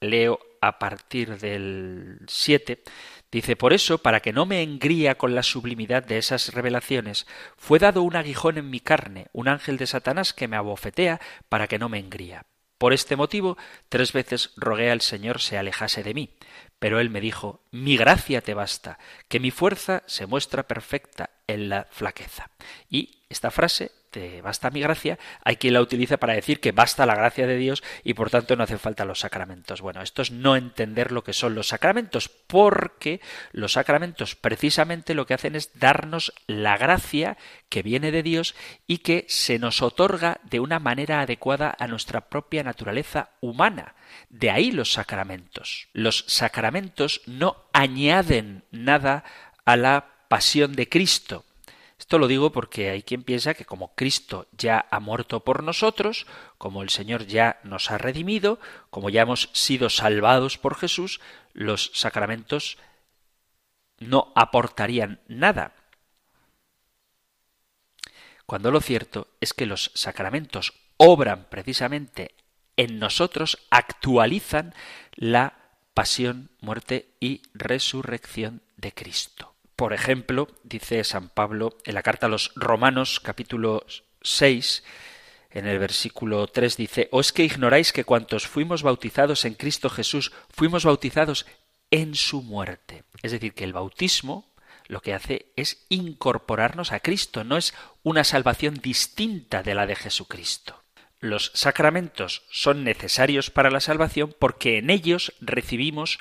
leo 0.00 0.40
a 0.60 0.78
partir 0.78 1.38
del 1.38 2.20
7, 2.26 2.82
dice, 3.30 3.56
por 3.56 3.72
eso, 3.72 3.98
para 3.98 4.20
que 4.20 4.32
no 4.32 4.46
me 4.46 4.62
engría 4.62 5.16
con 5.16 5.34
la 5.34 5.42
sublimidad 5.42 6.02
de 6.02 6.18
esas 6.18 6.52
revelaciones, 6.52 7.26
fue 7.56 7.78
dado 7.78 8.02
un 8.02 8.16
aguijón 8.16 8.58
en 8.58 8.70
mi 8.70 8.80
carne, 8.80 9.28
un 9.32 9.48
ángel 9.48 9.76
de 9.76 9.86
Satanás 9.86 10.32
que 10.32 10.48
me 10.48 10.56
abofetea 10.56 11.20
para 11.48 11.66
que 11.68 11.78
no 11.78 11.88
me 11.88 11.98
engría. 11.98 12.46
Por 12.78 12.92
este 12.92 13.16
motivo, 13.16 13.58
tres 13.88 14.12
veces 14.12 14.52
rogué 14.56 14.90
al 14.90 15.00
Señor 15.00 15.40
se 15.40 15.58
alejase 15.58 16.04
de 16.04 16.14
mí, 16.14 16.36
pero 16.78 17.00
él 17.00 17.10
me 17.10 17.20
dijo, 17.20 17.60
mi 17.72 17.96
gracia 17.96 18.40
te 18.40 18.54
basta, 18.54 18.98
que 19.26 19.40
mi 19.40 19.50
fuerza 19.50 20.04
se 20.06 20.26
muestra 20.26 20.68
perfecta 20.68 21.30
en 21.48 21.68
la 21.68 21.88
flaqueza. 21.90 22.50
Y 22.88 23.24
esta 23.28 23.50
frase 23.50 23.90
basta 24.42 24.70
mi 24.70 24.80
gracia, 24.80 25.18
hay 25.44 25.56
quien 25.56 25.74
la 25.74 25.80
utiliza 25.80 26.16
para 26.16 26.34
decir 26.34 26.60
que 26.60 26.72
basta 26.72 27.06
la 27.06 27.14
gracia 27.14 27.46
de 27.46 27.56
Dios 27.56 27.82
y 28.04 28.14
por 28.14 28.30
tanto 28.30 28.56
no 28.56 28.64
hace 28.64 28.78
falta 28.78 29.04
los 29.04 29.20
sacramentos. 29.20 29.80
Bueno, 29.80 30.02
esto 30.02 30.22
es 30.22 30.30
no 30.30 30.56
entender 30.56 31.12
lo 31.12 31.22
que 31.22 31.32
son 31.32 31.54
los 31.54 31.68
sacramentos, 31.68 32.28
porque 32.28 33.20
los 33.52 33.72
sacramentos 33.72 34.34
precisamente 34.34 35.14
lo 35.14 35.26
que 35.26 35.34
hacen 35.34 35.54
es 35.54 35.78
darnos 35.78 36.32
la 36.46 36.76
gracia 36.76 37.36
que 37.68 37.82
viene 37.82 38.10
de 38.10 38.22
Dios 38.22 38.54
y 38.86 38.98
que 38.98 39.26
se 39.28 39.58
nos 39.58 39.82
otorga 39.82 40.40
de 40.44 40.60
una 40.60 40.78
manera 40.78 41.20
adecuada 41.20 41.74
a 41.78 41.86
nuestra 41.86 42.22
propia 42.28 42.62
naturaleza 42.62 43.30
humana. 43.40 43.94
De 44.30 44.50
ahí 44.50 44.72
los 44.72 44.92
sacramentos. 44.92 45.88
Los 45.92 46.24
sacramentos 46.28 47.20
no 47.26 47.56
añaden 47.72 48.64
nada 48.70 49.24
a 49.64 49.76
la 49.76 50.06
pasión 50.28 50.74
de 50.74 50.88
Cristo, 50.88 51.44
esto 51.98 52.18
lo 52.18 52.28
digo 52.28 52.52
porque 52.52 52.90
hay 52.90 53.02
quien 53.02 53.24
piensa 53.24 53.54
que 53.54 53.64
como 53.64 53.94
Cristo 53.94 54.46
ya 54.56 54.86
ha 54.90 55.00
muerto 55.00 55.40
por 55.40 55.64
nosotros, 55.64 56.26
como 56.56 56.82
el 56.82 56.90
Señor 56.90 57.26
ya 57.26 57.58
nos 57.64 57.90
ha 57.90 57.98
redimido, 57.98 58.60
como 58.90 59.10
ya 59.10 59.22
hemos 59.22 59.50
sido 59.52 59.90
salvados 59.90 60.58
por 60.58 60.76
Jesús, 60.76 61.20
los 61.52 61.90
sacramentos 61.94 62.78
no 63.98 64.32
aportarían 64.36 65.20
nada. 65.26 65.74
Cuando 68.46 68.70
lo 68.70 68.80
cierto 68.80 69.28
es 69.40 69.52
que 69.52 69.66
los 69.66 69.90
sacramentos 69.94 70.72
obran 70.96 71.46
precisamente 71.50 72.34
en 72.76 73.00
nosotros, 73.00 73.58
actualizan 73.70 74.72
la 75.14 75.58
pasión, 75.94 76.50
muerte 76.60 77.10
y 77.18 77.42
resurrección 77.52 78.62
de 78.76 78.94
Cristo. 78.94 79.57
Por 79.78 79.92
ejemplo, 79.92 80.48
dice 80.64 81.04
San 81.04 81.28
Pablo 81.28 81.78
en 81.84 81.94
la 81.94 82.02
carta 82.02 82.26
a 82.26 82.28
los 82.28 82.50
Romanos 82.56 83.20
capítulo 83.20 83.86
6, 84.22 84.82
en 85.52 85.68
el 85.68 85.78
versículo 85.78 86.48
3 86.48 86.76
dice, 86.76 87.08
¿o 87.12 87.20
es 87.20 87.32
que 87.32 87.44
ignoráis 87.44 87.92
que 87.92 88.02
cuantos 88.02 88.48
fuimos 88.48 88.82
bautizados 88.82 89.44
en 89.44 89.54
Cristo 89.54 89.88
Jesús, 89.88 90.32
fuimos 90.50 90.84
bautizados 90.84 91.46
en 91.92 92.16
su 92.16 92.42
muerte? 92.42 93.04
Es 93.22 93.30
decir, 93.30 93.54
que 93.54 93.62
el 93.62 93.72
bautismo 93.72 94.52
lo 94.88 95.00
que 95.00 95.14
hace 95.14 95.52
es 95.54 95.86
incorporarnos 95.90 96.90
a 96.90 96.98
Cristo, 96.98 97.44
no 97.44 97.56
es 97.56 97.72
una 98.02 98.24
salvación 98.24 98.80
distinta 98.82 99.62
de 99.62 99.76
la 99.76 99.86
de 99.86 99.94
Jesucristo. 99.94 100.82
Los 101.20 101.52
sacramentos 101.54 102.42
son 102.50 102.82
necesarios 102.82 103.50
para 103.50 103.70
la 103.70 103.78
salvación 103.78 104.34
porque 104.40 104.78
en 104.78 104.90
ellos 104.90 105.34
recibimos 105.40 106.18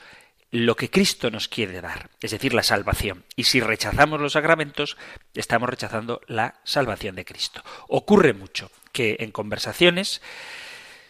lo 0.52 0.76
que 0.76 0.90
Cristo 0.90 1.30
nos 1.30 1.48
quiere 1.48 1.82
dar, 1.82 2.10
es 2.22 2.32
decir, 2.32 2.54
la 2.54 2.64
salvación. 2.64 3.26
Y 3.36 3.44
si 3.44 3.60
rechazamos 3.60 4.22
los 4.22 4.34
sacramentos, 4.34 4.98
estamos 5.34 5.70
rechazando 5.70 6.22
la 6.28 6.62
salvación 6.64 7.16
de 7.16 7.26
Cristo. 7.26 7.64
Ocurre 7.88 8.34
mucho 8.34 8.72
que 8.92 9.18
en 9.20 9.32
conversaciones 9.32 10.22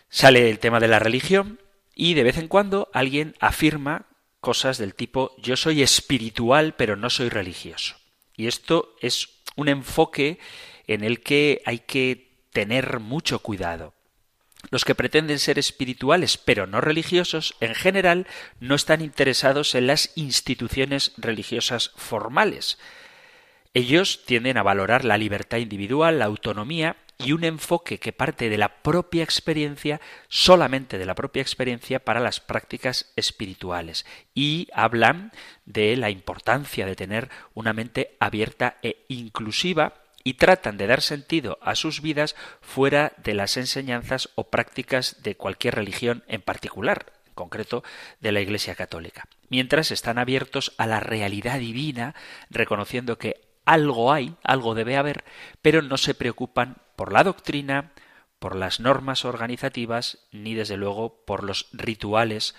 sale 0.09 0.49
el 0.49 0.59
tema 0.59 0.79
de 0.79 0.87
la 0.87 0.99
religión 0.99 1.59
y 1.93 2.13
de 2.13 2.23
vez 2.23 2.37
en 2.37 2.47
cuando 2.47 2.89
alguien 2.93 3.35
afirma 3.39 4.07
cosas 4.39 4.77
del 4.77 4.95
tipo 4.95 5.35
yo 5.37 5.57
soy 5.57 5.81
espiritual 5.81 6.75
pero 6.75 6.95
no 6.95 7.09
soy 7.09 7.29
religioso. 7.29 7.95
Y 8.35 8.47
esto 8.47 8.95
es 9.01 9.29
un 9.55 9.67
enfoque 9.67 10.39
en 10.85 11.03
el 11.03 11.21
que 11.21 11.61
hay 11.65 11.79
que 11.79 12.45
tener 12.51 12.99
mucho 12.99 13.39
cuidado. 13.39 13.93
Los 14.69 14.85
que 14.85 14.95
pretenden 14.95 15.39
ser 15.39 15.59
espirituales 15.59 16.37
pero 16.37 16.67
no 16.67 16.81
religiosos, 16.81 17.55
en 17.61 17.75
general, 17.75 18.27
no 18.59 18.75
están 18.75 19.01
interesados 19.01 19.75
en 19.75 19.87
las 19.87 20.11
instituciones 20.15 21.13
religiosas 21.17 21.91
formales. 21.95 22.77
Ellos 23.73 24.23
tienden 24.25 24.57
a 24.57 24.63
valorar 24.63 25.05
la 25.05 25.17
libertad 25.17 25.59
individual, 25.59 26.19
la 26.19 26.25
autonomía 26.25 26.97
y 27.19 27.31
un 27.31 27.43
enfoque 27.43 27.99
que 27.99 28.13
parte 28.13 28.49
de 28.49 28.57
la 28.57 28.81
propia 28.81 29.23
experiencia, 29.23 30.01
solamente 30.27 30.97
de 30.97 31.05
la 31.05 31.15
propia 31.15 31.41
experiencia, 31.41 31.99
para 31.99 32.19
las 32.19 32.39
prácticas 32.39 33.11
espirituales. 33.15 34.05
Y 34.33 34.67
hablan 34.73 35.31
de 35.65 35.95
la 35.95 36.09
importancia 36.09 36.85
de 36.85 36.95
tener 36.95 37.29
una 37.53 37.73
mente 37.73 38.15
abierta 38.19 38.77
e 38.81 39.05
inclusiva 39.07 40.06
y 40.23 40.35
tratan 40.35 40.77
de 40.77 40.87
dar 40.87 41.01
sentido 41.01 41.57
a 41.61 41.75
sus 41.75 42.01
vidas 42.01 42.35
fuera 42.61 43.13
de 43.17 43.33
las 43.33 43.57
enseñanzas 43.57 44.29
o 44.35 44.49
prácticas 44.49 45.21
de 45.23 45.35
cualquier 45.35 45.75
religión 45.75 46.23
en 46.27 46.41
particular, 46.41 47.13
en 47.27 47.33
concreto 47.33 47.83
de 48.19 48.31
la 48.31 48.41
Iglesia 48.41 48.75
Católica. 48.75 49.27
Mientras 49.49 49.91
están 49.91 50.17
abiertos 50.17 50.73
a 50.77 50.87
la 50.87 50.99
realidad 50.99 51.59
divina, 51.59 52.15
reconociendo 52.49 53.17
que 53.17 53.41
algo 53.65 54.13
hay, 54.13 54.35
algo 54.43 54.75
debe 54.75 54.97
haber, 54.97 55.23
pero 55.61 55.81
no 55.81 55.97
se 55.97 56.13
preocupan 56.13 56.77
por 56.95 57.11
la 57.11 57.23
doctrina, 57.23 57.91
por 58.39 58.55
las 58.55 58.79
normas 58.79 59.25
organizativas, 59.25 60.27
ni 60.31 60.53
desde 60.53 60.77
luego 60.77 61.25
por 61.25 61.43
los 61.43 61.67
rituales 61.73 62.55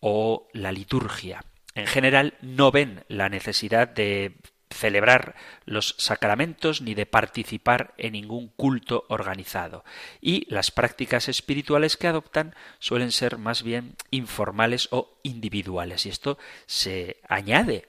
o 0.00 0.48
la 0.52 0.72
liturgia. 0.72 1.44
En 1.74 1.86
general 1.86 2.34
no 2.40 2.70
ven 2.70 3.04
la 3.08 3.28
necesidad 3.28 3.88
de 3.88 4.38
celebrar 4.70 5.34
los 5.64 5.94
sacramentos 5.98 6.82
ni 6.82 6.94
de 6.94 7.06
participar 7.06 7.94
en 7.98 8.12
ningún 8.12 8.48
culto 8.48 9.04
organizado. 9.08 9.84
Y 10.20 10.46
las 10.52 10.70
prácticas 10.70 11.28
espirituales 11.28 11.96
que 11.96 12.08
adoptan 12.08 12.54
suelen 12.78 13.12
ser 13.12 13.38
más 13.38 13.62
bien 13.62 13.96
informales 14.10 14.88
o 14.90 15.18
individuales. 15.22 16.06
Y 16.06 16.10
esto 16.10 16.38
se 16.66 17.20
añade 17.28 17.88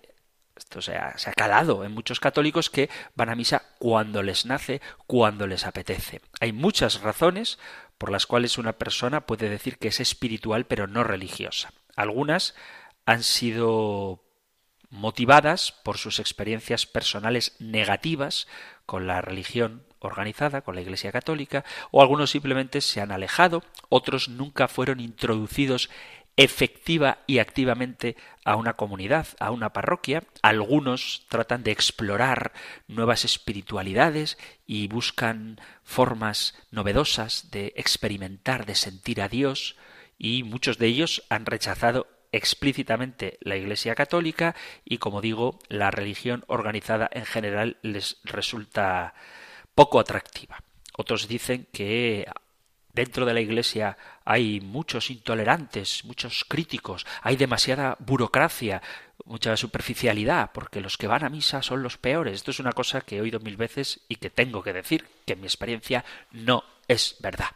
esto 0.55 0.81
se 0.81 0.95
ha, 0.95 1.15
se 1.19 1.29
ha, 1.29 1.33
calado 1.33 1.83
en 1.83 1.91
muchos 1.91 2.19
católicos 2.19 2.71
que 2.71 2.89
van 3.13 3.29
a 3.29 3.35
misa 3.35 3.61
cuando 3.77 4.23
les 4.23 4.47
nace, 4.47 4.81
cuando 5.05 5.45
les 5.45 5.67
apetece. 5.67 6.19
Hay 6.39 6.51
muchas 6.51 7.01
razones 7.01 7.59
por 7.99 8.11
las 8.11 8.25
cuales 8.25 8.57
una 8.57 8.73
persona 8.73 9.27
puede 9.27 9.49
decir 9.49 9.77
que 9.77 9.89
es 9.89 9.99
espiritual 9.99 10.65
pero 10.65 10.87
no 10.87 11.03
religiosa. 11.03 11.73
Algunas 11.95 12.55
han 13.05 13.23
sido 13.23 14.26
motivadas 14.89 15.71
por 15.83 15.97
sus 15.97 16.19
experiencias 16.19 16.85
personales 16.85 17.55
negativas 17.59 18.47
con 18.85 19.07
la 19.07 19.21
religión 19.21 19.83
organizada, 19.99 20.61
con 20.61 20.75
la 20.75 20.81
Iglesia 20.81 21.11
Católica, 21.11 21.65
o 21.91 22.01
algunos 22.01 22.31
simplemente 22.31 22.81
se 22.81 23.01
han 23.01 23.11
alejado, 23.11 23.63
otros 23.89 24.29
nunca 24.29 24.67
fueron 24.67 24.99
introducidos 24.99 25.89
efectiva 26.37 27.17
y 27.25 27.39
activamente 27.39 28.15
a 28.45 28.55
una 28.55 28.73
comunidad, 28.73 29.27
a 29.39 29.49
una 29.49 29.73
parroquia. 29.73 30.23
Algunos 30.43 31.25
tratan 31.29 31.63
de 31.63 31.71
explorar 31.71 32.53
nuevas 32.87 33.25
espiritualidades 33.25 34.37
y 34.67 34.87
buscan 34.87 35.59
formas 35.83 36.55
novedosas 36.69 37.49
de 37.49 37.73
experimentar, 37.75 38.67
de 38.67 38.75
sentir 38.75 39.21
a 39.21 39.27
Dios, 39.29 39.75
y 40.19 40.43
muchos 40.43 40.77
de 40.77 40.87
ellos 40.87 41.23
han 41.29 41.45
rechazado 41.45 42.07
explícitamente 42.37 43.37
la 43.41 43.57
Iglesia 43.57 43.95
Católica 43.95 44.55
y, 44.85 44.97
como 44.97 45.21
digo, 45.21 45.59
la 45.69 45.91
religión 45.91 46.43
organizada 46.47 47.09
en 47.11 47.25
general 47.25 47.77
les 47.81 48.17
resulta 48.23 49.13
poco 49.75 49.99
atractiva. 49.99 50.63
Otros 50.97 51.27
dicen 51.27 51.67
que 51.71 52.25
dentro 52.93 53.25
de 53.25 53.33
la 53.33 53.41
Iglesia 53.41 53.97
hay 54.25 54.59
muchos 54.59 55.11
intolerantes, 55.11 56.03
muchos 56.05 56.45
críticos, 56.47 57.05
hay 57.21 57.35
demasiada 57.35 57.95
burocracia, 57.99 58.81
mucha 59.25 59.55
superficialidad, 59.55 60.51
porque 60.51 60.81
los 60.81 60.97
que 60.97 61.07
van 61.07 61.23
a 61.23 61.29
misa 61.29 61.61
son 61.61 61.83
los 61.83 61.97
peores. 61.97 62.33
Esto 62.33 62.51
es 62.51 62.59
una 62.59 62.71
cosa 62.71 63.01
que 63.01 63.17
he 63.17 63.21
oído 63.21 63.39
mil 63.39 63.57
veces 63.57 63.99
y 64.07 64.15
que 64.15 64.29
tengo 64.29 64.63
que 64.63 64.73
decir 64.73 65.05
que 65.25 65.33
en 65.33 65.41
mi 65.41 65.47
experiencia 65.47 66.03
no 66.31 66.63
es 66.87 67.17
verdad 67.19 67.51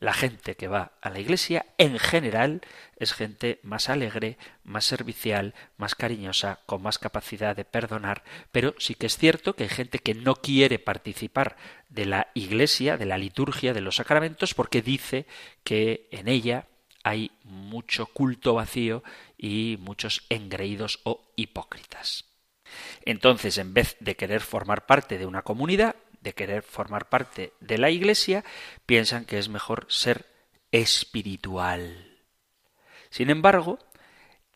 la 0.00 0.12
gente 0.12 0.54
que 0.56 0.68
va 0.68 0.92
a 1.00 1.10
la 1.10 1.20
iglesia 1.20 1.66
en 1.78 1.98
general 1.98 2.60
es 2.96 3.12
gente 3.12 3.60
más 3.62 3.88
alegre, 3.88 4.38
más 4.62 4.84
servicial, 4.84 5.54
más 5.76 5.94
cariñosa, 5.94 6.60
con 6.66 6.82
más 6.82 6.98
capacidad 6.98 7.56
de 7.56 7.64
perdonar, 7.64 8.24
pero 8.52 8.74
sí 8.78 8.94
que 8.94 9.06
es 9.06 9.16
cierto 9.16 9.56
que 9.56 9.64
hay 9.64 9.70
gente 9.70 9.98
que 9.98 10.14
no 10.14 10.36
quiere 10.36 10.78
participar 10.78 11.56
de 11.88 12.06
la 12.06 12.28
iglesia, 12.34 12.96
de 12.96 13.06
la 13.06 13.18
liturgia, 13.18 13.72
de 13.72 13.80
los 13.80 13.96
sacramentos, 13.96 14.54
porque 14.54 14.82
dice 14.82 15.26
que 15.62 16.08
en 16.10 16.28
ella 16.28 16.66
hay 17.02 17.30
mucho 17.44 18.06
culto 18.06 18.54
vacío 18.54 19.04
y 19.36 19.76
muchos 19.80 20.24
engreídos 20.30 21.00
o 21.04 21.22
hipócritas. 21.36 22.24
Entonces, 23.04 23.58
en 23.58 23.74
vez 23.74 23.96
de 24.00 24.16
querer 24.16 24.40
formar 24.40 24.86
parte 24.86 25.18
de 25.18 25.26
una 25.26 25.42
comunidad, 25.42 25.96
de 26.24 26.32
querer 26.32 26.62
formar 26.62 27.08
parte 27.08 27.52
de 27.60 27.78
la 27.78 27.90
Iglesia, 27.90 28.44
piensan 28.86 29.26
que 29.26 29.38
es 29.38 29.48
mejor 29.48 29.86
ser 29.88 30.26
espiritual. 30.72 32.18
Sin 33.10 33.30
embargo, 33.30 33.78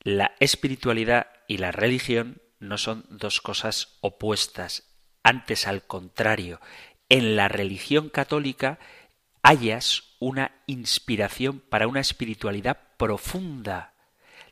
la 0.02 0.32
espiritualidad 0.40 1.28
y 1.46 1.58
la 1.58 1.70
religión 1.70 2.42
no 2.58 2.78
son 2.78 3.04
dos 3.10 3.40
cosas 3.40 3.98
opuestas. 4.00 4.82
Antes, 5.22 5.68
al 5.68 5.82
contrario, 5.82 6.60
en 7.08 7.36
la 7.36 7.48
religión 7.48 8.08
católica 8.08 8.78
hallas 9.42 10.16
una 10.18 10.52
inspiración 10.66 11.60
para 11.60 11.86
una 11.86 12.00
espiritualidad 12.00 12.78
profunda. 12.96 13.92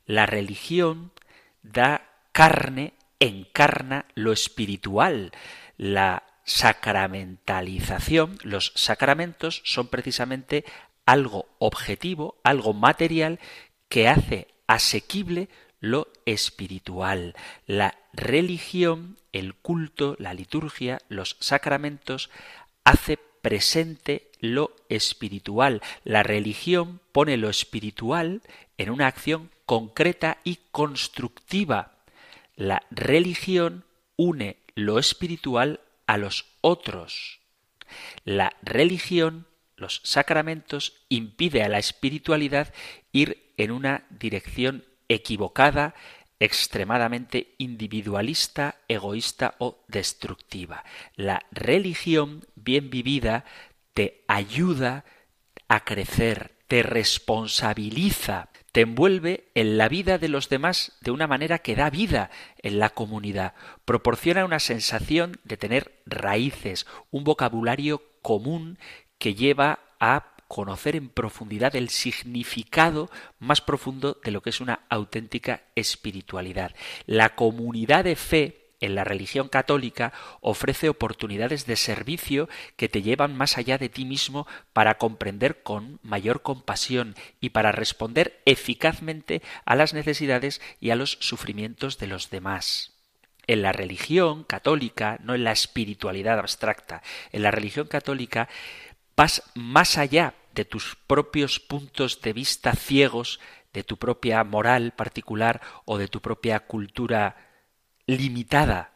La 0.04 0.26
religión 0.26 1.12
da 1.62 2.08
carne, 2.32 2.92
encarna 3.18 4.04
lo 4.14 4.32
espiritual. 4.32 5.32
La 5.78 6.22
sacramentalización, 6.46 8.38
los 8.42 8.72
sacramentos 8.74 9.60
son 9.64 9.88
precisamente 9.88 10.64
algo 11.04 11.46
objetivo, 11.58 12.36
algo 12.42 12.72
material 12.72 13.38
que 13.88 14.08
hace 14.08 14.48
asequible 14.66 15.48
lo 15.80 16.08
espiritual. 16.24 17.34
La 17.66 17.96
religión, 18.12 19.18
el 19.32 19.54
culto, 19.54 20.16
la 20.18 20.34
liturgia, 20.34 21.00
los 21.08 21.36
sacramentos 21.40 22.30
hace 22.84 23.18
presente 23.42 24.30
lo 24.40 24.74
espiritual. 24.88 25.82
La 26.04 26.22
religión 26.22 27.00
pone 27.12 27.36
lo 27.36 27.50
espiritual 27.50 28.42
en 28.78 28.90
una 28.90 29.06
acción 29.06 29.50
concreta 29.66 30.38
y 30.44 30.60
constructiva. 30.70 31.92
La 32.56 32.82
religión 32.90 33.84
une 34.16 34.56
lo 34.74 34.98
espiritual 34.98 35.80
a 36.06 36.16
los 36.16 36.46
otros. 36.60 37.40
La 38.24 38.56
religión, 38.62 39.46
los 39.76 40.00
sacramentos, 40.04 41.04
impide 41.08 41.62
a 41.62 41.68
la 41.68 41.78
espiritualidad 41.78 42.72
ir 43.12 43.52
en 43.56 43.70
una 43.70 44.06
dirección 44.10 44.84
equivocada, 45.08 45.94
extremadamente 46.40 47.54
individualista, 47.58 48.76
egoísta 48.88 49.54
o 49.58 49.84
destructiva. 49.88 50.84
La 51.14 51.46
religión 51.50 52.46
bien 52.54 52.90
vivida 52.90 53.44
te 53.94 54.24
ayuda 54.28 55.04
a 55.68 55.84
crecer 55.84 56.55
te 56.68 56.82
responsabiliza, 56.82 58.48
te 58.72 58.82
envuelve 58.82 59.48
en 59.54 59.78
la 59.78 59.88
vida 59.88 60.18
de 60.18 60.28
los 60.28 60.48
demás 60.48 60.92
de 61.00 61.10
una 61.10 61.26
manera 61.26 61.60
que 61.60 61.76
da 61.76 61.90
vida 61.90 62.30
en 62.58 62.78
la 62.78 62.90
comunidad, 62.90 63.54
proporciona 63.84 64.44
una 64.44 64.60
sensación 64.60 65.38
de 65.44 65.56
tener 65.56 66.02
raíces, 66.06 66.86
un 67.10 67.24
vocabulario 67.24 68.02
común 68.22 68.78
que 69.18 69.34
lleva 69.34 69.80
a 70.00 70.32
conocer 70.48 70.94
en 70.96 71.08
profundidad 71.08 71.74
el 71.74 71.88
significado 71.88 73.10
más 73.38 73.60
profundo 73.60 74.20
de 74.22 74.30
lo 74.30 74.42
que 74.42 74.50
es 74.50 74.60
una 74.60 74.80
auténtica 74.88 75.62
espiritualidad. 75.74 76.74
La 77.06 77.34
comunidad 77.34 78.04
de 78.04 78.16
fe 78.16 78.65
en 78.86 78.94
la 78.94 79.04
religión 79.04 79.48
católica 79.48 80.12
ofrece 80.40 80.88
oportunidades 80.88 81.66
de 81.66 81.76
servicio 81.76 82.48
que 82.76 82.88
te 82.88 83.02
llevan 83.02 83.36
más 83.36 83.58
allá 83.58 83.78
de 83.78 83.88
ti 83.88 84.04
mismo 84.04 84.46
para 84.72 84.96
comprender 84.96 85.62
con 85.62 85.98
mayor 86.02 86.42
compasión 86.42 87.14
y 87.40 87.50
para 87.50 87.72
responder 87.72 88.40
eficazmente 88.46 89.42
a 89.64 89.76
las 89.76 89.92
necesidades 89.92 90.60
y 90.80 90.90
a 90.90 90.96
los 90.96 91.18
sufrimientos 91.20 91.98
de 91.98 92.06
los 92.06 92.30
demás. 92.30 92.92
En 93.46 93.62
la 93.62 93.72
religión 93.72 94.44
católica, 94.44 95.18
no 95.22 95.34
en 95.34 95.44
la 95.44 95.52
espiritualidad 95.52 96.38
abstracta, 96.38 97.02
en 97.32 97.42
la 97.42 97.50
religión 97.50 97.86
católica 97.86 98.48
vas 99.16 99.42
más 99.54 99.98
allá 99.98 100.34
de 100.54 100.64
tus 100.64 100.96
propios 101.06 101.60
puntos 101.60 102.20
de 102.22 102.32
vista 102.32 102.72
ciegos, 102.72 103.40
de 103.72 103.84
tu 103.84 103.98
propia 103.98 104.42
moral 104.42 104.92
particular 104.92 105.60
o 105.84 105.98
de 105.98 106.08
tu 106.08 106.20
propia 106.20 106.60
cultura 106.60 107.45
limitada. 108.06 108.92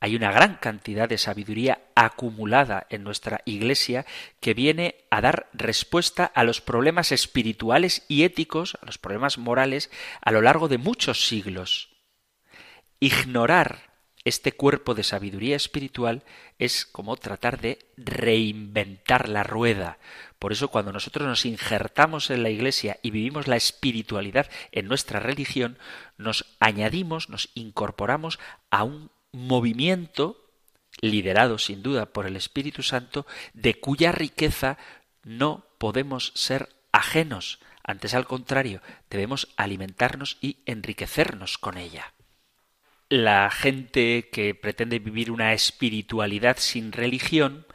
Hay 0.00 0.16
una 0.16 0.30
gran 0.32 0.56
cantidad 0.56 1.08
de 1.08 1.16
sabiduría 1.16 1.80
acumulada 1.94 2.86
en 2.90 3.04
nuestra 3.04 3.40
Iglesia 3.46 4.04
que 4.40 4.52
viene 4.52 4.96
a 5.10 5.22
dar 5.22 5.48
respuesta 5.54 6.24
a 6.26 6.44
los 6.44 6.60
problemas 6.60 7.10
espirituales 7.10 8.04
y 8.08 8.24
éticos, 8.24 8.76
a 8.82 8.86
los 8.86 8.98
problemas 8.98 9.38
morales, 9.38 9.90
a 10.20 10.30
lo 10.30 10.42
largo 10.42 10.68
de 10.68 10.78
muchos 10.78 11.26
siglos. 11.26 11.88
Ignorar 13.00 13.93
este 14.24 14.52
cuerpo 14.52 14.94
de 14.94 15.04
sabiduría 15.04 15.54
espiritual 15.54 16.22
es 16.58 16.86
como 16.86 17.16
tratar 17.16 17.60
de 17.60 17.78
reinventar 17.96 19.28
la 19.28 19.42
rueda. 19.42 19.98
Por 20.38 20.52
eso 20.52 20.68
cuando 20.68 20.92
nosotros 20.92 21.28
nos 21.28 21.44
injertamos 21.44 22.30
en 22.30 22.42
la 22.42 22.50
Iglesia 22.50 22.98
y 23.02 23.10
vivimos 23.10 23.48
la 23.48 23.56
espiritualidad 23.56 24.50
en 24.72 24.88
nuestra 24.88 25.20
religión, 25.20 25.78
nos 26.16 26.46
añadimos, 26.58 27.28
nos 27.28 27.50
incorporamos 27.54 28.38
a 28.70 28.84
un 28.84 29.10
movimiento 29.32 30.40
liderado 31.00 31.58
sin 31.58 31.82
duda 31.82 32.06
por 32.06 32.26
el 32.26 32.36
Espíritu 32.36 32.82
Santo, 32.82 33.26
de 33.52 33.78
cuya 33.78 34.12
riqueza 34.12 34.78
no 35.22 35.66
podemos 35.78 36.32
ser 36.34 36.70
ajenos. 36.92 37.58
Antes, 37.82 38.14
al 38.14 38.26
contrario, 38.26 38.80
debemos 39.10 39.48
alimentarnos 39.56 40.38
y 40.40 40.58
enriquecernos 40.64 41.58
con 41.58 41.76
ella 41.76 42.13
la 43.08 43.50
gente 43.50 44.28
que 44.32 44.54
pretende 44.54 44.98
vivir 44.98 45.30
una 45.30 45.52
espiritualidad 45.52 46.56
sin 46.58 46.92
religión 46.92 47.66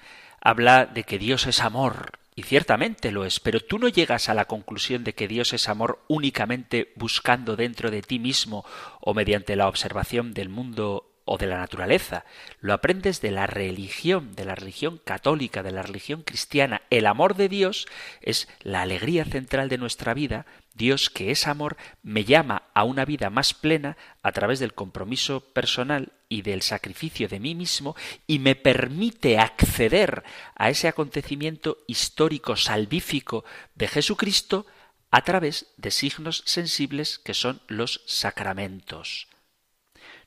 habla 0.41 0.85
de 0.85 1.03
que 1.03 1.19
Dios 1.19 1.47
es 1.47 1.61
amor, 1.61 2.19
y 2.39 2.43
ciertamente 2.43 3.11
lo 3.11 3.25
es, 3.25 3.41
pero 3.41 3.59
tú 3.59 3.79
no 3.79 3.89
llegas 3.89 4.29
a 4.29 4.33
la 4.33 4.45
conclusión 4.45 5.03
de 5.03 5.13
que 5.13 5.27
Dios 5.27 5.51
es 5.51 5.67
amor 5.67 6.01
únicamente 6.07 6.93
buscando 6.95 7.57
dentro 7.57 7.91
de 7.91 8.01
ti 8.01 8.17
mismo 8.17 8.65
o 9.01 9.13
mediante 9.13 9.57
la 9.57 9.67
observación 9.67 10.33
del 10.33 10.47
mundo 10.47 11.09
o 11.25 11.37
de 11.37 11.47
la 11.47 11.57
naturaleza. 11.57 12.23
Lo 12.61 12.73
aprendes 12.73 13.19
de 13.19 13.31
la 13.31 13.45
religión, 13.45 14.35
de 14.35 14.45
la 14.45 14.55
religión 14.55 15.01
católica, 15.03 15.63
de 15.63 15.71
la 15.71 15.83
religión 15.83 16.23
cristiana. 16.23 16.81
El 16.89 17.05
amor 17.05 17.35
de 17.35 17.49
Dios 17.49 17.87
es 18.21 18.47
la 18.61 18.83
alegría 18.83 19.25
central 19.25 19.67
de 19.67 19.77
nuestra 19.77 20.13
vida. 20.13 20.45
Dios, 20.79 21.09
que 21.09 21.29
es 21.29 21.45
amor, 21.45 21.75
me 22.01 22.23
llama 22.23 22.63
a 22.73 22.85
una 22.85 23.03
vida 23.03 23.29
más 23.29 23.53
plena 23.53 23.97
a 24.23 24.31
través 24.31 24.59
del 24.59 24.73
compromiso 24.73 25.41
personal 25.41 26.13
y 26.29 26.41
del 26.41 26.61
sacrificio 26.61 27.27
de 27.27 27.41
mí 27.41 27.53
mismo 27.53 27.95
y 28.25 28.39
me 28.39 28.55
permite 28.55 29.37
acceder 29.37 30.23
a 30.55 30.69
ese 30.69 30.87
acontecimiento 30.87 31.79
histórico 31.85 32.55
salvífico 32.55 33.43
de 33.75 33.89
Jesucristo 33.89 34.65
a 35.11 35.23
través 35.23 35.67
de 35.75 35.91
signos 35.91 36.43
sensibles 36.45 37.19
que 37.19 37.33
son 37.33 37.61
los 37.67 38.01
sacramentos. 38.07 39.27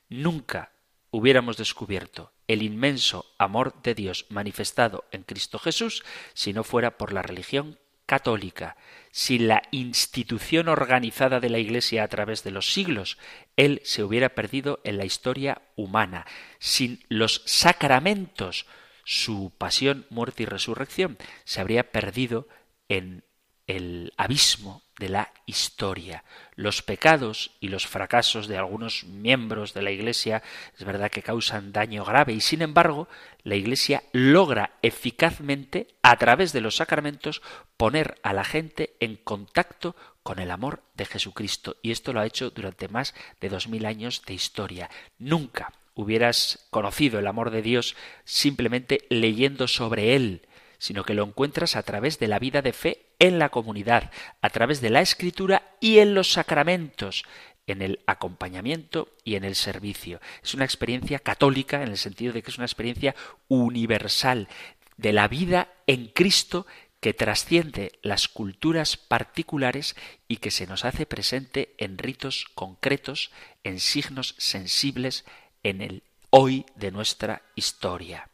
Nunca 0.07 0.71
hubiéramos 1.09 1.57
descubierto 1.57 2.31
el 2.47 2.61
inmenso 2.61 3.25
amor 3.39 3.81
de 3.81 3.95
Dios 3.95 4.27
manifestado 4.29 5.05
en 5.11 5.23
Cristo 5.23 5.57
Jesús 5.57 6.03
si 6.35 6.53
no 6.53 6.63
fuera 6.63 6.97
por 6.97 7.11
la 7.11 7.23
religión 7.23 7.79
católica, 8.05 8.75
sin 9.11 9.47
la 9.47 9.61
institución 9.71 10.67
organizada 10.67 11.39
de 11.39 11.49
la 11.49 11.59
Iglesia 11.59 12.03
a 12.03 12.07
través 12.07 12.43
de 12.43 12.51
los 12.51 12.73
siglos, 12.73 13.17
Él 13.55 13.81
se 13.83 14.03
hubiera 14.03 14.29
perdido 14.29 14.79
en 14.83 14.97
la 14.97 15.05
historia 15.05 15.61
humana. 15.75 16.25
Sin 16.59 17.03
los 17.09 17.43
sacramentos, 17.45 18.65
su 19.03 19.51
pasión, 19.57 20.05
muerte 20.09 20.43
y 20.43 20.45
resurrección 20.45 21.17
se 21.43 21.61
habría 21.61 21.91
perdido 21.91 22.47
en 22.87 23.23
el 23.67 24.13
abismo 24.17 24.83
de 24.99 25.09
la 25.09 25.33
historia. 25.45 26.23
Los 26.55 26.81
pecados 26.81 27.51
y 27.59 27.69
los 27.69 27.87
fracasos 27.87 28.47
de 28.47 28.57
algunos 28.57 29.05
miembros 29.05 29.73
de 29.73 29.81
la 29.81 29.91
Iglesia 29.91 30.43
es 30.77 30.85
verdad 30.85 31.09
que 31.09 31.23
causan 31.23 31.71
daño 31.71 32.05
grave 32.05 32.33
y 32.33 32.41
sin 32.41 32.61
embargo 32.61 33.07
la 33.43 33.55
Iglesia 33.55 34.03
logra 34.11 34.77
eficazmente 34.81 35.87
a 36.03 36.15
través 36.17 36.53
de 36.53 36.61
los 36.61 36.75
sacramentos 36.75 37.41
poner 37.75 38.19
a 38.23 38.33
la 38.33 38.43
gente 38.43 38.95
en 38.99 39.15
contacto 39.15 39.95
con 40.21 40.39
el 40.39 40.51
amor 40.51 40.83
de 40.93 41.05
Jesucristo 41.05 41.77
y 41.81 41.91
esto 41.91 42.13
lo 42.13 42.19
ha 42.19 42.25
hecho 42.25 42.49
durante 42.49 42.87
más 42.87 43.15
de 43.41 43.49
dos 43.49 43.67
mil 43.67 43.85
años 43.85 44.21
de 44.25 44.33
historia. 44.33 44.89
Nunca 45.17 45.73
hubieras 45.95 46.67
conocido 46.69 47.19
el 47.19 47.27
amor 47.27 47.49
de 47.49 47.61
Dios 47.61 47.95
simplemente 48.25 49.05
leyendo 49.09 49.67
sobre 49.67 50.15
él 50.15 50.47
sino 50.83 51.05
que 51.05 51.13
lo 51.13 51.23
encuentras 51.23 51.77
a 51.77 51.83
través 51.83 52.19
de 52.19 52.27
la 52.27 52.39
vida 52.39 52.61
de 52.61 52.73
fe 52.73 53.05
en 53.23 53.39
la 53.39 53.47
comunidad, 53.47 54.11
a 54.41 54.49
través 54.49 54.81
de 54.81 54.89
la 54.89 54.99
escritura 54.99 55.71
y 55.79 55.99
en 55.99 56.13
los 56.13 56.33
sacramentos, 56.33 57.23
en 57.67 57.81
el 57.81 58.01
acompañamiento 58.05 59.15
y 59.23 59.35
en 59.35 59.45
el 59.45 59.55
servicio. 59.55 60.19
Es 60.43 60.53
una 60.53 60.65
experiencia 60.65 61.19
católica 61.19 61.81
en 61.81 61.87
el 61.87 61.97
sentido 61.97 62.33
de 62.33 62.43
que 62.43 62.51
es 62.51 62.57
una 62.57 62.65
experiencia 62.65 63.15
universal 63.47 64.49
de 64.97 65.13
la 65.13 65.29
vida 65.29 65.69
en 65.87 66.07
Cristo 66.07 66.67
que 66.99 67.13
trasciende 67.13 67.93
las 68.01 68.27
culturas 68.27 68.97
particulares 68.97 69.95
y 70.27 70.37
que 70.37 70.51
se 70.51 70.67
nos 70.67 70.83
hace 70.83 71.05
presente 71.05 71.75
en 71.77 71.97
ritos 71.97 72.47
concretos, 72.55 73.31
en 73.63 73.79
signos 73.79 74.35
sensibles, 74.37 75.23
en 75.63 75.81
el 75.81 76.03
hoy 76.29 76.65
de 76.75 76.91
nuestra 76.91 77.41
historia. 77.55 78.27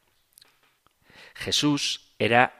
Jesús 1.35 2.11
era 2.17 2.55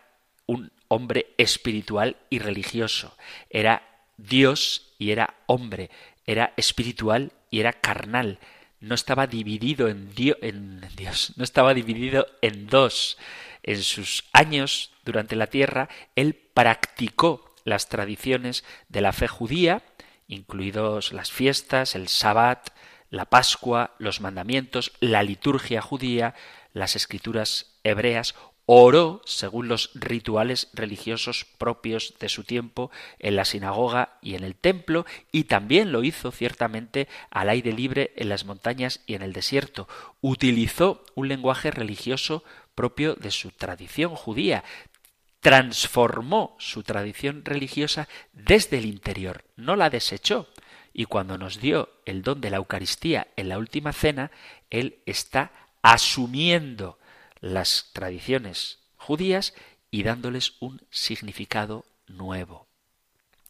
un 0.45 0.71
hombre 0.89 1.33
espiritual 1.37 2.17
y 2.29 2.39
religioso, 2.39 3.15
era 3.49 3.81
Dios 4.17 4.93
y 4.97 5.11
era 5.11 5.35
hombre, 5.45 5.89
era 6.25 6.53
espiritual 6.57 7.31
y 7.49 7.61
era 7.61 7.73
carnal, 7.73 8.39
no 8.81 8.95
estaba 8.95 9.27
dividido 9.27 9.87
en, 9.87 10.11
en 10.41 10.81
Dios, 10.95 11.33
no 11.37 11.43
estaba 11.43 11.73
dividido 11.73 12.27
en 12.41 12.67
dos. 12.67 13.17
En 13.61 13.83
sus 13.83 14.23
años 14.31 14.91
durante 15.03 15.35
la 15.35 15.47
tierra, 15.47 15.89
él 16.15 16.33
practicó 16.33 17.53
las 17.65 17.89
tradiciones 17.89 18.63
de 18.87 19.01
la 19.01 19.11
fe 19.11 19.27
judía, 19.27 19.83
incluidos 20.27 21.11
las 21.11 21.31
fiestas, 21.31 21.95
el 21.95 22.07
sabbat, 22.07 22.69
la 23.09 23.25
Pascua, 23.25 23.95
los 23.97 24.21
mandamientos, 24.21 24.93
la 24.99 25.23
liturgia 25.23 25.81
judía, 25.81 26.35
las 26.73 26.95
escrituras 26.95 27.73
hebreas, 27.83 28.35
oró 28.71 29.23
según 29.25 29.67
los 29.67 29.89
rituales 29.95 30.69
religiosos 30.73 31.43
propios 31.57 32.13
de 32.19 32.29
su 32.29 32.43
tiempo 32.43 32.91
en 33.17 33.35
la 33.35 33.43
sinagoga 33.43 34.19
y 34.21 34.35
en 34.35 34.43
el 34.43 34.53
templo 34.53 35.07
y 35.31 35.45
también 35.45 35.91
lo 35.91 36.03
hizo 36.03 36.31
ciertamente 36.31 37.07
al 37.31 37.49
aire 37.49 37.73
libre 37.73 38.13
en 38.15 38.29
las 38.29 38.45
montañas 38.45 39.01
y 39.07 39.15
en 39.15 39.23
el 39.23 39.33
desierto. 39.33 39.87
Utilizó 40.21 41.03
un 41.15 41.29
lenguaje 41.29 41.71
religioso 41.71 42.43
propio 42.75 43.15
de 43.15 43.31
su 43.31 43.49
tradición 43.49 44.13
judía, 44.13 44.63
transformó 45.39 46.55
su 46.59 46.83
tradición 46.83 47.45
religiosa 47.45 48.07
desde 48.33 48.77
el 48.77 48.85
interior, 48.85 49.45
no 49.55 49.75
la 49.75 49.89
desechó. 49.89 50.47
Y 50.93 51.05
cuando 51.05 51.39
nos 51.39 51.59
dio 51.59 51.89
el 52.05 52.21
don 52.21 52.39
de 52.39 52.51
la 52.51 52.57
Eucaristía 52.57 53.29
en 53.35 53.49
la 53.49 53.57
última 53.57 53.93
cena, 53.93 54.29
Él 54.69 54.99
está 55.07 55.51
asumiendo 55.81 56.98
las 57.41 57.89
tradiciones 57.93 58.79
judías 58.97 59.53
y 59.91 60.03
dándoles 60.03 60.53
un 60.59 60.81
significado 60.89 61.85
nuevo. 62.07 62.67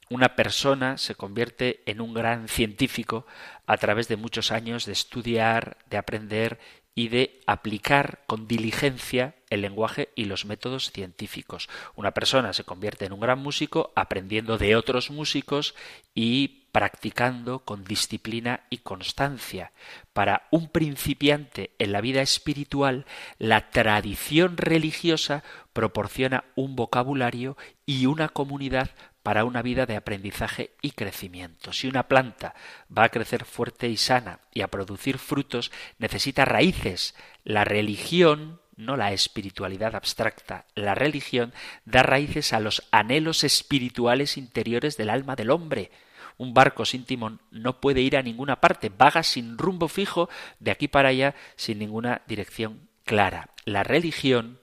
Una 0.09 0.35
persona 0.35 0.97
se 0.97 1.13
convierte 1.13 1.83
en 1.85 2.01
un 2.01 2.13
gran 2.13 2.47
científico 2.47 3.27
a 3.67 3.77
través 3.77 4.07
de 4.07 4.15
muchos 4.15 4.51
años 4.51 4.85
de 4.85 4.93
estudiar, 4.93 5.77
de 5.89 5.97
aprender 5.97 6.59
y 6.95 7.09
de 7.09 7.41
aplicar 7.45 8.23
con 8.25 8.47
diligencia 8.47 9.35
el 9.49 9.61
lenguaje 9.61 10.09
y 10.15 10.25
los 10.25 10.45
métodos 10.45 10.91
científicos. 10.91 11.69
Una 11.95 12.11
persona 12.11 12.53
se 12.53 12.63
convierte 12.63 13.05
en 13.05 13.13
un 13.13 13.19
gran 13.19 13.39
músico 13.39 13.93
aprendiendo 13.95 14.57
de 14.57 14.75
otros 14.75 15.11
músicos 15.11 15.75
y 16.15 16.59
practicando 16.72 17.59
con 17.59 17.84
disciplina 17.84 18.61
y 18.70 18.80
constancia. 18.80 19.72
Para 20.13 20.47
un 20.51 20.70
principiante 20.70 21.72
en 21.80 21.91
la 21.91 22.01
vida 22.01 22.22
espiritual, 22.22 23.05
la 23.38 23.70
tradición 23.72 24.57
religiosa 24.57 25.43
proporciona 25.74 26.43
un 26.55 26.76
vocabulario 26.76 27.57
y 27.86 28.05
una 28.05 28.30
comunidad 28.30 28.91
para 29.24 29.45
una 29.45 29.61
vida 29.61 29.86
de 29.86 29.95
aprendizaje 29.95 30.72
y 30.82 30.91
crecimiento. 30.91 31.74
Si 31.74 31.88
una 31.88 32.07
planta 32.07 32.55
va 32.95 33.03
a 33.03 33.09
crecer 33.09 33.45
fuerte 33.45 33.89
y 33.89 33.97
sana 33.97 34.39
y 34.53 34.61
a 34.61 34.67
producir 34.70 35.17
frutos, 35.17 35.72
necesita 35.97 36.45
raíces. 36.45 37.15
La 37.43 37.65
religión 37.65 38.59
no 38.80 38.95
la 38.95 39.11
espiritualidad 39.11 39.95
abstracta. 39.95 40.65
La 40.74 40.95
religión 40.95 41.53
da 41.86 42.01
raíces 42.01 42.53
a 42.53 42.59
los 42.59 42.88
anhelos 42.91 43.43
espirituales 43.43 44.38
interiores 44.38 44.95
del 44.97 45.09
alma 45.09 45.36
del 45.36 45.51
hombre. 45.51 45.91
Un 46.39 46.53
barco 46.53 46.85
sin 46.85 47.03
timón 47.03 47.41
no 47.51 47.81
puede 47.81 47.99
ir 47.99 48.15
a 48.15 48.23
ninguna 48.23 48.61
parte, 48.61 48.87
vaga 48.89 49.23
sin 49.23 49.57
rumbo 49.57 49.89
fijo 49.89 50.29
de 50.59 50.71
aquí 50.71 50.87
para 50.87 51.09
allá 51.09 51.35
sin 51.57 51.79
ninguna 51.79 52.21
dirección 52.27 52.87
clara. 53.03 53.49
La 53.65 53.83
religión 53.83 54.57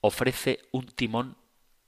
ofrece 0.00 0.60
un 0.70 0.86
timón 0.86 1.36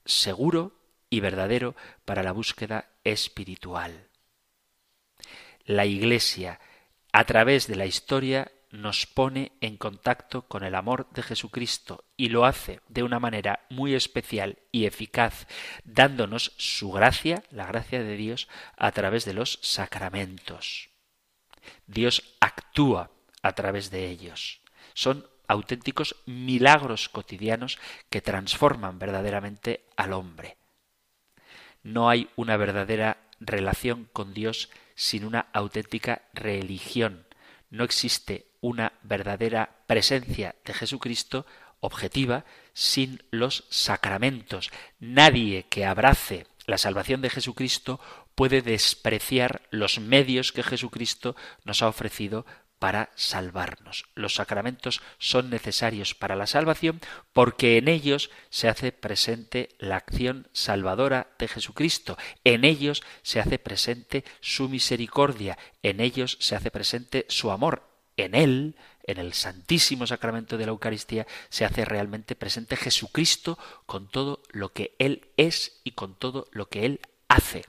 seguro 0.05 0.73
y 1.09 1.21
verdadero 1.21 1.77
para 2.05 2.25
la 2.25 2.33
búsqueda 2.33 2.91
espiritual. 3.05 4.09
La 5.65 5.87
Iglesia, 5.87 6.59
a 7.13 7.23
través 7.23 7.69
de 7.69 7.77
la 7.77 7.87
historia, 7.87 8.51
nos 8.71 9.07
pone 9.07 9.53
en 9.61 9.77
contacto 9.77 10.43
con 10.43 10.63
el 10.63 10.75
amor 10.75 11.09
de 11.11 11.23
Jesucristo 11.23 12.05
y 12.17 12.29
lo 12.29 12.45
hace 12.45 12.81
de 12.89 13.03
una 13.03 13.19
manera 13.19 13.65
muy 13.71 13.95
especial 13.95 14.59
y 14.73 14.87
eficaz, 14.87 15.47
dándonos 15.85 16.53
su 16.59 16.93
gracia, 16.93 17.43
la 17.51 17.67
gracia 17.67 18.03
de 18.03 18.17
Dios, 18.17 18.49
a 18.77 18.93
través 18.93 19.25
de 19.25 19.35
los 19.35 19.59
sacramentos. 19.63 20.91
Dios 21.87 22.35
actúa 22.41 23.11
a 23.43 23.53
través 23.53 23.91
de 23.91 24.09
ellos. 24.09 24.61
Son 24.95 25.27
auténticos 25.47 26.17
milagros 26.27 27.09
cotidianos 27.09 27.79
que 28.11 28.21
transforman 28.21 28.99
verdaderamente 28.99 29.87
al 29.97 30.13
hombre. 30.13 30.57
No 31.83 32.11
hay 32.11 32.29
una 32.37 32.57
verdadera 32.57 33.19
relación 33.41 34.09
con 34.13 34.35
Dios 34.35 34.69
sin 34.95 35.25
una 35.25 35.47
auténtica 35.53 36.23
religión. 36.35 37.27
No 37.71 37.85
existe 37.85 38.48
una 38.61 38.93
verdadera 39.03 39.83
presencia 39.87 40.55
de 40.65 40.75
Jesucristo 40.75 41.47
objetiva 41.81 42.45
sin 42.73 43.23
los 43.31 43.65
sacramentos. 43.71 44.71
Nadie 44.99 45.67
que 45.69 45.87
abrace 45.87 46.47
la 46.67 46.79
salvación 46.79 47.23
de 47.23 47.31
Jesucristo 47.31 48.01
puede 48.35 48.63
despreciar 48.63 49.63
los 49.71 49.99
medios 50.01 50.53
que 50.53 50.63
Jesucristo 50.63 51.35
nos 51.65 51.83
ha 51.83 51.89
ofrecido 51.89 52.47
para 52.79 53.11
salvarnos. 53.17 54.05
Los 54.15 54.35
sacramentos 54.35 55.01
son 55.19 55.51
necesarios 55.51 56.15
para 56.15 56.37
la 56.37 56.47
salvación 56.47 57.01
porque 57.33 57.77
en 57.79 57.89
ellos 57.89 58.31
se 58.51 58.69
hace 58.69 58.93
presente 58.93 59.71
la 59.79 59.97
acción 59.97 60.49
salvadora 60.53 61.29
de 61.39 61.49
Jesucristo, 61.49 62.17
en 62.45 62.65
ellos 62.65 63.03
se 63.23 63.41
hace 63.41 63.59
presente 63.59 64.25
su 64.41 64.69
misericordia, 64.69 65.59
en 65.83 66.01
ellos 66.01 66.37
se 66.41 66.55
hace 66.55 66.71
presente 66.71 67.27
su 67.29 67.51
amor, 67.51 67.89
en 68.19 68.35
Él, 68.35 68.77
en 69.05 69.19
el 69.19 69.33
Santísimo 69.33 70.07
Sacramento 70.07 70.59
de 70.59 70.67
la 70.67 70.71
Eucaristía, 70.71 71.27
se 71.49 71.65
hace 71.65 71.85
realmente 71.85 72.35
presente 72.37 72.77
Jesucristo 72.77 73.59
con 73.87 74.09
todo 74.09 74.43
lo 74.51 74.73
que 74.73 74.95
Él 74.99 75.29
es 75.37 75.81
y 75.85 75.93
con 75.93 76.15
todo 76.15 76.47
lo 76.53 76.69
que 76.69 76.85
Él 76.85 77.01
hace. 77.29 77.65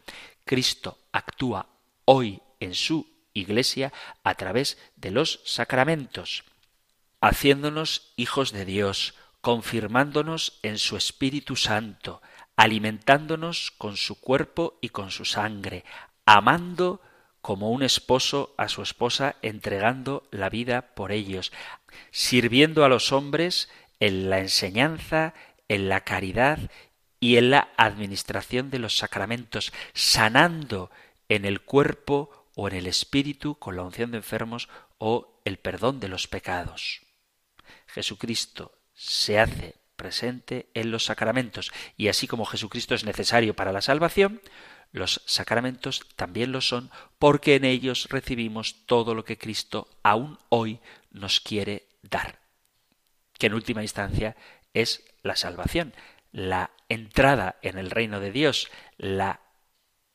Cristo 0.46 0.98
actúa 1.12 1.70
hoy 2.06 2.42
en 2.60 2.74
su 2.74 3.08
Iglesia 3.34 3.94
a 4.24 4.36
través 4.36 4.78
de 4.96 5.12
los 5.12 5.42
sacramentos, 5.46 6.44
haciéndonos 7.22 8.14
hijos 8.16 8.52
de 8.52 8.66
Dios, 8.66 9.16
confirmándonos 9.42 10.60
en 10.64 10.78
su 10.78 10.98
Espíritu 10.98 11.56
Santo, 11.56 12.22
alimentándonos 12.56 13.72
con 13.72 13.96
su 13.96 14.20
cuerpo 14.20 14.78
y 14.82 14.90
con 14.90 15.12
su 15.12 15.24
sangre, 15.24 15.86
amando 16.26 17.02
como 17.42 17.72
un 17.72 17.84
esposo 17.84 18.54
a 18.58 18.68
su 18.68 18.82
esposa 18.82 19.36
entregando 19.42 20.28
la 20.32 20.50
vida 20.50 20.94
por 20.94 21.12
ellos, 21.12 21.52
sirviendo 22.12 22.84
a 22.84 22.90
los 22.90 23.12
hombres 23.12 23.70
en 24.00 24.30
la 24.30 24.40
enseñanza, 24.40 25.34
en 25.68 25.90
la 25.90 26.02
caridad 26.02 26.60
y 27.20 27.38
en 27.38 27.52
la 27.52 27.70
administración 27.78 28.70
de 28.70 28.80
los 28.80 28.98
sacramentos, 28.98 29.74
sanando 29.94 30.90
en 31.28 31.46
el 31.46 31.62
cuerpo 31.62 32.48
o 32.56 32.68
en 32.68 32.76
el 32.76 32.88
espíritu 32.88 33.56
con 33.56 33.76
la 33.76 33.84
unción 33.84 34.12
de 34.12 34.18
enfermos 34.18 34.70
o 34.98 35.42
el 35.46 35.58
perdón 35.58 36.00
de 36.00 36.10
los 36.10 36.28
pecados. 36.28 37.02
Jesucristo 37.88 38.74
se 38.94 39.40
hace 39.40 39.76
presente 39.96 40.70
en 40.74 40.92
los 40.92 41.06
sacramentos 41.06 41.72
y 41.98 42.08
así 42.08 42.28
como 42.28 42.46
Jesucristo 42.46 42.96
es 42.96 43.04
necesario 43.04 43.56
para 43.56 43.72
la 43.72 43.82
salvación, 43.82 44.42
los 44.92 45.22
sacramentos 45.26 46.06
también 46.16 46.52
lo 46.52 46.62
son 46.62 46.90
porque 47.20 47.56
en 47.56 47.66
ellos 47.66 48.08
recibimos 48.10 48.86
todo 48.86 49.14
lo 49.14 49.24
que 49.24 49.38
Cristo 49.38 49.88
aún 50.04 50.40
hoy 50.50 50.80
nos 51.12 51.40
quiere 51.40 51.88
dar, 52.02 52.40
que 53.38 53.48
en 53.48 53.54
última 53.54 53.82
instancia 53.82 54.36
es 54.74 55.04
la 55.22 55.36
salvación, 55.36 55.94
la 56.32 56.72
entrada 56.88 57.58
en 57.62 57.78
el 57.78 57.92
reino 57.92 58.20
de 58.20 58.32
Dios, 58.32 58.70
la 58.98 59.42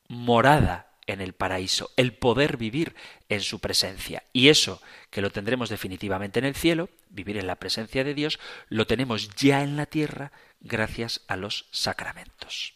morada 0.09 0.91
en 1.07 1.21
el 1.21 1.35
paraíso, 1.35 1.91
el 1.97 2.15
poder 2.15 2.57
vivir 2.57 2.95
en 3.29 3.43
su 3.43 3.61
presencia. 3.61 4.23
Y 4.33 4.49
eso, 4.49 4.81
que 5.11 5.21
lo 5.21 5.31
tendremos 5.31 5.69
definitivamente 5.69 6.39
en 6.39 6.47
el 6.47 6.55
cielo, 6.55 6.89
vivir 7.11 7.37
en 7.37 7.47
la 7.47 7.57
presencia 7.57 8.05
de 8.05 8.15
Dios, 8.15 8.39
lo 8.69 8.87
tenemos 8.87 9.29
ya 9.35 9.63
en 9.63 9.77
la 9.77 9.87
tierra 9.87 10.33
gracias 10.61 11.21
a 11.29 11.37
los 11.37 11.67
sacramentos. 11.71 12.75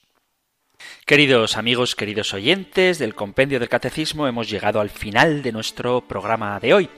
Queridos 1.08 1.56
amigos, 1.56 1.96
queridos 1.96 2.34
oyentes 2.34 2.98
del 2.98 3.14
Compendio 3.14 3.58
del 3.58 3.70
Catecismo, 3.70 4.28
hemos 4.28 4.50
llegado 4.50 4.78
al 4.78 4.90
final 4.90 5.42
de 5.42 5.52
nuestro 5.52 6.02
programa 6.02 6.60
de 6.60 6.74
hoy. 6.74 6.90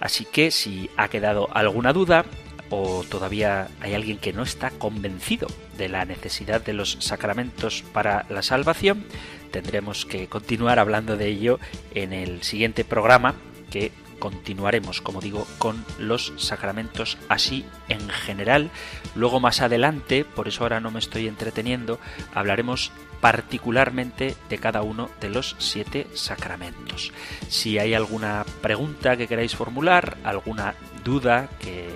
Así 0.00 0.24
que 0.24 0.50
si 0.50 0.90
ha 0.96 1.06
quedado 1.06 1.48
alguna 1.54 1.92
duda 1.92 2.24
o 2.70 3.04
todavía 3.08 3.68
hay 3.80 3.94
alguien 3.94 4.18
que 4.18 4.32
no 4.32 4.42
está 4.42 4.70
convencido 4.70 5.46
de 5.78 5.88
la 5.88 6.04
necesidad 6.04 6.64
de 6.64 6.72
los 6.72 6.96
sacramentos 7.00 7.84
para 7.92 8.26
la 8.28 8.42
salvación, 8.42 9.04
tendremos 9.52 10.04
que 10.04 10.26
continuar 10.26 10.80
hablando 10.80 11.16
de 11.16 11.28
ello 11.28 11.60
en 11.94 12.12
el 12.12 12.42
siguiente 12.42 12.84
programa 12.84 13.36
que 13.70 13.92
continuaremos, 14.18 15.00
como 15.00 15.20
digo, 15.20 15.46
con 15.58 15.84
los 15.98 16.32
sacramentos 16.38 17.18
así 17.28 17.64
en 17.88 18.08
general. 18.08 18.70
Luego 19.14 19.38
más 19.38 19.60
adelante, 19.60 20.24
por 20.24 20.48
eso 20.48 20.62
ahora 20.62 20.80
no 20.80 20.90
me 20.90 20.98
estoy 20.98 21.28
entreteniendo, 21.28 22.00
hablaremos 22.32 22.90
particularmente 23.24 24.36
de 24.50 24.58
cada 24.58 24.82
uno 24.82 25.08
de 25.22 25.30
los 25.30 25.56
siete 25.58 26.06
sacramentos. 26.12 27.10
Si 27.48 27.78
hay 27.78 27.94
alguna 27.94 28.44
pregunta 28.60 29.16
que 29.16 29.26
queráis 29.26 29.56
formular, 29.56 30.18
alguna 30.24 30.74
duda 31.04 31.48
que 31.58 31.88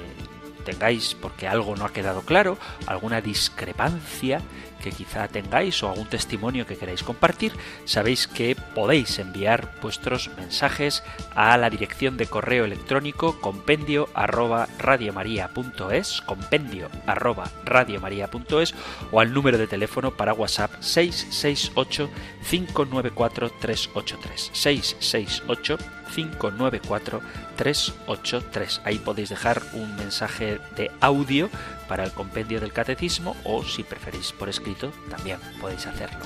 tengáis 0.69 1.15
porque 1.15 1.49
algo 1.49 1.77
no 1.77 1.87
ha 1.87 1.93
quedado 1.95 2.21
claro, 2.21 2.59
alguna 2.87 3.23
discrepancia 3.23 4.43
que 4.83 4.93
quizá 4.93 5.27
tengáis 5.29 5.83
o 5.83 5.89
algún 5.89 6.07
testimonio 6.07 6.67
que 6.67 6.77
queráis 6.77 7.03
compartir, 7.03 7.53
sabéis 7.85 8.29
que 8.29 8.55
podéis 8.75 9.19
enviar 9.19 9.73
vuestros 9.81 10.31
mensajes 10.37 11.03
a 11.35 11.57
la 11.57 11.71
dirección 11.71 12.17
de 12.19 12.27
correo 12.27 12.67
electrónico 12.67 13.41
compendio 13.41 14.09
arroba 14.15 14.69
radiomaria.es, 14.79 16.21
compendio 16.21 16.91
arroba 17.07 17.51
radiomaria.es 17.65 18.75
o 19.11 19.21
al 19.21 19.33
número 19.33 19.57
de 19.57 19.67
teléfono 19.67 20.13
para 20.13 20.35
WhatsApp 20.35 20.71
668 20.81 22.11
594 22.49 23.51
383 23.59 24.51
668 24.53 25.98
594-383. 26.09 28.81
Ahí 28.85 28.99
podéis 28.99 29.29
dejar 29.29 29.63
un 29.73 29.95
mensaje 29.97 30.61
de 30.77 30.91
audio 31.01 31.51
para 31.89 32.05
el 32.05 32.13
compendio 32.13 32.61
del 32.61 32.73
catecismo 32.73 33.37
o 33.45 33.65
si 33.65 33.83
preferís 33.83 34.33
por 34.33 34.49
escrito 34.49 34.93
también 35.11 35.39
podéis 35.61 35.87
hacerlo. 35.87 36.21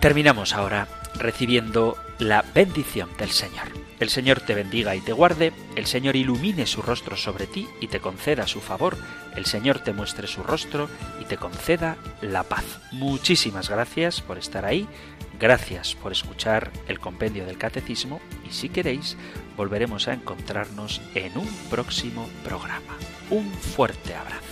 Terminamos 0.00 0.54
ahora 0.54 0.88
recibiendo 1.14 1.96
la 2.18 2.44
bendición 2.54 3.08
del 3.18 3.30
Señor. 3.30 3.68
El 4.00 4.10
Señor 4.10 4.40
te 4.40 4.54
bendiga 4.54 4.96
y 4.96 5.00
te 5.00 5.12
guarde, 5.12 5.52
el 5.76 5.86
Señor 5.86 6.16
ilumine 6.16 6.66
su 6.66 6.82
rostro 6.82 7.16
sobre 7.16 7.46
ti 7.46 7.68
y 7.80 7.86
te 7.86 8.00
conceda 8.00 8.48
su 8.48 8.60
favor, 8.60 8.96
el 9.36 9.46
Señor 9.46 9.78
te 9.78 9.92
muestre 9.92 10.26
su 10.26 10.42
rostro 10.42 10.88
y 11.20 11.24
te 11.24 11.36
conceda 11.36 11.96
la 12.20 12.42
paz. 12.42 12.64
Muchísimas 12.90 13.70
gracias 13.70 14.20
por 14.20 14.38
estar 14.38 14.64
ahí, 14.64 14.88
gracias 15.38 15.94
por 15.94 16.12
escuchar 16.12 16.70
el 16.88 16.98
compendio 16.98 17.46
del 17.46 17.58
catecismo 17.58 18.20
y 18.48 18.52
si 18.52 18.68
queréis 18.68 19.16
volveremos 19.56 20.08
a 20.08 20.14
encontrarnos 20.14 21.00
en 21.14 21.36
un 21.36 21.48
próximo 21.70 22.28
programa. 22.44 22.96
Un 23.30 23.50
fuerte 23.50 24.14
abrazo. 24.14 24.51